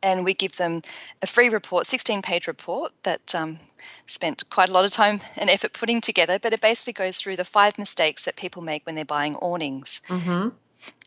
and 0.00 0.24
we 0.24 0.32
give 0.32 0.58
them 0.58 0.82
a 1.20 1.26
free 1.26 1.48
report, 1.48 1.86
16 1.86 2.22
page 2.22 2.46
report 2.46 2.92
that 3.02 3.34
um, 3.34 3.58
spent 4.06 4.48
quite 4.50 4.68
a 4.68 4.72
lot 4.72 4.84
of 4.84 4.90
time 4.90 5.20
and 5.36 5.50
effort 5.50 5.72
putting 5.72 6.00
together, 6.00 6.38
but 6.38 6.52
it 6.52 6.60
basically 6.60 6.92
goes 6.92 7.18
through 7.18 7.36
the 7.36 7.44
five 7.44 7.78
mistakes 7.78 8.24
that 8.24 8.36
people 8.36 8.62
make 8.62 8.84
when 8.86 8.94
they're 8.94 9.04
buying 9.04 9.36
awnings. 9.36 10.00
Mm-hmm. 10.08 10.50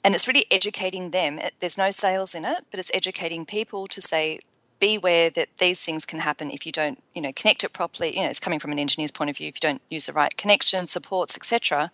And 0.04 0.16
it's 0.16 0.28
really 0.28 0.46
educating 0.52 1.12
them. 1.12 1.40
It- 1.40 1.54
There's 1.60 1.78
no 1.78 1.92
sales 1.92 2.34
in 2.34 2.46
it, 2.46 2.66
but 2.72 2.80
it's 2.80 2.92
educating 2.94 3.46
people 3.46 3.88
to 3.88 4.02
say, 4.02 4.40
beware 4.80 5.30
that 5.32 5.50
these 5.58 5.84
things 5.84 6.06
can 6.06 6.20
happen 6.20 6.52
if 6.52 6.66
you 6.66 6.72
don't, 6.72 7.02
you 7.16 7.22
know, 7.22 7.32
connect 7.34 7.64
it 7.64 7.74
properly. 7.74 8.16
You 8.16 8.24
know, 8.24 8.30
it's 8.30 8.40
coming 8.40 8.60
from 8.60 8.72
an 8.72 8.80
engineer's 8.80 9.12
point 9.12 9.30
of 9.30 9.38
view. 9.38 9.48
If 9.48 9.56
you 9.56 9.60
don't 9.60 9.82
use 9.90 10.06
the 10.06 10.14
right 10.14 10.36
connection, 10.38 10.88
supports, 10.88 11.36
etc. 11.36 11.92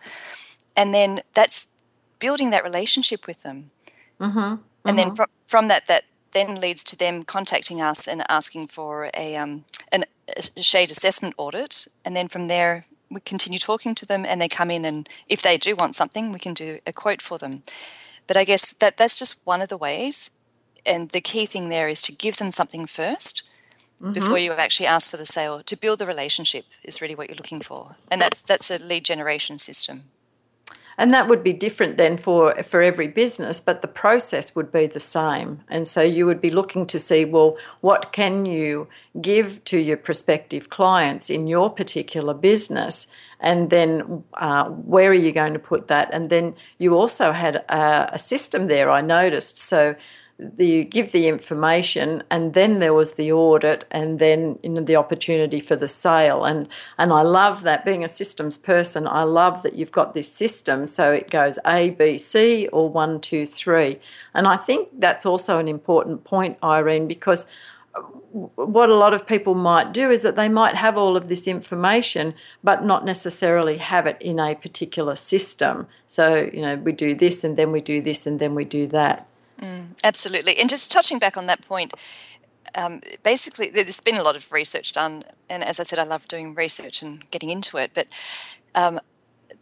And 0.75 0.93
then 0.93 1.21
that's 1.33 1.67
building 2.19 2.49
that 2.49 2.63
relationship 2.63 3.27
with 3.27 3.43
them. 3.43 3.71
Mm-hmm. 4.19 4.55
And 4.85 4.97
then 4.97 5.07
mm-hmm. 5.07 5.15
from 5.15 5.27
from 5.47 5.67
that, 5.67 5.87
that 5.87 6.05
then 6.31 6.59
leads 6.59 6.83
to 6.83 6.95
them 6.97 7.23
contacting 7.23 7.81
us 7.81 8.07
and 8.07 8.23
asking 8.27 8.67
for 8.67 9.09
a 9.13 9.35
um, 9.35 9.65
an, 9.93 10.03
a 10.35 10.61
shade 10.61 10.91
assessment 10.91 11.35
audit. 11.37 11.87
And 12.03 12.15
then 12.15 12.27
from 12.27 12.47
there, 12.47 12.85
we 13.09 13.21
continue 13.21 13.59
talking 13.59 13.95
to 13.95 14.05
them, 14.05 14.25
and 14.25 14.41
they 14.41 14.47
come 14.49 14.71
in, 14.71 14.85
and 14.85 15.07
if 15.29 15.41
they 15.41 15.57
do 15.57 15.75
want 15.75 15.95
something, 15.95 16.31
we 16.31 16.39
can 16.39 16.53
do 16.53 16.79
a 16.85 16.91
quote 16.91 17.21
for 17.21 17.37
them. 17.37 17.63
But 18.27 18.37
I 18.37 18.43
guess 18.43 18.73
that 18.73 18.97
that's 18.97 19.19
just 19.19 19.45
one 19.45 19.61
of 19.61 19.69
the 19.69 19.77
ways. 19.77 20.31
And 20.85 21.09
the 21.09 21.21
key 21.21 21.45
thing 21.45 21.69
there 21.69 21.87
is 21.87 22.01
to 22.03 22.11
give 22.11 22.37
them 22.37 22.51
something 22.51 22.85
1st 22.87 23.43
mm-hmm. 24.01 24.13
before 24.13 24.37
you 24.37 24.51
actually 24.53 24.87
ask 24.87 25.09
for 25.09 25.17
the 25.17 25.25
sale. 25.25 25.63
To 25.63 25.77
build 25.77 25.99
the 25.99 26.07
relationship 26.07 26.65
is 26.83 27.01
really 27.01 27.15
what 27.15 27.29
you're 27.29 27.37
looking 27.37 27.61
for, 27.61 27.95
and 28.09 28.21
that's 28.21 28.41
that's 28.41 28.71
a 28.71 28.79
lead 28.79 29.05
generation 29.05 29.59
system. 29.59 30.05
And 30.97 31.13
that 31.13 31.27
would 31.27 31.43
be 31.43 31.53
different 31.53 31.97
then 31.97 32.17
for 32.17 32.53
for 32.63 32.81
every 32.81 33.07
business, 33.07 33.59
but 33.59 33.81
the 33.81 33.87
process 33.87 34.55
would 34.55 34.71
be 34.71 34.87
the 34.87 34.99
same. 34.99 35.61
And 35.69 35.87
so 35.87 36.01
you 36.01 36.25
would 36.25 36.41
be 36.41 36.49
looking 36.49 36.85
to 36.87 36.99
see, 36.99 37.25
well, 37.25 37.57
what 37.81 38.11
can 38.11 38.45
you 38.45 38.87
give 39.21 39.63
to 39.65 39.77
your 39.77 39.97
prospective 39.97 40.69
clients 40.69 41.29
in 41.29 41.47
your 41.47 41.69
particular 41.69 42.33
business, 42.33 43.07
and 43.39 43.69
then 43.69 44.23
uh, 44.35 44.65
where 44.65 45.09
are 45.09 45.21
you 45.25 45.31
going 45.31 45.53
to 45.53 45.59
put 45.59 45.87
that? 45.87 46.09
And 46.13 46.29
then 46.29 46.55
you 46.77 46.95
also 46.95 47.31
had 47.31 47.55
a, 47.55 48.09
a 48.13 48.19
system 48.19 48.67
there. 48.67 48.89
I 48.91 49.01
noticed 49.01 49.57
so. 49.57 49.95
You 50.57 50.83
give 50.83 51.11
the 51.11 51.27
information, 51.27 52.23
and 52.31 52.53
then 52.53 52.79
there 52.79 52.93
was 52.93 53.13
the 53.13 53.31
audit, 53.31 53.85
and 53.91 54.17
then 54.17 54.57
you 54.63 54.69
know 54.69 54.81
the 54.81 54.95
opportunity 54.95 55.59
for 55.59 55.75
the 55.75 55.87
sale. 55.87 56.43
And 56.43 56.67
and 56.97 57.13
I 57.13 57.21
love 57.21 57.61
that. 57.63 57.85
Being 57.85 58.03
a 58.03 58.07
systems 58.07 58.57
person, 58.57 59.07
I 59.07 59.23
love 59.23 59.61
that 59.61 59.75
you've 59.75 59.91
got 59.91 60.13
this 60.13 60.31
system, 60.31 60.87
so 60.87 61.11
it 61.11 61.29
goes 61.29 61.59
A, 61.67 61.91
B, 61.91 62.17
C, 62.17 62.67
or 62.69 62.89
one, 62.89 63.21
two, 63.21 63.45
three. 63.45 63.99
And 64.33 64.47
I 64.47 64.57
think 64.57 64.89
that's 64.99 65.25
also 65.25 65.59
an 65.59 65.67
important 65.67 66.23
point, 66.23 66.57
Irene, 66.63 67.07
because 67.07 67.45
uh, 67.95 68.01
what 68.55 68.89
a 68.89 68.95
lot 68.95 69.13
of 69.13 69.27
people 69.27 69.53
might 69.53 69.93
do 69.93 70.09
is 70.09 70.23
that 70.23 70.35
they 70.35 70.49
might 70.49 70.75
have 70.75 70.97
all 70.97 71.15
of 71.15 71.27
this 71.27 71.47
information 71.47 72.33
but 72.63 72.83
not 72.83 73.05
necessarily 73.05 73.77
have 73.77 74.07
it 74.07 74.17
in 74.19 74.39
a 74.39 74.55
particular 74.55 75.15
system 75.15 75.87
so 76.07 76.49
you 76.51 76.61
know 76.61 76.75
we 76.77 76.91
do 76.91 77.13
this 77.13 77.43
and 77.43 77.55
then 77.55 77.71
we 77.71 77.79
do 77.79 78.01
this 78.01 78.25
and 78.25 78.39
then 78.39 78.55
we 78.55 78.65
do 78.65 78.87
that 78.87 79.27
Absolutely. 80.03 80.57
And 80.57 80.69
just 80.69 80.91
touching 80.91 81.19
back 81.19 81.37
on 81.37 81.47
that 81.47 81.65
point, 81.67 81.93
um, 82.75 83.01
basically, 83.23 83.69
there's 83.69 84.01
been 84.01 84.17
a 84.17 84.23
lot 84.23 84.35
of 84.35 84.51
research 84.51 84.93
done. 84.93 85.23
And 85.49 85.63
as 85.63 85.79
I 85.79 85.83
said, 85.83 85.99
I 85.99 86.03
love 86.03 86.27
doing 86.27 86.55
research 86.55 87.01
and 87.01 87.29
getting 87.31 87.49
into 87.49 87.77
it. 87.77 87.91
But 87.93 88.07
um, 88.75 88.99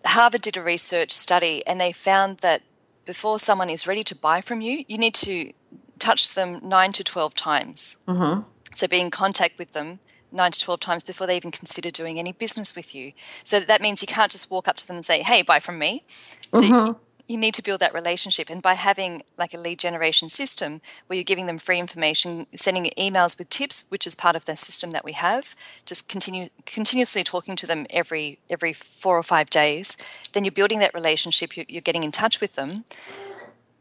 Harvard 0.05 0.41
did 0.41 0.57
a 0.57 0.61
research 0.61 1.11
study 1.11 1.65
and 1.67 1.79
they 1.79 1.91
found 1.91 2.37
that 2.39 2.61
before 3.05 3.39
someone 3.39 3.69
is 3.69 3.87
ready 3.87 4.03
to 4.03 4.15
buy 4.15 4.41
from 4.41 4.61
you, 4.61 4.85
you 4.87 4.97
need 4.97 5.13
to 5.15 5.51
touch 5.99 6.33
them 6.33 6.59
nine 6.63 6.91
to 6.93 7.03
12 7.03 7.33
times. 7.35 7.97
Mm-hmm. 8.07 8.41
So 8.75 8.87
be 8.87 8.99
in 8.99 9.11
contact 9.11 9.57
with 9.59 9.73
them 9.73 9.99
nine 10.31 10.51
to 10.51 10.59
12 10.59 10.79
times 10.79 11.03
before 11.03 11.27
they 11.27 11.35
even 11.35 11.51
consider 11.51 11.89
doing 11.89 12.17
any 12.17 12.31
business 12.31 12.75
with 12.75 12.95
you. 12.95 13.11
So 13.43 13.59
that 13.59 13.81
means 13.81 14.01
you 14.01 14.07
can't 14.07 14.31
just 14.31 14.49
walk 14.49 14.67
up 14.67 14.77
to 14.77 14.87
them 14.87 14.95
and 14.95 15.05
say, 15.05 15.21
hey, 15.21 15.41
buy 15.41 15.59
from 15.59 15.77
me. 15.77 16.05
So 16.53 16.61
you, 16.61 16.99
you 17.31 17.37
need 17.37 17.53
to 17.53 17.63
build 17.63 17.79
that 17.79 17.93
relationship. 17.93 18.49
And 18.49 18.61
by 18.61 18.73
having 18.73 19.23
like 19.37 19.53
a 19.53 19.57
lead 19.57 19.79
generation 19.79 20.27
system 20.29 20.81
where 21.07 21.15
you're 21.15 21.23
giving 21.23 21.47
them 21.47 21.57
free 21.57 21.79
information, 21.79 22.45
sending 22.55 22.91
emails 22.97 23.37
with 23.37 23.49
tips, 23.49 23.85
which 23.89 24.05
is 24.05 24.15
part 24.15 24.35
of 24.35 24.45
the 24.45 24.57
system 24.57 24.91
that 24.91 25.05
we 25.05 25.13
have, 25.13 25.55
just 25.85 26.09
continue 26.09 26.49
continuously 26.65 27.23
talking 27.23 27.55
to 27.55 27.65
them 27.65 27.85
every 27.89 28.39
every 28.49 28.73
four 28.73 29.17
or 29.17 29.23
five 29.23 29.49
days, 29.49 29.97
then 30.33 30.43
you're 30.43 30.51
building 30.51 30.79
that 30.79 30.93
relationship. 30.93 31.55
You're, 31.55 31.65
you're 31.69 31.81
getting 31.81 32.03
in 32.03 32.11
touch 32.11 32.41
with 32.41 32.55
them, 32.55 32.83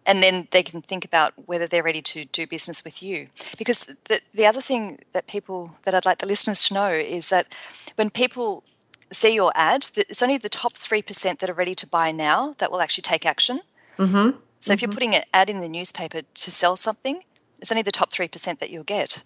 and 0.07 0.23
then 0.23 0.49
they 0.51 0.63
can 0.63 0.81
think 0.81 1.05
about 1.05 1.33
whether 1.47 1.67
they're 1.67 1.83
ready 1.83 2.03
to 2.03 2.25
do 2.27 2.47
business 2.47 2.85
with 2.85 3.03
you. 3.03 3.29
Because 3.59 3.87
the, 4.09 4.21
the 4.33 4.47
other 4.47 4.61
thing 4.61 4.99
that 5.13 5.27
people, 5.27 5.77
that 5.85 5.95
I'd 5.95 6.07
like 6.07 6.19
the 6.19 6.27
listeners 6.27 6.63
to 6.65 6.75
know 6.75 6.93
is 6.93 7.29
that 7.29 7.47
when 7.97 8.11
people 8.11 8.63
see 9.13 9.35
your 9.35 9.53
ad, 9.55 9.89
it's 9.97 10.23
only 10.23 10.39
the 10.39 10.49
top 10.49 10.75
3% 10.75 11.39
that 11.39 11.51
are 11.51 11.55
ready 11.55 11.75
to 11.75 11.87
buy 11.87 12.13
now 12.13 12.55
that 12.59 12.71
will 12.71 12.81
actually 12.81 13.03
take 13.03 13.27
action. 13.27 13.61
Mm-hmm. 13.99 14.37
So 14.61 14.73
if 14.73 14.83
you're 14.83 14.91
putting 14.91 15.15
an 15.15 15.25
ad 15.33 15.51
in 15.51 15.61
the 15.61 15.69
newspaper 15.69 16.23
to 16.23 16.51
sell 16.51 16.77
something, 16.77 17.23
it's 17.61 17.73
only 17.73 17.83
the 17.83 17.91
top 17.91 18.11
3% 18.11 18.59
that 18.59 18.71
you'll 18.71 18.85
get. 18.85 19.23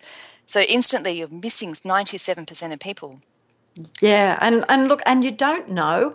So 0.47 0.61
instantly 0.61 1.19
you're 1.19 1.29
missing 1.29 1.75
97% 1.75 2.73
of 2.73 2.79
people. 2.79 3.21
Yeah, 4.01 4.39
and, 4.41 4.65
and 4.69 4.89
look, 4.89 5.03
and 5.05 5.25
you 5.25 5.33
don't 5.33 5.71
know 5.71 6.15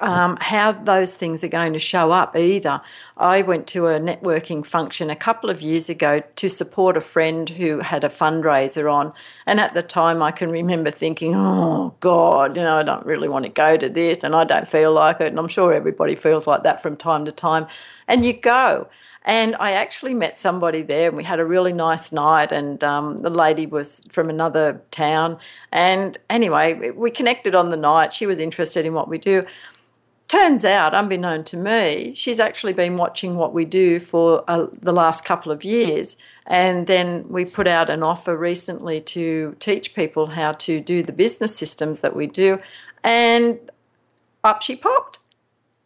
um, 0.00 0.36
how 0.40 0.72
those 0.72 1.14
things 1.14 1.44
are 1.44 1.48
going 1.48 1.72
to 1.74 1.78
show 1.78 2.10
up 2.10 2.36
either. 2.36 2.80
I 3.16 3.42
went 3.42 3.66
to 3.68 3.86
a 3.86 4.00
networking 4.00 4.66
function 4.66 5.10
a 5.10 5.16
couple 5.16 5.48
of 5.50 5.62
years 5.62 5.88
ago 5.88 6.22
to 6.36 6.48
support 6.50 6.96
a 6.96 7.00
friend 7.00 7.48
who 7.50 7.80
had 7.80 8.02
a 8.04 8.08
fundraiser 8.08 8.92
on, 8.92 9.12
and 9.46 9.60
at 9.60 9.74
the 9.74 9.82
time 9.82 10.22
I 10.22 10.32
can 10.32 10.50
remember 10.50 10.90
thinking, 10.90 11.34
"Oh 11.36 11.94
God, 12.00 12.56
you 12.56 12.62
know, 12.62 12.78
I 12.78 12.82
don't 12.82 13.06
really 13.06 13.28
want 13.28 13.44
to 13.44 13.50
go 13.50 13.76
to 13.76 13.88
this, 13.88 14.24
and 14.24 14.34
I 14.34 14.44
don't 14.44 14.68
feel 14.68 14.92
like 14.92 15.20
it." 15.20 15.28
And 15.28 15.38
I'm 15.38 15.48
sure 15.48 15.72
everybody 15.72 16.16
feels 16.16 16.46
like 16.46 16.64
that 16.64 16.82
from 16.82 16.96
time 16.96 17.24
to 17.26 17.32
time. 17.32 17.66
And 18.08 18.24
you 18.24 18.32
go, 18.32 18.88
and 19.28 19.54
I 19.60 19.72
actually 19.72 20.14
met 20.14 20.38
somebody 20.38 20.80
there, 20.80 21.08
and 21.08 21.16
we 21.16 21.22
had 21.22 21.38
a 21.38 21.44
really 21.44 21.74
nice 21.74 22.12
night. 22.12 22.50
And 22.50 22.82
um, 22.82 23.18
the 23.18 23.28
lady 23.28 23.66
was 23.66 24.00
from 24.10 24.30
another 24.30 24.80
town. 24.90 25.38
And 25.70 26.16
anyway, 26.30 26.92
we 26.92 27.10
connected 27.10 27.54
on 27.54 27.68
the 27.68 27.76
night. 27.76 28.14
She 28.14 28.24
was 28.24 28.40
interested 28.40 28.86
in 28.86 28.94
what 28.94 29.06
we 29.06 29.18
do. 29.18 29.44
Turns 30.28 30.64
out, 30.64 30.94
unbeknown 30.94 31.44
to 31.44 31.58
me, 31.58 32.14
she's 32.14 32.40
actually 32.40 32.72
been 32.72 32.96
watching 32.96 33.36
what 33.36 33.52
we 33.52 33.66
do 33.66 34.00
for 34.00 34.44
uh, 34.48 34.68
the 34.80 34.92
last 34.92 35.26
couple 35.26 35.52
of 35.52 35.62
years. 35.62 36.16
And 36.46 36.86
then 36.86 37.28
we 37.28 37.44
put 37.44 37.68
out 37.68 37.90
an 37.90 38.02
offer 38.02 38.34
recently 38.34 38.98
to 39.02 39.56
teach 39.60 39.94
people 39.94 40.28
how 40.28 40.52
to 40.52 40.80
do 40.80 41.02
the 41.02 41.12
business 41.12 41.54
systems 41.54 42.00
that 42.00 42.16
we 42.16 42.26
do. 42.26 42.60
And 43.04 43.58
up 44.42 44.62
she 44.62 44.74
popped. 44.74 45.18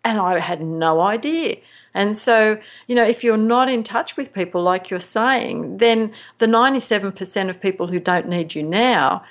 And 0.04 0.20
I 0.20 0.38
had 0.38 0.62
no 0.62 1.00
idea. 1.00 1.56
And 1.94 2.16
so, 2.16 2.58
you 2.86 2.94
know, 2.94 3.04
if 3.04 3.22
you're 3.22 3.36
not 3.36 3.68
in 3.68 3.82
touch 3.82 4.16
with 4.16 4.32
people 4.32 4.62
like 4.62 4.90
you're 4.90 4.98
saying, 5.00 5.78
then 5.78 6.12
the 6.38 6.46
97% 6.46 7.48
of 7.48 7.60
people 7.60 7.88
who 7.88 8.00
don't 8.00 8.28
need 8.28 8.54
you 8.54 8.62
now 8.62 9.22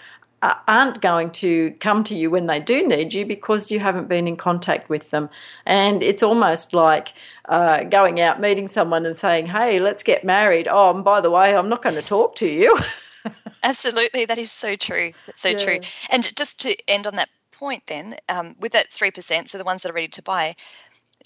aren't 0.67 1.01
going 1.01 1.29
to 1.29 1.71
come 1.79 2.03
to 2.03 2.15
you 2.15 2.31
when 2.31 2.47
they 2.47 2.59
do 2.59 2.87
need 2.87 3.13
you 3.13 3.25
because 3.25 3.69
you 3.71 3.79
haven't 3.79 4.07
been 4.07 4.27
in 4.27 4.35
contact 4.35 4.89
with 4.89 5.11
them. 5.11 5.29
And 5.65 6.01
it's 6.01 6.23
almost 6.23 6.73
like 6.73 7.13
uh, 7.47 7.83
going 7.83 8.19
out, 8.19 8.41
meeting 8.41 8.67
someone 8.67 9.05
and 9.05 9.15
saying, 9.15 9.47
hey, 9.47 9.79
let's 9.79 10.01
get 10.01 10.23
married. 10.23 10.67
Oh, 10.69 10.89
and 10.95 11.03
by 11.03 11.21
the 11.21 11.29
way, 11.29 11.55
I'm 11.55 11.69
not 11.69 11.83
going 11.83 11.95
to 11.95 12.01
talk 12.01 12.35
to 12.37 12.47
you. 12.47 12.75
Absolutely. 13.63 14.25
That 14.25 14.39
is 14.39 14.51
so 14.51 14.75
true. 14.75 15.13
That's 15.27 15.41
so 15.41 15.49
Yeah. 15.49 15.57
true. 15.57 15.79
And 16.09 16.35
just 16.35 16.59
to 16.61 16.75
end 16.89 17.05
on 17.05 17.15
that 17.17 17.29
point, 17.51 17.83
then, 17.85 18.15
um, 18.27 18.55
with 18.59 18.71
that 18.71 18.89
3%, 18.89 19.47
so 19.47 19.59
the 19.59 19.63
ones 19.63 19.83
that 19.83 19.91
are 19.91 19.93
ready 19.93 20.07
to 20.07 20.23
buy, 20.23 20.55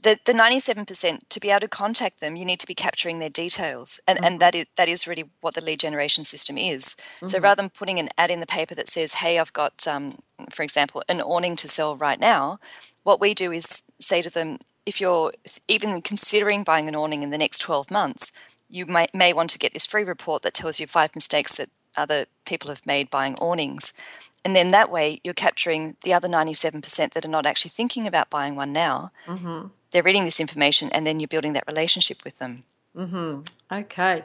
the, 0.06 0.20
the 0.26 0.34
97% 0.34 1.20
to 1.30 1.40
be 1.40 1.50
able 1.50 1.62
to 1.62 1.68
contact 1.68 2.20
them 2.20 2.36
you 2.36 2.46
need 2.46 2.60
to 2.60 2.68
be 2.68 2.76
capturing 2.76 3.20
their 3.20 3.30
details 3.30 4.00
and, 4.08 4.18
and 4.20 4.34
mm-hmm. 4.34 4.40
that 4.40 4.56
is 4.56 4.66
that 4.78 4.88
is 4.88 5.08
really 5.08 5.26
what 5.42 5.56
the 5.56 5.64
lead 5.64 5.80
generation 5.80 6.24
system 6.24 6.58
is. 6.58 6.96
So 7.22 7.26
mm-hmm. 7.26 7.44
rather 7.44 7.62
than 7.62 7.70
putting 7.70 8.00
an 8.00 8.10
ad 8.18 8.32
in 8.32 8.40
the 8.40 8.46
paper 8.46 8.76
that 8.76 8.90
says 8.90 9.16
hey 9.16 9.40
i've 9.40 9.54
got 9.54 9.88
um, 9.88 10.18
for 10.50 10.64
example 10.64 11.04
an 11.10 11.22
awning 11.22 11.56
to 11.58 11.68
sell 11.68 11.96
right 11.96 12.20
now 12.20 12.60
what 13.04 13.20
we 13.20 13.34
do 13.34 13.52
is 13.52 13.84
say 14.00 14.22
to 14.22 14.30
them 14.30 14.60
if 14.86 15.02
you're 15.02 15.34
even 15.68 16.02
considering 16.02 16.64
buying 16.64 16.88
an 16.88 16.96
awning 16.96 17.24
in 17.24 17.32
the 17.32 17.38
next 17.38 17.60
12 17.60 17.90
months 17.90 18.32
you 18.70 18.86
may, 18.86 19.08
may 19.14 19.34
want 19.34 19.50
to 19.52 19.60
get 19.60 19.74
this 19.74 19.86
free 19.86 20.04
report 20.04 20.42
that 20.42 20.54
tells 20.54 20.80
you 20.80 20.88
five 20.88 21.16
mistakes 21.16 21.56
that 21.56 21.70
other 21.98 22.26
people 22.46 22.70
have 22.70 22.86
made 22.86 23.10
buying 23.10 23.36
awnings. 23.36 23.94
And 24.44 24.56
then 24.56 24.68
that 24.70 24.92
way 24.92 25.20
you're 25.24 25.34
capturing 25.34 25.96
the 26.04 26.14
other 26.14 26.28
97% 26.28 27.14
that 27.14 27.26
are 27.26 27.30
not 27.30 27.46
actually 27.46 27.70
thinking 27.70 28.06
about 28.06 28.30
buying 28.30 28.56
one 28.56 28.72
now 28.72 29.12
mm-hmm. 29.26 29.68
They're 29.96 30.04
reading 30.04 30.26
this 30.26 30.42
information 30.42 30.90
and 30.92 31.08
then 31.08 31.22
you're 31.22 31.28
building 31.30 31.54
that 31.54 31.64
relationship 31.68 32.26
with 32.26 32.40
them. 32.40 32.66
Hmm. 32.94 33.40
okay. 33.72 34.24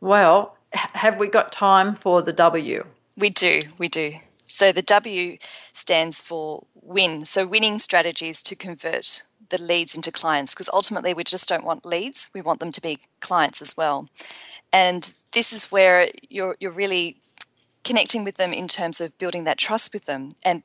Well, 0.00 0.56
have 0.72 1.20
we 1.20 1.28
got 1.28 1.52
time 1.52 1.94
for 1.94 2.22
the 2.22 2.32
W? 2.32 2.84
We 3.16 3.30
do, 3.30 3.62
we 3.78 3.88
do. 3.88 4.14
So 4.48 4.72
the 4.72 4.82
W 4.82 5.38
stands 5.74 6.20
for 6.20 6.64
win. 6.74 7.24
So 7.24 7.46
winning 7.46 7.78
strategies 7.78 8.42
to 8.42 8.56
convert 8.56 9.22
the 9.50 9.62
leads 9.62 9.94
into 9.94 10.10
clients 10.10 10.54
because 10.54 10.68
ultimately 10.72 11.14
we 11.14 11.22
just 11.22 11.48
don't 11.48 11.64
want 11.64 11.86
leads, 11.86 12.28
we 12.34 12.40
want 12.40 12.58
them 12.58 12.72
to 12.72 12.80
be 12.80 12.98
clients 13.20 13.62
as 13.62 13.76
well. 13.76 14.08
And 14.72 15.14
this 15.34 15.52
is 15.52 15.70
where 15.70 16.08
you're 16.28 16.56
you're 16.58 16.72
really 16.72 17.18
connecting 17.84 18.24
with 18.24 18.38
them 18.38 18.52
in 18.52 18.66
terms 18.66 19.00
of 19.00 19.16
building 19.18 19.44
that 19.44 19.58
trust 19.58 19.92
with 19.92 20.06
them. 20.06 20.32
And 20.42 20.64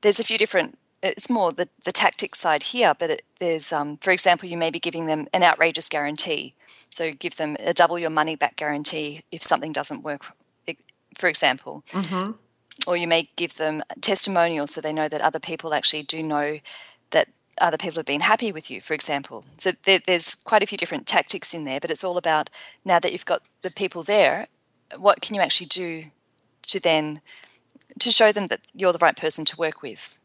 there's 0.00 0.20
a 0.20 0.24
few 0.24 0.38
different 0.38 0.78
it's 1.02 1.30
more 1.30 1.52
the, 1.52 1.68
the 1.84 1.92
tactic 1.92 2.34
side 2.34 2.64
here, 2.64 2.94
but 2.98 3.10
it, 3.10 3.22
there's, 3.38 3.72
um, 3.72 3.96
for 3.98 4.10
example, 4.10 4.48
you 4.48 4.56
may 4.56 4.70
be 4.70 4.78
giving 4.78 5.06
them 5.06 5.26
an 5.32 5.42
outrageous 5.42 5.88
guarantee. 5.88 6.54
So 6.90 7.12
give 7.12 7.36
them 7.36 7.56
a 7.60 7.72
double 7.72 7.98
your 7.98 8.10
money 8.10 8.36
back 8.36 8.56
guarantee 8.56 9.22
if 9.30 9.42
something 9.42 9.72
doesn't 9.72 10.02
work, 10.02 10.26
for 11.16 11.28
example. 11.28 11.84
Or 12.86 12.96
you 12.96 13.06
may 13.06 13.28
give 13.36 13.56
them 13.56 13.82
testimonials 14.00 14.72
so 14.72 14.80
they 14.80 14.92
know 14.92 15.08
that 15.08 15.20
other 15.20 15.38
people 15.38 15.74
actually 15.74 16.02
do 16.02 16.22
know 16.22 16.60
that 17.10 17.28
other 17.60 17.76
people 17.76 17.98
have 17.98 18.06
been 18.06 18.22
happy 18.22 18.52
with 18.52 18.70
you, 18.70 18.80
for 18.80 18.94
example. 18.94 19.44
So 19.58 19.72
there, 19.84 20.00
there's 20.06 20.34
quite 20.34 20.62
a 20.62 20.66
few 20.66 20.78
different 20.78 21.06
tactics 21.06 21.54
in 21.54 21.64
there, 21.64 21.78
but 21.78 21.90
it's 21.90 22.04
all 22.04 22.16
about 22.16 22.50
now 22.84 22.98
that 22.98 23.12
you've 23.12 23.26
got 23.26 23.42
the 23.62 23.70
people 23.70 24.02
there, 24.02 24.46
what 24.96 25.20
can 25.20 25.34
you 25.34 25.40
actually 25.40 25.66
do 25.66 26.06
to 26.62 26.80
then 26.80 27.20
to 27.98 28.10
show 28.10 28.32
them 28.32 28.46
that 28.48 28.60
you're 28.74 28.92
the 28.92 28.98
right 28.98 29.16
person 29.16 29.44
to 29.44 29.56
work 29.56 29.82
with? 29.82 30.16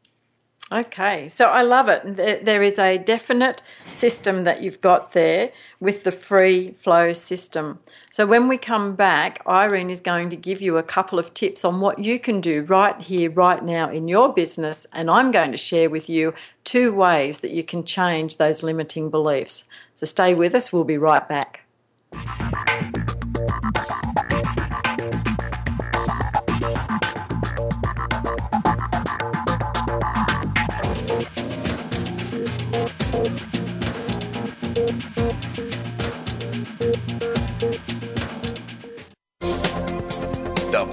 Okay, 0.71 1.27
so 1.27 1.49
I 1.49 1.61
love 1.61 1.87
it. 1.89 2.15
There, 2.43 2.63
is 2.63 2.79
a 2.79 2.97
definite 2.97 3.61
system 3.91 4.45
that 4.45 4.63
you've 4.63 4.81
got 4.81 5.11
there 5.11 5.51
with 5.79 6.03
the 6.03 6.11
free 6.11 6.71
flow 6.71 7.13
system. 7.13 7.77
So 8.09 8.25
when 8.25 8.47
we 8.47 8.57
come 8.57 8.95
back, 8.95 9.43
Irene 9.47 9.91
is 9.91 10.01
going 10.01 10.31
to 10.31 10.35
give 10.35 10.61
you 10.61 10.77
a 10.77 10.83
couple 10.83 11.19
of 11.19 11.35
tips 11.35 11.63
on 11.63 11.81
what 11.81 11.99
you 11.99 12.19
can 12.19 12.41
do 12.41 12.63
right 12.63 12.99
here, 12.99 13.29
right 13.29 13.63
now 13.63 13.91
in 13.91 14.07
your 14.07 14.33
business. 14.33 14.87
And 14.91 15.11
I'm 15.11 15.29
going 15.29 15.51
to 15.51 15.57
share 15.57 15.87
with 15.87 16.09
you 16.09 16.33
two 16.63 16.91
ways 16.91 17.41
that 17.41 17.51
you 17.51 17.63
can 17.63 17.83
change 17.83 18.37
those 18.37 18.63
limiting 18.63 19.11
beliefs. 19.11 19.65
So 19.93 20.07
stay 20.07 20.33
with 20.33 20.55
us, 20.55 20.73
we'll 20.73 20.83
be 20.83 20.97
right 20.97 21.29
back. 21.29 21.61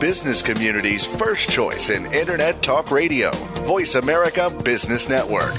Business 0.02 0.42
community's 0.42 1.06
first 1.06 1.48
choice 1.48 1.88
in 1.88 2.12
Internet 2.12 2.60
Talk 2.60 2.90
Radio. 2.90 3.30
Voice 3.62 3.94
America 3.94 4.50
Business 4.64 5.08
Network. 5.08 5.54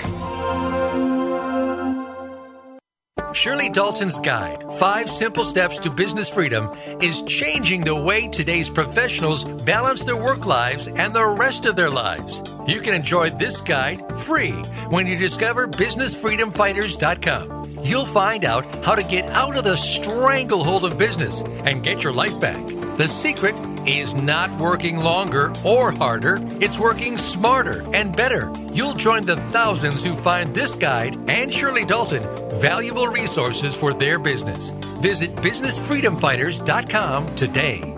Shirley 3.33 3.69
Dalton's 3.69 4.19
guide, 4.19 4.73
Five 4.73 5.09
Simple 5.09 5.45
Steps 5.45 5.79
to 5.79 5.89
Business 5.89 6.29
Freedom, 6.29 6.69
is 6.99 7.23
changing 7.23 7.85
the 7.85 7.95
way 7.95 8.27
today's 8.27 8.67
professionals 8.67 9.45
balance 9.45 10.03
their 10.03 10.21
work 10.21 10.45
lives 10.45 10.89
and 10.89 11.13
the 11.13 11.35
rest 11.39 11.65
of 11.65 11.77
their 11.77 11.89
lives. 11.89 12.41
You 12.67 12.81
can 12.81 12.93
enjoy 12.93 13.29
this 13.29 13.61
guide 13.61 14.19
free 14.19 14.51
when 14.89 15.07
you 15.07 15.17
discover 15.17 15.69
BusinessFreedomFighters.com. 15.69 17.79
You'll 17.81 18.05
find 18.05 18.43
out 18.43 18.85
how 18.85 18.95
to 18.95 19.03
get 19.03 19.29
out 19.29 19.55
of 19.55 19.63
the 19.63 19.77
stranglehold 19.77 20.83
of 20.83 20.97
business 20.97 21.39
and 21.63 21.81
get 21.81 22.03
your 22.03 22.11
life 22.11 22.37
back. 22.41 22.67
The 22.97 23.07
secret 23.07 23.55
is 23.87 24.15
not 24.15 24.49
working 24.59 24.97
longer 24.97 25.53
or 25.63 25.91
harder, 25.91 26.39
it's 26.61 26.79
working 26.79 27.17
smarter 27.17 27.83
and 27.93 28.15
better. 28.15 28.51
You'll 28.73 28.93
join 28.93 29.25
the 29.25 29.37
thousands 29.37 30.03
who 30.03 30.13
find 30.13 30.53
this 30.53 30.75
guide 30.75 31.17
and 31.29 31.53
Shirley 31.53 31.85
Dalton 31.85 32.23
valuable 32.51 33.07
resources 33.07 33.75
for 33.75 33.93
their 33.93 34.19
business. 34.19 34.69
Visit 35.01 35.35
BusinessFreedomFighters.com 35.35 37.35
today. 37.35 37.89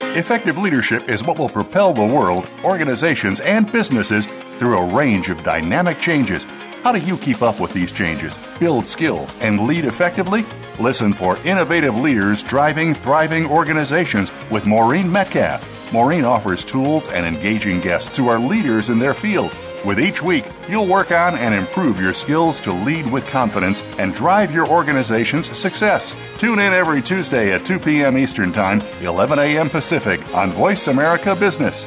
Effective 0.00 0.58
leadership 0.58 1.08
is 1.08 1.22
what 1.22 1.38
will 1.38 1.48
propel 1.48 1.92
the 1.92 2.04
world, 2.04 2.50
organizations, 2.64 3.40
and 3.40 3.70
businesses 3.70 4.26
through 4.58 4.78
a 4.78 4.94
range 4.94 5.28
of 5.28 5.42
dynamic 5.44 6.00
changes. 6.00 6.44
How 6.88 6.92
do 6.92 7.00
you 7.00 7.18
keep 7.18 7.42
up 7.42 7.60
with 7.60 7.74
these 7.74 7.92
changes, 7.92 8.38
build 8.58 8.86
skills, 8.86 9.30
and 9.42 9.66
lead 9.66 9.84
effectively? 9.84 10.46
Listen 10.80 11.12
for 11.12 11.36
innovative 11.44 11.94
leaders 11.94 12.42
driving 12.42 12.94
thriving 12.94 13.44
organizations 13.44 14.32
with 14.50 14.64
Maureen 14.64 15.12
Metcalf. 15.12 15.92
Maureen 15.92 16.24
offers 16.24 16.64
tools 16.64 17.08
and 17.08 17.26
engaging 17.26 17.82
guests 17.82 18.16
who 18.16 18.28
are 18.28 18.38
leaders 18.38 18.88
in 18.88 18.98
their 18.98 19.12
field 19.12 19.52
With 19.84 20.00
each 20.00 20.22
week, 20.22 20.46
you'll 20.66 20.86
work 20.86 21.12
on 21.12 21.36
and 21.36 21.54
improve 21.54 22.00
your 22.00 22.14
skills 22.14 22.58
to 22.62 22.72
lead 22.72 23.12
with 23.12 23.26
confidence 23.26 23.82
and 23.98 24.14
drive 24.14 24.50
your 24.50 24.66
organization's 24.66 25.56
success. 25.56 26.16
Tune 26.38 26.58
in 26.58 26.72
every 26.72 27.02
Tuesday 27.02 27.52
at 27.52 27.66
2 27.66 27.80
p.m. 27.80 28.16
Eastern 28.16 28.50
Time, 28.50 28.80
11 29.02 29.38
a.m. 29.38 29.68
Pacific 29.68 30.20
on 30.34 30.52
Voice 30.52 30.86
America 30.86 31.36
Business. 31.36 31.86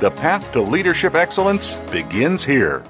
The 0.00 0.10
path 0.10 0.52
to 0.52 0.62
leadership 0.62 1.14
excellence 1.14 1.74
begins 1.92 2.42
here. 2.42 2.82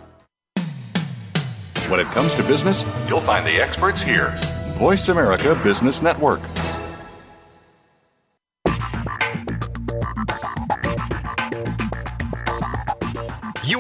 When 1.89 1.99
it 1.99 2.07
comes 2.07 2.37
to 2.37 2.45
business, 2.45 2.85
you'll 3.09 3.19
find 3.19 3.45
the 3.45 3.61
experts 3.61 4.01
here. 4.01 4.33
Voice 4.79 5.09
America 5.09 5.57
Business 5.61 6.03
Network. 6.03 6.39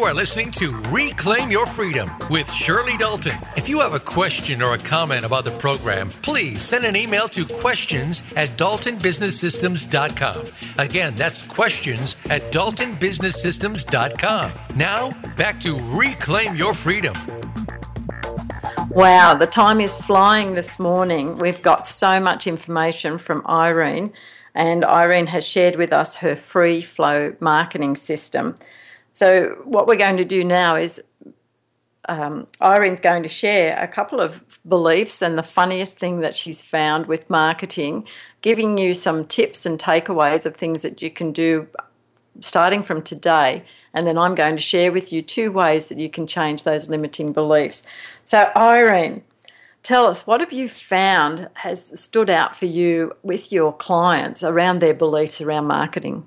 You 0.00 0.06
are 0.06 0.14
listening 0.14 0.50
to 0.52 0.72
Reclaim 0.88 1.50
Your 1.50 1.66
Freedom 1.66 2.10
with 2.30 2.50
Shirley 2.50 2.96
Dalton. 2.96 3.36
If 3.54 3.68
you 3.68 3.80
have 3.80 3.92
a 3.92 4.00
question 4.00 4.62
or 4.62 4.72
a 4.72 4.78
comment 4.78 5.26
about 5.26 5.44
the 5.44 5.50
program, 5.50 6.10
please 6.22 6.62
send 6.62 6.86
an 6.86 6.96
email 6.96 7.28
to 7.28 7.44
questions 7.44 8.22
at 8.34 8.48
daltonbusinesssystems.com. 8.56 10.46
Again, 10.78 11.16
that's 11.16 11.42
questions 11.42 12.16
at 12.30 12.50
daltonbusinesssystems.com. 12.50 14.52
Now, 14.74 15.10
back 15.36 15.60
to 15.60 15.78
Reclaim 15.78 16.56
Your 16.56 16.72
Freedom. 16.72 17.14
Wow, 18.88 19.34
the 19.34 19.46
time 19.46 19.82
is 19.82 19.96
flying 19.96 20.54
this 20.54 20.78
morning. 20.78 21.36
We've 21.36 21.60
got 21.60 21.86
so 21.86 22.18
much 22.18 22.46
information 22.46 23.18
from 23.18 23.46
Irene, 23.46 24.14
and 24.54 24.82
Irene 24.82 25.26
has 25.26 25.46
shared 25.46 25.76
with 25.76 25.92
us 25.92 26.14
her 26.14 26.36
free 26.36 26.80
flow 26.80 27.36
marketing 27.38 27.96
system. 27.96 28.54
So, 29.12 29.60
what 29.64 29.86
we're 29.86 29.96
going 29.96 30.16
to 30.18 30.24
do 30.24 30.44
now 30.44 30.76
is 30.76 31.02
um, 32.08 32.46
Irene's 32.60 33.00
going 33.00 33.22
to 33.22 33.28
share 33.28 33.80
a 33.80 33.86
couple 33.86 34.20
of 34.20 34.58
beliefs 34.68 35.22
and 35.22 35.38
the 35.38 35.42
funniest 35.42 35.98
thing 35.98 36.20
that 36.20 36.34
she's 36.34 36.62
found 36.62 37.06
with 37.06 37.30
marketing, 37.30 38.06
giving 38.42 38.78
you 38.78 38.94
some 38.94 39.26
tips 39.26 39.66
and 39.66 39.78
takeaways 39.78 40.46
of 40.46 40.56
things 40.56 40.82
that 40.82 41.02
you 41.02 41.10
can 41.10 41.32
do 41.32 41.68
starting 42.40 42.82
from 42.82 43.02
today. 43.02 43.64
And 43.92 44.06
then 44.06 44.16
I'm 44.16 44.34
going 44.34 44.56
to 44.56 44.62
share 44.62 44.92
with 44.92 45.12
you 45.12 45.22
two 45.22 45.52
ways 45.52 45.88
that 45.88 45.98
you 45.98 46.08
can 46.08 46.26
change 46.26 46.64
those 46.64 46.88
limiting 46.88 47.32
beliefs. 47.32 47.86
So, 48.24 48.50
Irene, 48.56 49.22
tell 49.82 50.06
us 50.06 50.26
what 50.26 50.40
have 50.40 50.52
you 50.52 50.68
found 50.68 51.48
has 51.54 52.00
stood 52.00 52.30
out 52.30 52.56
for 52.56 52.66
you 52.66 53.12
with 53.22 53.52
your 53.52 53.72
clients 53.72 54.42
around 54.42 54.80
their 54.80 54.94
beliefs 54.94 55.40
around 55.40 55.66
marketing? 55.66 56.26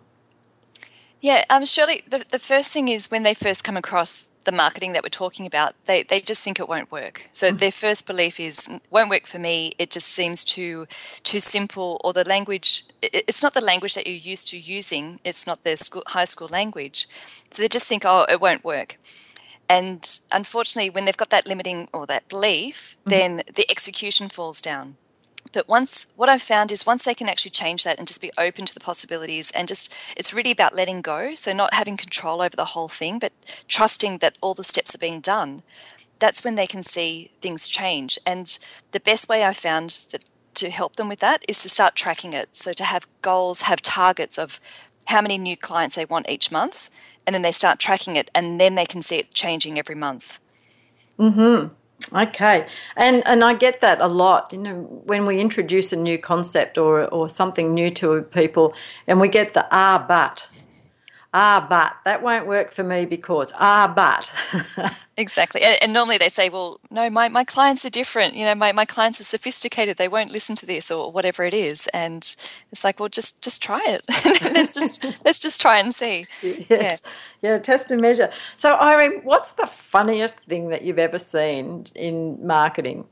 Yeah, 1.23 1.45
um, 1.49 1.63
Shirley, 1.63 2.03
the, 2.09 2.25
the 2.31 2.37
first 2.37 2.71
thing 2.71 2.89
is 2.89 3.09
when 3.09 3.23
they 3.23 3.33
first 3.33 3.63
come 3.63 3.77
across 3.77 4.27
the 4.43 4.51
marketing 4.51 4.91
that 4.91 5.03
we're 5.03 5.09
talking 5.09 5.45
about, 5.45 5.73
they, 5.85 6.03
they 6.03 6.19
just 6.19 6.41
think 6.41 6.59
it 6.59 6.67
won't 6.67 6.91
work. 6.91 7.29
So 7.31 7.47
mm-hmm. 7.47 7.55
their 7.55 7.71
first 7.71 8.05
belief 8.05 8.41
is 8.41 8.69
won't 8.89 9.09
work 9.09 9.25
for 9.25 9.39
me. 9.39 9.71
It 9.79 9.89
just 9.89 10.07
seems 10.09 10.43
too 10.43 10.85
too 11.23 11.39
simple, 11.39 12.01
or 12.03 12.11
the 12.11 12.27
language. 12.27 12.83
It, 13.01 13.23
it's 13.29 13.41
not 13.41 13.53
the 13.53 13.63
language 13.63 13.95
that 13.95 14.05
you're 14.05 14.17
used 14.17 14.49
to 14.49 14.59
using. 14.59 15.21
It's 15.23 15.47
not 15.47 15.63
their 15.63 15.77
school, 15.77 16.03
high 16.07 16.25
school 16.25 16.49
language. 16.49 17.07
So 17.51 17.61
they 17.61 17.69
just 17.69 17.85
think, 17.85 18.03
oh, 18.05 18.25
it 18.27 18.41
won't 18.41 18.65
work. 18.65 18.97
And 19.69 20.19
unfortunately, 20.29 20.89
when 20.89 21.05
they've 21.05 21.15
got 21.15 21.29
that 21.29 21.47
limiting 21.47 21.87
or 21.93 22.05
that 22.07 22.27
belief, 22.27 22.97
mm-hmm. 22.99 23.09
then 23.09 23.43
the 23.55 23.65
execution 23.71 24.27
falls 24.27 24.61
down. 24.61 24.97
But 25.51 25.67
once, 25.67 26.07
what 26.15 26.29
I've 26.29 26.41
found 26.41 26.71
is 26.71 26.85
once 26.85 27.03
they 27.03 27.13
can 27.13 27.29
actually 27.29 27.51
change 27.51 27.83
that 27.83 27.99
and 27.99 28.07
just 28.07 28.21
be 28.21 28.31
open 28.37 28.65
to 28.65 28.73
the 28.73 28.79
possibilities 28.79 29.51
and 29.51 29.67
just, 29.67 29.93
it's 30.17 30.33
really 30.33 30.51
about 30.51 30.73
letting 30.73 31.01
go. 31.01 31.35
So 31.35 31.53
not 31.53 31.73
having 31.73 31.97
control 31.97 32.41
over 32.41 32.55
the 32.55 32.65
whole 32.65 32.87
thing, 32.87 33.19
but 33.19 33.33
trusting 33.67 34.17
that 34.19 34.37
all 34.41 34.53
the 34.53 34.63
steps 34.63 34.95
are 34.95 34.99
being 34.99 35.19
done. 35.19 35.61
That's 36.19 36.43
when 36.43 36.55
they 36.55 36.67
can 36.67 36.81
see 36.81 37.31
things 37.41 37.67
change. 37.67 38.17
And 38.25 38.57
the 38.91 38.99
best 38.99 39.29
way 39.29 39.45
I 39.45 39.53
found 39.53 40.07
that 40.11 40.23
to 40.55 40.69
help 40.69 40.95
them 40.95 41.09
with 41.09 41.19
that 41.19 41.43
is 41.47 41.61
to 41.63 41.69
start 41.69 41.95
tracking 41.95 42.33
it. 42.33 42.49
So 42.53 42.73
to 42.73 42.83
have 42.83 43.07
goals, 43.21 43.61
have 43.61 43.81
targets 43.81 44.37
of 44.37 44.59
how 45.05 45.21
many 45.21 45.37
new 45.37 45.57
clients 45.57 45.95
they 45.95 46.05
want 46.05 46.29
each 46.29 46.51
month, 46.51 46.89
and 47.25 47.33
then 47.33 47.41
they 47.41 47.51
start 47.51 47.79
tracking 47.79 48.15
it, 48.15 48.31
and 48.33 48.59
then 48.59 48.75
they 48.75 48.85
can 48.85 49.01
see 49.01 49.17
it 49.17 49.33
changing 49.33 49.77
every 49.77 49.95
month. 49.95 50.39
Hmm. 51.17 51.67
Okay, 52.15 52.67
and 52.95 53.23
and 53.25 53.43
I 53.43 53.53
get 53.53 53.81
that 53.81 53.99
a 53.99 54.07
lot. 54.07 54.51
You 54.53 54.59
know, 54.59 54.75
when 55.05 55.25
we 55.25 55.39
introduce 55.39 55.91
a 55.91 55.95
new 55.95 56.19
concept 56.19 56.77
or 56.77 57.07
or 57.07 57.27
something 57.27 57.73
new 57.73 57.89
to 57.91 58.21
people, 58.21 58.75
and 59.07 59.19
we 59.19 59.27
get 59.29 59.53
the 59.55 59.65
ah 59.71 60.05
but, 60.07 60.45
ah 61.33 61.65
but 61.69 61.95
that 62.05 62.21
won't 62.21 62.47
work 62.47 62.71
for 62.71 62.83
me 62.83 63.05
because 63.05 63.51
ah 63.59 63.91
but. 63.95 64.31
exactly, 65.17 65.61
and, 65.61 65.77
and, 65.81 65.93
normally 65.93 66.17
they 66.17 66.29
say, 66.29 66.49
well, 66.49 66.79
no, 66.89 67.09
my 67.09 67.29
my 67.29 67.43
clients 67.43 67.85
are 67.85 67.89
different. 67.89 68.35
You 68.35 68.45
know, 68.45 68.55
my 68.55 68.71
my 68.71 68.85
clients 68.85 69.19
are 69.19 69.25
sophisticated. 69.25 69.97
They 69.97 70.07
won't 70.07 70.31
listen 70.31 70.55
to 70.55 70.65
this 70.65 70.91
or 70.91 71.11
whatever 71.11 71.43
it 71.43 71.53
is, 71.53 71.87
and 71.87 72.23
it's 72.71 72.83
like, 72.83 72.99
well, 72.99 73.09
just 73.09 73.41
just 73.41 73.61
try 73.61 73.81
it. 73.85 74.03
let's 74.53 74.73
just 74.73 75.19
let's 75.25 75.39
just 75.39 75.59
try 75.59 75.79
and 75.79 75.93
see. 75.93 76.25
Yes. 76.41 76.69
Yeah 76.69 76.97
yeah, 77.43 77.57
test 77.57 77.91
and 77.91 78.01
measure. 78.01 78.31
So, 78.55 78.79
Irene, 78.79 79.19
what's 79.23 79.51
the 79.51 79.67
funniest 79.67 80.37
thing 80.37 80.69
that 80.69 80.83
you've 80.83 80.97
ever 80.97 81.19
seen 81.19 81.85
in 81.93 82.39
marketing? 82.47 83.05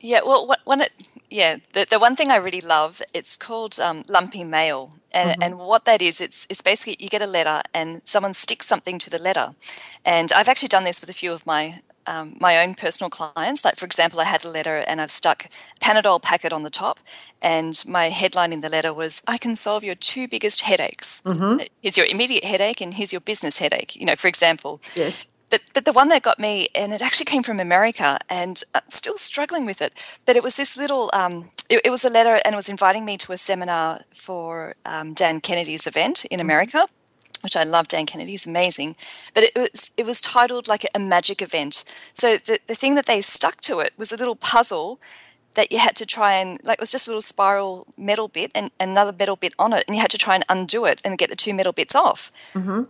Yeah, 0.00 0.20
well, 0.24 0.46
what, 0.46 0.60
when 0.64 0.80
it, 0.80 0.92
yeah, 1.30 1.56
the, 1.72 1.86
the 1.88 1.98
one 1.98 2.16
thing 2.16 2.30
I 2.30 2.36
really 2.36 2.60
love, 2.60 3.02
it's 3.12 3.36
called 3.36 3.78
um, 3.80 4.02
lumpy 4.08 4.44
mail. 4.44 4.92
And, 5.12 5.30
mm-hmm. 5.30 5.42
and 5.42 5.58
what 5.58 5.84
that 5.86 6.02
is, 6.02 6.20
it's, 6.20 6.46
it's 6.50 6.60
basically 6.60 6.96
you 6.98 7.08
get 7.08 7.22
a 7.22 7.26
letter 7.26 7.62
and 7.72 8.00
someone 8.04 8.34
sticks 8.34 8.66
something 8.66 8.98
to 8.98 9.10
the 9.10 9.18
letter. 9.18 9.54
And 10.04 10.32
I've 10.32 10.48
actually 10.48 10.68
done 10.68 10.84
this 10.84 11.00
with 11.00 11.10
a 11.10 11.14
few 11.14 11.32
of 11.32 11.46
my 11.46 11.80
um, 12.08 12.36
my 12.40 12.58
own 12.62 12.74
personal 12.74 13.10
clients. 13.10 13.64
Like, 13.64 13.76
for 13.76 13.84
example, 13.84 14.18
I 14.18 14.24
had 14.24 14.44
a 14.44 14.48
letter 14.48 14.78
and 14.88 15.00
I've 15.00 15.10
stuck 15.10 15.50
Panadol 15.80 16.20
packet 16.22 16.52
on 16.52 16.62
the 16.62 16.70
top, 16.70 16.98
and 17.42 17.82
my 17.86 18.08
headline 18.08 18.52
in 18.52 18.62
the 18.62 18.70
letter 18.70 18.92
was, 18.94 19.22
I 19.28 19.38
can 19.38 19.54
solve 19.54 19.84
your 19.84 19.94
two 19.94 20.26
biggest 20.26 20.62
headaches. 20.62 21.20
Mm-hmm. 21.24 21.66
Here's 21.82 21.96
your 21.96 22.06
immediate 22.06 22.44
headache, 22.44 22.80
and 22.80 22.94
here's 22.94 23.12
your 23.12 23.20
business 23.20 23.58
headache, 23.58 23.94
you 23.94 24.06
know, 24.06 24.16
for 24.16 24.28
example. 24.28 24.80
Yes. 24.94 25.26
But, 25.50 25.62
but 25.72 25.84
the 25.84 25.92
one 25.92 26.08
that 26.08 26.22
got 26.22 26.38
me, 26.38 26.68
and 26.74 26.92
it 26.92 27.00
actually 27.00 27.24
came 27.24 27.42
from 27.42 27.58
America, 27.58 28.18
and 28.28 28.62
I'm 28.74 28.82
uh, 28.86 28.90
still 28.90 29.16
struggling 29.16 29.64
with 29.64 29.80
it. 29.80 29.92
But 30.26 30.36
it 30.36 30.42
was 30.42 30.56
this 30.56 30.76
little, 30.76 31.10
um, 31.12 31.50
it, 31.68 31.80
it, 31.84 31.90
was 31.90 32.04
a 32.04 32.10
letter, 32.10 32.40
and 32.44 32.54
it 32.54 32.56
was 32.56 32.68
inviting 32.68 33.04
me 33.04 33.16
to 33.18 33.32
a 33.32 33.38
seminar 33.38 34.00
for 34.12 34.74
um, 34.84 35.14
Dan 35.14 35.40
Kennedy's 35.40 35.86
event 35.86 36.24
in 36.26 36.38
mm-hmm. 36.38 36.46
America 36.46 36.86
which 37.42 37.56
I 37.56 37.62
love 37.62 37.88
Dan 37.88 38.06
Kennedy, 38.06 38.32
he's 38.32 38.46
amazing. 38.46 38.96
But 39.34 39.44
it 39.44 39.52
was 39.56 39.90
it 39.96 40.04
was 40.04 40.20
titled 40.20 40.68
like 40.68 40.84
a 40.94 40.98
magic 40.98 41.40
event. 41.40 41.84
So 42.12 42.36
the, 42.36 42.58
the 42.66 42.74
thing 42.74 42.94
that 42.96 43.06
they 43.06 43.20
stuck 43.20 43.60
to 43.62 43.80
it 43.80 43.92
was 43.96 44.12
a 44.12 44.16
little 44.16 44.36
puzzle 44.36 45.00
that 45.54 45.72
you 45.72 45.78
had 45.78 45.96
to 45.96 46.06
try 46.06 46.34
and 46.34 46.60
like 46.64 46.78
it 46.78 46.80
was 46.80 46.92
just 46.92 47.06
a 47.06 47.10
little 47.10 47.20
spiral 47.20 47.86
metal 47.96 48.28
bit 48.28 48.50
and 48.54 48.70
another 48.78 49.12
metal 49.16 49.36
bit 49.36 49.54
on 49.58 49.72
it, 49.72 49.84
and 49.86 49.96
you 49.96 50.00
had 50.00 50.10
to 50.10 50.18
try 50.18 50.34
and 50.34 50.44
undo 50.48 50.84
it 50.84 51.00
and 51.04 51.18
get 51.18 51.30
the 51.30 51.36
two 51.36 51.54
metal 51.54 51.72
bits 51.72 51.94
off. 51.94 52.32
Mm-hmm. 52.54 52.84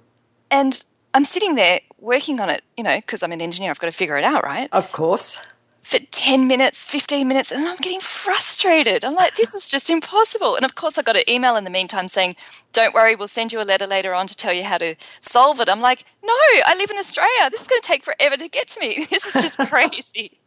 And 0.50 0.84
I'm 1.18 1.24
sitting 1.24 1.56
there 1.56 1.80
working 1.98 2.38
on 2.38 2.48
it, 2.48 2.62
you 2.76 2.84
know, 2.84 2.94
because 2.94 3.24
I'm 3.24 3.32
an 3.32 3.42
engineer, 3.42 3.72
I've 3.72 3.80
got 3.80 3.88
to 3.88 3.92
figure 3.92 4.16
it 4.16 4.22
out, 4.22 4.44
right? 4.44 4.68
Of 4.70 4.92
course 4.92 5.40
for 5.82 5.98
10 5.98 6.46
minutes, 6.46 6.84
15 6.84 7.26
minutes, 7.26 7.50
and 7.50 7.66
I'm 7.66 7.78
getting 7.78 8.00
frustrated. 8.00 9.06
I'm 9.06 9.14
like, 9.14 9.34
this 9.36 9.54
is 9.54 9.66
just 9.70 9.88
impossible. 9.88 10.54
And 10.54 10.62
of 10.66 10.74
course, 10.74 10.98
I 10.98 11.02
got 11.02 11.16
an 11.16 11.22
email 11.26 11.56
in 11.56 11.64
the 11.64 11.70
meantime 11.70 12.08
saying, 12.08 12.36
don't 12.74 12.92
worry, 12.92 13.16
we'll 13.16 13.26
send 13.26 13.54
you 13.54 13.60
a 13.60 13.64
letter 13.64 13.86
later 13.86 14.12
on 14.12 14.26
to 14.26 14.36
tell 14.36 14.52
you 14.52 14.64
how 14.64 14.76
to 14.76 14.96
solve 15.20 15.60
it. 15.60 15.68
I'm 15.70 15.80
like, 15.80 16.04
no, 16.22 16.34
I 16.66 16.76
live 16.76 16.90
in 16.90 16.98
Australia. 16.98 17.48
This 17.50 17.62
is 17.62 17.68
going 17.68 17.80
to 17.80 17.88
take 17.88 18.04
forever 18.04 18.36
to 18.36 18.48
get 18.48 18.68
to 18.68 18.80
me. 18.80 19.06
This 19.10 19.34
is 19.34 19.42
just 19.42 19.58
crazy 19.70 20.38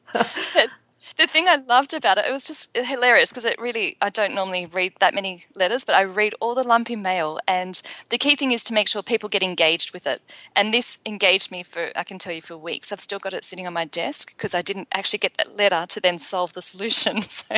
the 1.17 1.27
thing 1.27 1.47
I 1.47 1.55
loved 1.55 1.93
about 1.93 2.17
it, 2.17 2.25
it 2.27 2.31
was 2.31 2.45
just 2.45 2.75
hilarious 2.75 3.29
because 3.29 3.45
it 3.45 3.59
really, 3.59 3.97
I 4.01 4.09
don't 4.09 4.35
normally 4.35 4.65
read 4.67 4.93
that 4.99 5.13
many 5.13 5.45
letters, 5.55 5.83
but 5.83 5.95
I 5.95 6.03
read 6.03 6.35
all 6.39 6.53
the 6.53 6.67
lumpy 6.67 6.95
mail. 6.95 7.39
And 7.47 7.81
the 8.09 8.17
key 8.17 8.35
thing 8.35 8.51
is 8.51 8.63
to 8.65 8.73
make 8.73 8.87
sure 8.87 9.01
people 9.01 9.29
get 9.29 9.43
engaged 9.43 9.93
with 9.93 10.05
it. 10.05 10.21
And 10.55 10.73
this 10.73 10.99
engaged 11.05 11.51
me 11.51 11.63
for, 11.63 11.91
I 11.95 12.03
can 12.03 12.19
tell 12.19 12.33
you, 12.33 12.41
for 12.41 12.55
weeks. 12.55 12.91
I've 12.91 12.99
still 12.99 13.19
got 13.19 13.33
it 13.33 13.43
sitting 13.43 13.65
on 13.65 13.73
my 13.73 13.85
desk 13.85 14.35
because 14.35 14.53
I 14.53 14.61
didn't 14.61 14.87
actually 14.93 15.19
get 15.19 15.37
that 15.37 15.57
letter 15.57 15.85
to 15.87 15.99
then 15.99 16.19
solve 16.19 16.53
the 16.53 16.61
solution. 16.61 17.21
So. 17.31 17.57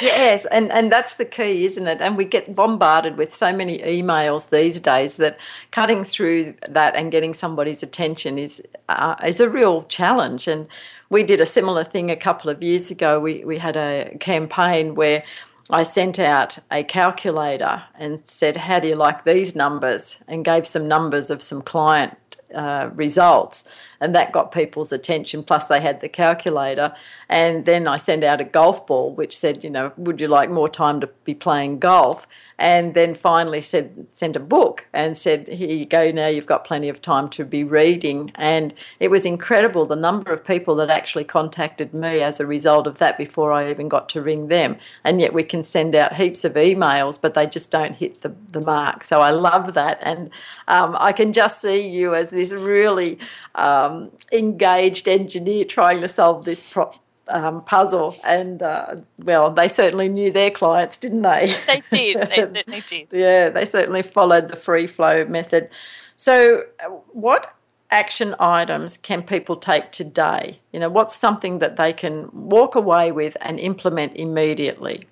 yes, 0.00 0.44
and, 0.52 0.70
and 0.70 0.92
that's 0.92 1.14
the 1.14 1.24
key, 1.24 1.64
isn't 1.64 1.86
it? 1.86 2.00
And 2.00 2.16
we 2.16 2.24
get 2.24 2.54
bombarded 2.54 3.16
with 3.16 3.32
so 3.32 3.56
many 3.56 3.78
emails 3.78 4.50
these 4.50 4.80
days 4.80 5.16
that 5.16 5.38
cutting 5.70 6.04
through 6.04 6.54
that 6.68 6.94
and 6.94 7.10
getting 7.10 7.34
somebody's 7.34 7.82
attention 7.82 8.38
is 8.38 8.62
uh, 8.88 9.16
is 9.24 9.40
a 9.40 9.48
real 9.48 9.82
challenge. 9.84 10.46
And 10.46 10.68
we 11.08 11.22
did 11.22 11.40
a 11.40 11.46
similar 11.46 11.84
thing 11.84 12.10
a 12.10 12.16
couple 12.16 12.50
of 12.50 12.62
years 12.62 12.90
ago. 12.90 13.20
We 13.20 13.44
we 13.44 13.58
had 13.58 13.76
a 13.76 14.16
campaign 14.18 14.94
where 14.94 15.24
I 15.68 15.82
sent 15.82 16.18
out 16.18 16.58
a 16.70 16.84
calculator 16.84 17.82
and 17.98 18.22
said, 18.24 18.56
How 18.56 18.78
do 18.78 18.88
you 18.88 18.94
like 18.94 19.24
these 19.24 19.56
numbers? 19.56 20.16
and 20.28 20.44
gave 20.44 20.66
some 20.66 20.86
numbers 20.86 21.30
of 21.30 21.42
some 21.42 21.62
client 21.62 22.16
uh, 22.54 22.90
results. 22.94 23.68
And 24.00 24.14
that 24.14 24.32
got 24.32 24.52
people's 24.52 24.92
attention. 24.92 25.42
Plus, 25.42 25.64
they 25.64 25.80
had 25.80 26.00
the 26.00 26.08
calculator. 26.08 26.94
And 27.28 27.64
then 27.64 27.88
I 27.88 27.96
sent 27.96 28.22
out 28.22 28.40
a 28.40 28.44
golf 28.44 28.86
ball, 28.86 29.12
which 29.12 29.36
said, 29.36 29.64
You 29.64 29.70
know, 29.70 29.92
would 29.96 30.20
you 30.20 30.28
like 30.28 30.50
more 30.50 30.68
time 30.68 31.00
to 31.00 31.08
be 31.24 31.34
playing 31.34 31.80
golf? 31.80 32.28
And 32.58 32.94
then 32.94 33.14
finally 33.14 33.60
said 33.60 34.06
sent 34.10 34.36
a 34.36 34.40
book 34.40 34.86
and 34.92 35.16
said 35.16 35.46
here 35.48 35.70
you 35.70 35.84
go 35.84 36.10
now 36.10 36.26
you've 36.26 36.46
got 36.46 36.64
plenty 36.64 36.88
of 36.88 37.02
time 37.02 37.28
to 37.28 37.44
be 37.44 37.62
reading. 37.64 38.32
And 38.34 38.72
it 38.98 39.10
was 39.10 39.24
incredible 39.24 39.84
the 39.84 39.96
number 39.96 40.32
of 40.32 40.44
people 40.44 40.74
that 40.76 40.90
actually 40.90 41.24
contacted 41.24 41.92
me 41.92 42.20
as 42.22 42.40
a 42.40 42.46
result 42.46 42.86
of 42.86 42.98
that 42.98 43.18
before 43.18 43.52
I 43.52 43.70
even 43.70 43.88
got 43.88 44.08
to 44.10 44.22
ring 44.22 44.48
them. 44.48 44.76
And 45.04 45.20
yet 45.20 45.34
we 45.34 45.42
can 45.42 45.64
send 45.64 45.94
out 45.94 46.16
heaps 46.16 46.44
of 46.44 46.54
emails 46.54 47.20
but 47.20 47.34
they 47.34 47.46
just 47.46 47.70
don't 47.70 47.94
hit 47.94 48.22
the, 48.22 48.34
the 48.52 48.60
mark. 48.60 49.04
So 49.04 49.20
I 49.20 49.30
love 49.30 49.74
that. 49.74 49.98
And 50.02 50.30
um, 50.68 50.96
I 50.98 51.12
can 51.12 51.32
just 51.32 51.60
see 51.60 51.88
you 51.88 52.14
as 52.14 52.30
this 52.30 52.52
really 52.52 53.18
um, 53.54 54.10
engaged 54.32 55.08
engineer 55.08 55.64
trying 55.64 56.00
to 56.00 56.08
solve 56.08 56.44
this 56.44 56.62
problem 56.62 57.00
um, 57.28 57.62
puzzle. 57.64 58.16
And 58.24 58.62
uh, 58.62 58.96
well, 59.18 59.50
they 59.50 59.68
certainly 59.68 60.08
knew 60.08 60.30
their 60.30 60.50
clients, 60.50 60.98
didn't 60.98 61.22
they? 61.22 61.54
They 61.66 61.82
did. 61.88 62.30
They 62.30 62.42
certainly 62.44 62.82
did. 62.86 63.12
yeah, 63.12 63.48
they 63.48 63.64
certainly 63.64 64.02
followed 64.02 64.48
the 64.48 64.56
free 64.56 64.86
flow 64.86 65.24
method. 65.24 65.70
So, 66.16 66.64
what 67.12 67.54
action 67.90 68.34
items 68.38 68.96
can 68.96 69.22
people 69.22 69.56
take 69.56 69.92
today? 69.92 70.60
You 70.72 70.80
know, 70.80 70.88
what's 70.88 71.14
something 71.14 71.58
that 71.58 71.76
they 71.76 71.92
can 71.92 72.28
walk 72.32 72.74
away 72.74 73.12
with 73.12 73.36
and 73.40 73.60
implement 73.60 74.16
immediately? 74.16 75.06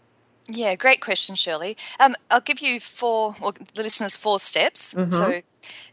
Yeah, 0.48 0.74
great 0.74 1.00
question, 1.00 1.34
Shirley. 1.34 1.76
Um, 1.98 2.14
I'll 2.30 2.40
give 2.40 2.60
you 2.60 2.78
four, 2.78 3.34
or 3.40 3.52
the 3.52 3.82
listeners, 3.82 4.14
four 4.14 4.38
steps. 4.38 4.92
Mm-hmm. 4.92 5.10
So, 5.10 5.42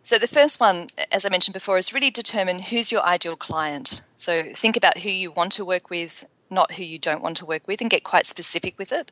so 0.04 0.18
the 0.18 0.28
first 0.28 0.60
one, 0.60 0.90
as 1.12 1.26
I 1.26 1.30
mentioned 1.30 1.54
before, 1.54 1.78
is 1.78 1.94
really 1.94 2.10
determine 2.10 2.60
who's 2.60 2.92
your 2.92 3.04
ideal 3.04 3.38
client. 3.38 4.02
So 4.18 4.52
think 4.54 4.76
about 4.76 5.00
who 5.00 5.10
you 5.10 5.32
want 5.32 5.54
to 5.54 5.64
work 5.64 5.90
with, 5.90 6.28
not 6.50 6.74
who 6.74 6.84
you 6.84 7.00
don't 7.00 7.24
want 7.24 7.38
to 7.38 7.46
work 7.46 7.66
with, 7.66 7.80
and 7.80 7.90
get 7.90 8.04
quite 8.04 8.26
specific 8.26 8.78
with 8.78 8.92
it. 8.92 9.12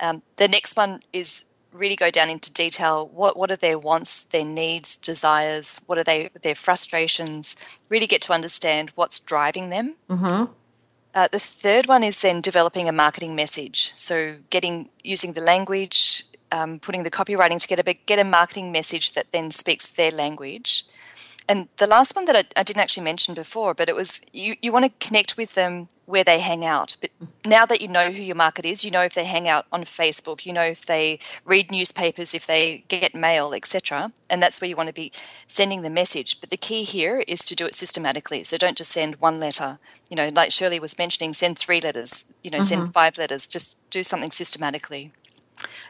Um, 0.00 0.22
the 0.36 0.48
next 0.48 0.76
one 0.76 1.00
is 1.12 1.44
really 1.72 1.96
go 1.96 2.10
down 2.10 2.30
into 2.30 2.52
detail. 2.52 3.08
What 3.12 3.36
what 3.36 3.50
are 3.50 3.56
their 3.56 3.78
wants, 3.78 4.22
their 4.22 4.44
needs, 4.44 4.96
desires? 4.96 5.80
What 5.86 5.98
are 5.98 6.04
they 6.04 6.30
their 6.42 6.54
frustrations? 6.54 7.56
Really 7.88 8.06
get 8.06 8.22
to 8.22 8.32
understand 8.32 8.92
what's 8.94 9.18
driving 9.18 9.70
them. 9.70 9.96
Mm-hmm. 10.10 10.52
Uh, 11.18 11.26
the 11.32 11.40
third 11.40 11.88
one 11.88 12.04
is 12.04 12.20
then 12.22 12.40
developing 12.40 12.88
a 12.88 12.92
marketing 12.92 13.34
message. 13.34 13.90
So 13.96 14.36
getting 14.50 14.88
using 15.02 15.32
the 15.32 15.40
language, 15.40 16.24
um, 16.52 16.78
putting 16.78 17.02
the 17.02 17.10
copywriting 17.10 17.60
together, 17.60 17.82
but 17.82 18.06
get 18.06 18.20
a 18.20 18.24
marketing 18.24 18.70
message 18.70 19.14
that 19.14 19.26
then 19.32 19.50
speaks 19.50 19.90
their 19.90 20.12
language. 20.12 20.86
And 21.48 21.68
the 21.78 21.86
last 21.86 22.14
one 22.14 22.26
that 22.26 22.36
I, 22.36 22.44
I, 22.60 22.62
didn't 22.62 22.82
actually 22.82 23.04
mention 23.04 23.32
before, 23.32 23.72
but 23.72 23.88
it 23.88 23.96
was 23.96 24.20
you, 24.34 24.56
you 24.60 24.70
want 24.70 24.84
to 24.84 25.06
connect 25.06 25.38
with 25.38 25.54
them 25.54 25.88
where 26.04 26.22
they 26.22 26.40
hang 26.40 26.62
out. 26.62 26.96
But 27.00 27.10
now 27.46 27.64
that 27.64 27.80
you 27.80 27.88
know 27.88 28.10
who 28.10 28.22
your 28.22 28.36
market 28.36 28.66
is, 28.66 28.84
you 28.84 28.90
know 28.90 29.00
if 29.00 29.14
they 29.14 29.24
hang 29.24 29.48
out 29.48 29.64
on 29.72 29.84
Facebook, 29.84 30.44
you 30.44 30.52
know 30.52 30.62
if 30.62 30.84
they 30.84 31.18
read 31.46 31.70
newspapers, 31.70 32.34
if 32.34 32.46
they 32.46 32.84
get 32.88 33.14
mail, 33.14 33.54
etc. 33.54 34.12
And 34.28 34.42
that's 34.42 34.60
where 34.60 34.68
you 34.68 34.76
want 34.76 34.88
to 34.88 34.92
be 34.92 35.10
sending 35.46 35.80
the 35.80 35.90
message. 35.90 36.38
But 36.38 36.50
the 36.50 36.58
key 36.58 36.82
here 36.82 37.24
is 37.26 37.40
to 37.46 37.56
do 37.56 37.64
it 37.64 37.74
systematically. 37.74 38.44
So 38.44 38.58
don't 38.58 38.76
just 38.76 38.92
send 38.92 39.16
one 39.16 39.40
letter. 39.40 39.78
You 40.10 40.16
know, 40.16 40.28
like 40.28 40.52
Shirley 40.52 40.80
was 40.80 40.98
mentioning, 40.98 41.32
send 41.32 41.58
three 41.58 41.80
letters, 41.80 42.26
you 42.44 42.50
know, 42.50 42.58
mm-hmm. 42.58 42.66
send 42.66 42.92
five 42.92 43.16
letters. 43.16 43.46
Just 43.46 43.76
do 43.90 44.02
something 44.02 44.30
systematically. 44.30 45.12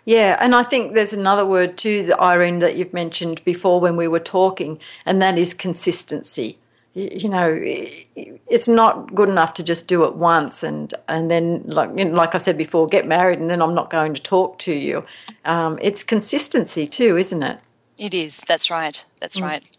Yeah, 0.04 0.38
and 0.40 0.54
I 0.54 0.62
think 0.62 0.94
there's 0.94 1.12
another 1.12 1.44
word 1.44 1.76
too, 1.76 2.12
Irene, 2.18 2.60
that 2.60 2.76
you've 2.76 2.94
mentioned 2.94 3.44
before 3.44 3.80
when 3.80 3.96
we 3.96 4.08
were 4.08 4.20
talking, 4.20 4.78
and 5.04 5.20
that 5.20 5.36
is 5.36 5.52
consistency. 5.54 6.58
You, 6.94 7.28
know, 7.28 7.60
it's 7.62 8.66
not 8.66 9.14
good 9.14 9.28
enough 9.28 9.54
to 9.54 9.62
just 9.62 9.86
do 9.86 10.04
it 10.04 10.16
once 10.16 10.64
and 10.64 10.92
and 11.06 11.30
then, 11.30 11.62
like 11.66 11.90
like 11.94 12.34
I 12.34 12.38
said 12.38 12.56
before, 12.56 12.88
get 12.88 13.06
married 13.06 13.38
and 13.38 13.48
then 13.48 13.62
I'm 13.62 13.74
not 13.74 13.90
going 13.90 14.14
to 14.14 14.22
talk 14.22 14.58
to 14.60 14.72
you. 14.72 15.04
Um, 15.44 15.78
it's 15.80 16.02
consistency 16.02 16.86
too, 16.86 17.16
isn't 17.16 17.42
it? 17.42 17.60
It 17.98 18.14
is. 18.14 18.40
That's 18.48 18.70
right. 18.70 19.04
That's 19.20 19.38
mm. 19.38 19.42
right. 19.42 19.78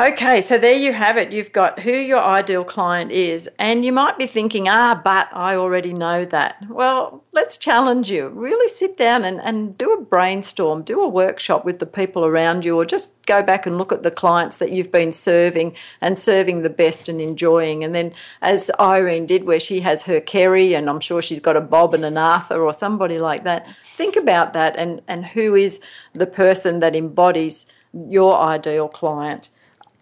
Okay, 0.00 0.40
so 0.40 0.58
there 0.58 0.78
you 0.78 0.92
have 0.92 1.16
it. 1.16 1.32
You've 1.32 1.50
got 1.50 1.80
who 1.80 1.90
your 1.90 2.22
ideal 2.22 2.62
client 2.62 3.10
is, 3.10 3.50
and 3.58 3.84
you 3.84 3.92
might 3.92 4.16
be 4.16 4.28
thinking, 4.28 4.68
ah, 4.68 5.00
but 5.02 5.28
I 5.32 5.56
already 5.56 5.92
know 5.92 6.24
that. 6.26 6.64
Well, 6.68 7.24
let's 7.32 7.58
challenge 7.58 8.08
you. 8.08 8.28
Really 8.28 8.68
sit 8.68 8.96
down 8.96 9.24
and, 9.24 9.40
and 9.40 9.76
do 9.76 9.92
a 9.92 10.00
brainstorm, 10.00 10.82
do 10.82 11.02
a 11.02 11.08
workshop 11.08 11.64
with 11.64 11.80
the 11.80 11.86
people 11.86 12.24
around 12.24 12.64
you, 12.64 12.78
or 12.78 12.84
just 12.84 13.26
go 13.26 13.42
back 13.42 13.66
and 13.66 13.76
look 13.76 13.90
at 13.90 14.04
the 14.04 14.12
clients 14.12 14.58
that 14.58 14.70
you've 14.70 14.92
been 14.92 15.10
serving 15.10 15.74
and 16.00 16.16
serving 16.16 16.62
the 16.62 16.70
best 16.70 17.08
and 17.08 17.20
enjoying. 17.20 17.82
And 17.82 17.92
then, 17.92 18.12
as 18.40 18.70
Irene 18.78 19.26
did, 19.26 19.48
where 19.48 19.58
she 19.58 19.80
has 19.80 20.04
her 20.04 20.20
Kerry, 20.20 20.74
and 20.74 20.88
I'm 20.88 21.00
sure 21.00 21.20
she's 21.20 21.40
got 21.40 21.56
a 21.56 21.60
Bob 21.60 21.92
and 21.92 22.04
an 22.04 22.16
Arthur 22.16 22.62
or 22.62 22.72
somebody 22.72 23.18
like 23.18 23.42
that, 23.42 23.66
think 23.96 24.14
about 24.14 24.52
that 24.52 24.76
and, 24.76 25.02
and 25.08 25.26
who 25.26 25.56
is 25.56 25.80
the 26.12 26.26
person 26.26 26.78
that 26.78 26.94
embodies 26.94 27.66
your 27.92 28.38
ideal 28.38 28.86
client 28.86 29.50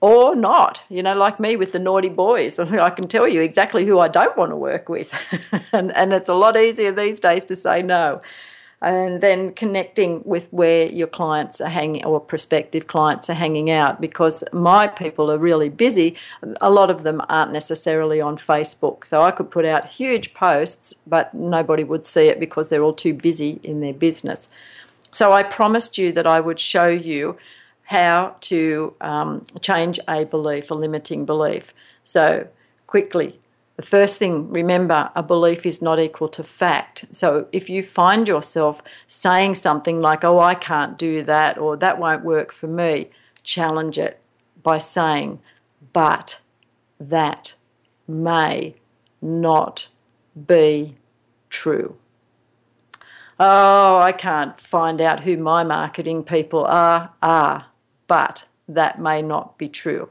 or 0.07 0.37
not. 0.37 0.83
You 0.89 1.03
know, 1.03 1.17
like 1.17 1.41
me 1.41 1.57
with 1.57 1.73
the 1.73 1.81
naughty 1.81 2.09
boys. 2.09 2.59
I 2.61 2.91
can 2.91 3.09
tell 3.09 3.27
you 3.27 3.41
exactly 3.41 3.85
who 3.85 3.99
I 3.99 4.07
don't 4.07 4.37
want 4.37 4.53
to 4.53 4.57
work 4.57 4.89
with. 4.89 5.11
and, 5.73 5.95
and 5.97 6.13
it's 6.13 6.29
a 6.29 6.35
lot 6.35 6.57
easier 6.57 6.93
these 6.93 7.19
days 7.19 7.45
to 7.47 7.57
say 7.57 7.83
no. 7.83 8.23
And 8.81 9.21
then 9.21 9.53
connecting 9.55 10.23
with 10.25 10.53
where 10.53 10.87
your 10.87 11.09
clients 11.09 11.61
are 11.61 11.71
hanging 11.71 12.05
or 12.05 12.21
prospective 12.21 12.87
clients 12.87 13.29
are 13.29 13.35
hanging 13.35 13.69
out 13.69 14.01
because 14.01 14.45
my 14.53 14.87
people 14.87 15.29
are 15.29 15.39
really 15.39 15.71
busy. 15.71 16.17
A 16.61 16.71
lot 16.71 16.89
of 16.89 17.03
them 17.03 17.21
aren't 17.29 17.53
necessarily 17.53 18.21
on 18.21 18.37
Facebook. 18.37 19.05
So 19.05 19.23
I 19.23 19.33
could 19.33 19.51
put 19.51 19.65
out 19.65 19.87
huge 19.87 20.35
posts, 20.35 20.95
but 21.07 21.35
nobody 21.35 21.83
would 21.83 22.07
see 22.07 22.29
it 22.29 22.39
because 22.39 22.69
they're 22.69 22.85
all 22.85 22.93
too 22.93 23.15
busy 23.15 23.59
in 23.65 23.81
their 23.81 23.95
business. 23.95 24.51
So 25.11 25.33
I 25.33 25.43
promised 25.43 25.99
you 25.99 26.13
that 26.13 26.27
I 26.29 26.39
would 26.39 26.61
show 26.61 26.87
you 26.87 27.39
how 27.87 28.37
to 28.41 28.95
um, 29.01 29.45
change 29.61 29.99
a 30.09 30.25
belief, 30.25 30.71
a 30.71 30.75
limiting 30.75 31.25
belief. 31.25 31.73
So, 32.03 32.49
quickly, 32.87 33.39
the 33.77 33.83
first 33.83 34.19
thing, 34.19 34.53
remember, 34.53 35.11
a 35.15 35.23
belief 35.23 35.65
is 35.65 35.81
not 35.81 36.01
equal 36.01 36.29
to 36.31 36.43
fact. 36.43 37.05
So, 37.13 37.47
if 37.53 37.71
you 37.71 37.83
find 37.83 38.27
yourself 38.27 38.83
saying 39.07 39.55
something 39.55 40.01
like, 40.01 40.25
oh, 40.25 40.41
I 40.41 40.55
can't 40.55 40.99
do 40.99 41.23
that, 41.23 41.59
or 41.59 41.77
that 41.77 41.99
won't 41.99 42.25
work 42.25 42.53
for 42.53 42.67
me, 42.67 43.11
challenge 43.45 43.99
it 43.99 44.21
by 44.63 44.79
saying, 44.79 45.39
but 45.93 46.41
that 46.99 47.55
may 48.09 48.75
not 49.23 49.89
be 50.47 50.97
true. 51.51 51.97
Oh, 53.39 53.99
I 53.99 54.13
can't 54.13 54.59
find 54.59 55.01
out 55.01 55.21
who 55.21 55.37
my 55.37 55.63
marketing 55.63 56.25
people 56.25 56.65
are. 56.65 57.13
Ah, 57.23 57.69
but 58.07 58.45
that 58.69 59.01
may 59.01 59.23
not 59.23 59.59
be 59.59 59.69
true. 59.69 60.11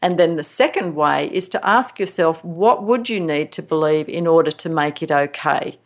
And 0.00 0.18
then 0.18 0.34
the 0.36 0.44
second 0.44 0.96
way 0.96 1.30
is 1.32 1.48
to 1.50 1.66
ask 1.66 2.00
yourself, 2.00 2.44
what 2.44 2.82
would 2.82 3.08
you 3.08 3.20
need 3.20 3.52
to 3.52 3.62
believe 3.62 4.08
in 4.08 4.26
order 4.26 4.50
to 4.50 4.68
make 4.68 5.00
it 5.00 5.12
okay? 5.12 5.78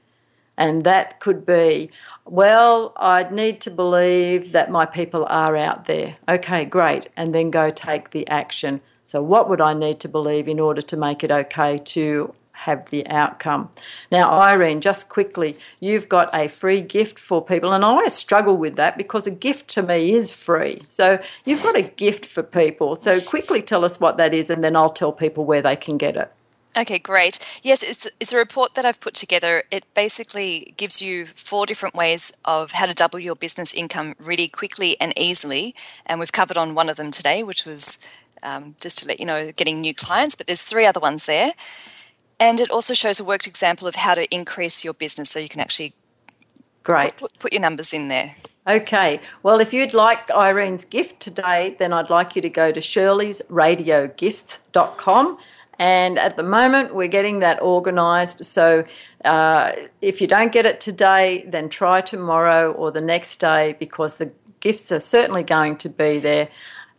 And 0.57 0.85
that 0.85 1.21
could 1.21 1.45
be, 1.45 1.91
well, 2.25 2.95
I'd 2.97 3.31
need 3.31 3.61
to 3.63 3.71
believe 3.71 4.53
that 4.53 4.71
my 4.71 4.87
people 4.87 5.27
are 5.27 5.55
out 5.55 5.85
there. 5.85 6.17
Okay, 6.27 6.65
great. 6.65 7.09
And 7.15 7.35
then 7.35 7.51
go 7.51 7.71
take 7.71 8.11
the 8.11 8.27
action. 8.29 8.81
So, 9.05 9.23
what 9.23 9.51
would 9.51 9.61
I 9.61 9.75
need 9.75 10.01
to 10.01 10.09
believe 10.09 10.49
in 10.49 10.59
order 10.59 10.81
to 10.81 10.97
make 10.97 11.23
it 11.23 11.31
okay 11.31 11.77
to 11.79 12.35
have 12.67 12.91
the 12.91 13.07
outcome. 13.07 13.71
Now, 14.11 14.29
Irene, 14.29 14.81
just 14.81 15.09
quickly, 15.09 15.57
you've 15.81 16.09
got 16.09 16.29
a 16.35 16.49
free 16.49 16.81
gift 16.81 17.17
for 17.19 17.41
people, 17.41 17.73
and 17.73 17.85
I 17.85 17.89
always 17.89 18.13
struggle 18.13 18.57
with 18.57 18.75
that 18.75 18.99
because 18.99 19.25
a 19.27 19.31
gift 19.31 19.69
to 19.69 19.83
me 19.83 20.15
is 20.15 20.33
free. 20.33 20.83
So 20.89 21.21
you've 21.45 21.63
got 21.63 21.77
a 21.77 21.83
gift 21.83 22.27
for 22.27 22.43
people. 22.43 22.97
So 22.97 23.21
quickly 23.21 23.63
tell 23.63 23.85
us 23.85 24.01
what 24.01 24.17
that 24.17 24.35
is, 24.35 24.51
and 24.51 24.65
then 24.65 24.75
I'll 24.75 24.91
tell 24.91 25.13
people 25.13 25.45
where 25.45 25.63
they 25.63 25.77
can 25.77 25.97
get 25.97 26.17
it. 26.17 26.31
Okay, 26.77 26.99
great. 26.99 27.39
Yes, 27.63 27.83
it's, 27.83 28.07
it's 28.21 28.33
a 28.33 28.37
report 28.37 28.75
that 28.75 28.85
I've 28.85 29.01
put 29.01 29.15
together. 29.15 29.63
It 29.71 29.85
basically 29.95 30.75
gives 30.77 31.01
you 31.01 31.25
four 31.25 31.67
different 31.67 31.95
ways 31.95 32.33
of 32.45 32.73
how 32.73 32.87
to 32.87 32.95
double 32.95 33.19
your 33.19 33.37
business 33.37 33.73
income 33.73 34.15
really 34.19 34.49
quickly 34.49 35.01
and 35.01 35.15
easily. 35.17 35.75
And 36.05 36.19
we've 36.21 36.33
covered 36.33 36.59
on 36.59 36.75
one 36.75 36.91
of 36.91 36.97
them 36.97 37.13
today, 37.13 37.43
which 37.43 37.65
was 37.65 37.99
um, 38.43 38.75
just 38.81 38.99
to 38.99 39.07
let 39.07 39.21
you 39.21 39.27
know, 39.27 39.53
getting 39.53 39.81
new 39.81 39.95
clients, 39.95 40.35
but 40.35 40.47
there's 40.47 40.63
three 40.63 40.85
other 40.85 41.01
ones 41.01 41.25
there. 41.25 41.53
And 42.39 42.61
it 42.61 42.71
also 42.71 42.95
shows 42.95 43.19
a 43.19 43.25
worked 43.25 43.47
example 43.47 43.89
of 43.89 43.95
how 43.95 44.15
to 44.15 44.33
increase 44.35 44.85
your 44.85 44.95
business 44.95 45.31
so 45.31 45.39
you 45.39 45.49
can 45.49 45.61
actually 45.61 45.95
Great. 46.83 47.17
put, 47.17 47.39
put 47.39 47.53
your 47.53 47.63
numbers 47.63 47.93
in 47.93 48.09
there. 48.09 48.37
Okay. 48.69 49.21
Well, 49.43 49.61
if 49.61 49.73
you'd 49.73 49.95
like 49.95 50.31
Irene's 50.31 50.85
gift 50.85 51.21
today, 51.21 51.77
then 51.79 51.93
I'd 51.93 52.11
like 52.11 52.35
you 52.35 52.43
to 52.43 52.51
go 52.51 52.73
to 52.73 52.81
shirleysradiogifts.com. 52.81 55.39
And 55.79 56.19
at 56.19 56.37
the 56.37 56.43
moment, 56.43 56.95
we're 56.95 57.07
getting 57.07 57.41
that 57.41 57.61
organised. 57.61 58.45
So 58.45 58.85
uh, 59.25 59.73
if 60.01 60.21
you 60.21 60.27
don't 60.27 60.53
get 60.53 60.67
it 60.67 60.81
today, 60.81 61.45
then 61.47 61.69
try 61.69 62.01
tomorrow 62.01 62.73
or 62.73 62.91
the 62.91 63.05
next 63.05 63.37
day 63.37 63.77
because 63.79 64.15
the 64.15 64.33
gifts 64.61 64.91
are 64.91 65.01
certainly 65.01 65.43
going 65.43 65.77
to 65.77 65.89
be 65.89 66.19
there. 66.19 66.49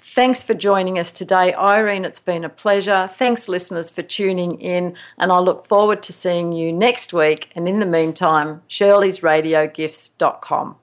Thanks 0.09 0.41
for 0.41 0.53
joining 0.55 0.97
us 0.97 1.11
today, 1.11 1.53
Irene. 1.53 2.05
It's 2.05 2.19
been 2.19 2.43
a 2.43 2.49
pleasure. 2.49 3.07
Thanks, 3.13 3.47
listeners, 3.47 3.91
for 3.91 4.01
tuning 4.01 4.59
in. 4.59 4.95
And 5.19 5.31
I 5.31 5.37
look 5.39 5.67
forward 5.67 6.01
to 6.03 6.13
seeing 6.13 6.53
you 6.53 6.71
next 6.73 7.13
week. 7.13 7.51
And 7.55 7.67
in 7.67 7.79
the 7.79 7.85
meantime, 7.85 8.63
shirleysradiogifts.com. 8.67 10.75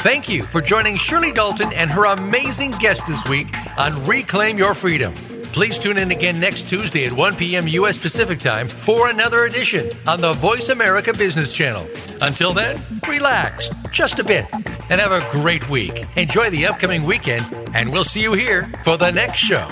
Thank 0.00 0.28
you 0.28 0.44
for 0.44 0.60
joining 0.60 0.96
Shirley 0.96 1.30
Dalton 1.30 1.72
and 1.74 1.88
her 1.90 2.06
amazing 2.06 2.72
guest 2.72 3.06
this 3.06 3.24
week 3.28 3.46
on 3.78 4.04
Reclaim 4.06 4.58
Your 4.58 4.74
Freedom. 4.74 5.14
Please 5.52 5.78
tune 5.78 5.98
in 5.98 6.10
again 6.10 6.40
next 6.40 6.68
Tuesday 6.68 7.04
at 7.04 7.12
1 7.12 7.36
p.m. 7.36 7.68
U.S. 7.68 7.98
Pacific 7.98 8.38
Time 8.38 8.68
for 8.68 9.10
another 9.10 9.44
edition 9.44 9.90
on 10.06 10.22
the 10.22 10.32
Voice 10.32 10.70
America 10.70 11.12
Business 11.12 11.52
Channel. 11.52 11.86
Until 12.22 12.54
then, 12.54 12.82
relax 13.06 13.68
just 13.90 14.18
a 14.18 14.24
bit 14.24 14.46
and 14.52 15.00
have 15.00 15.12
a 15.12 15.28
great 15.30 15.68
week. 15.68 16.06
Enjoy 16.16 16.48
the 16.48 16.66
upcoming 16.66 17.04
weekend, 17.04 17.46
and 17.74 17.92
we'll 17.92 18.02
see 18.02 18.22
you 18.22 18.32
here 18.32 18.64
for 18.82 18.96
the 18.96 19.10
next 19.10 19.40
show. 19.40 19.68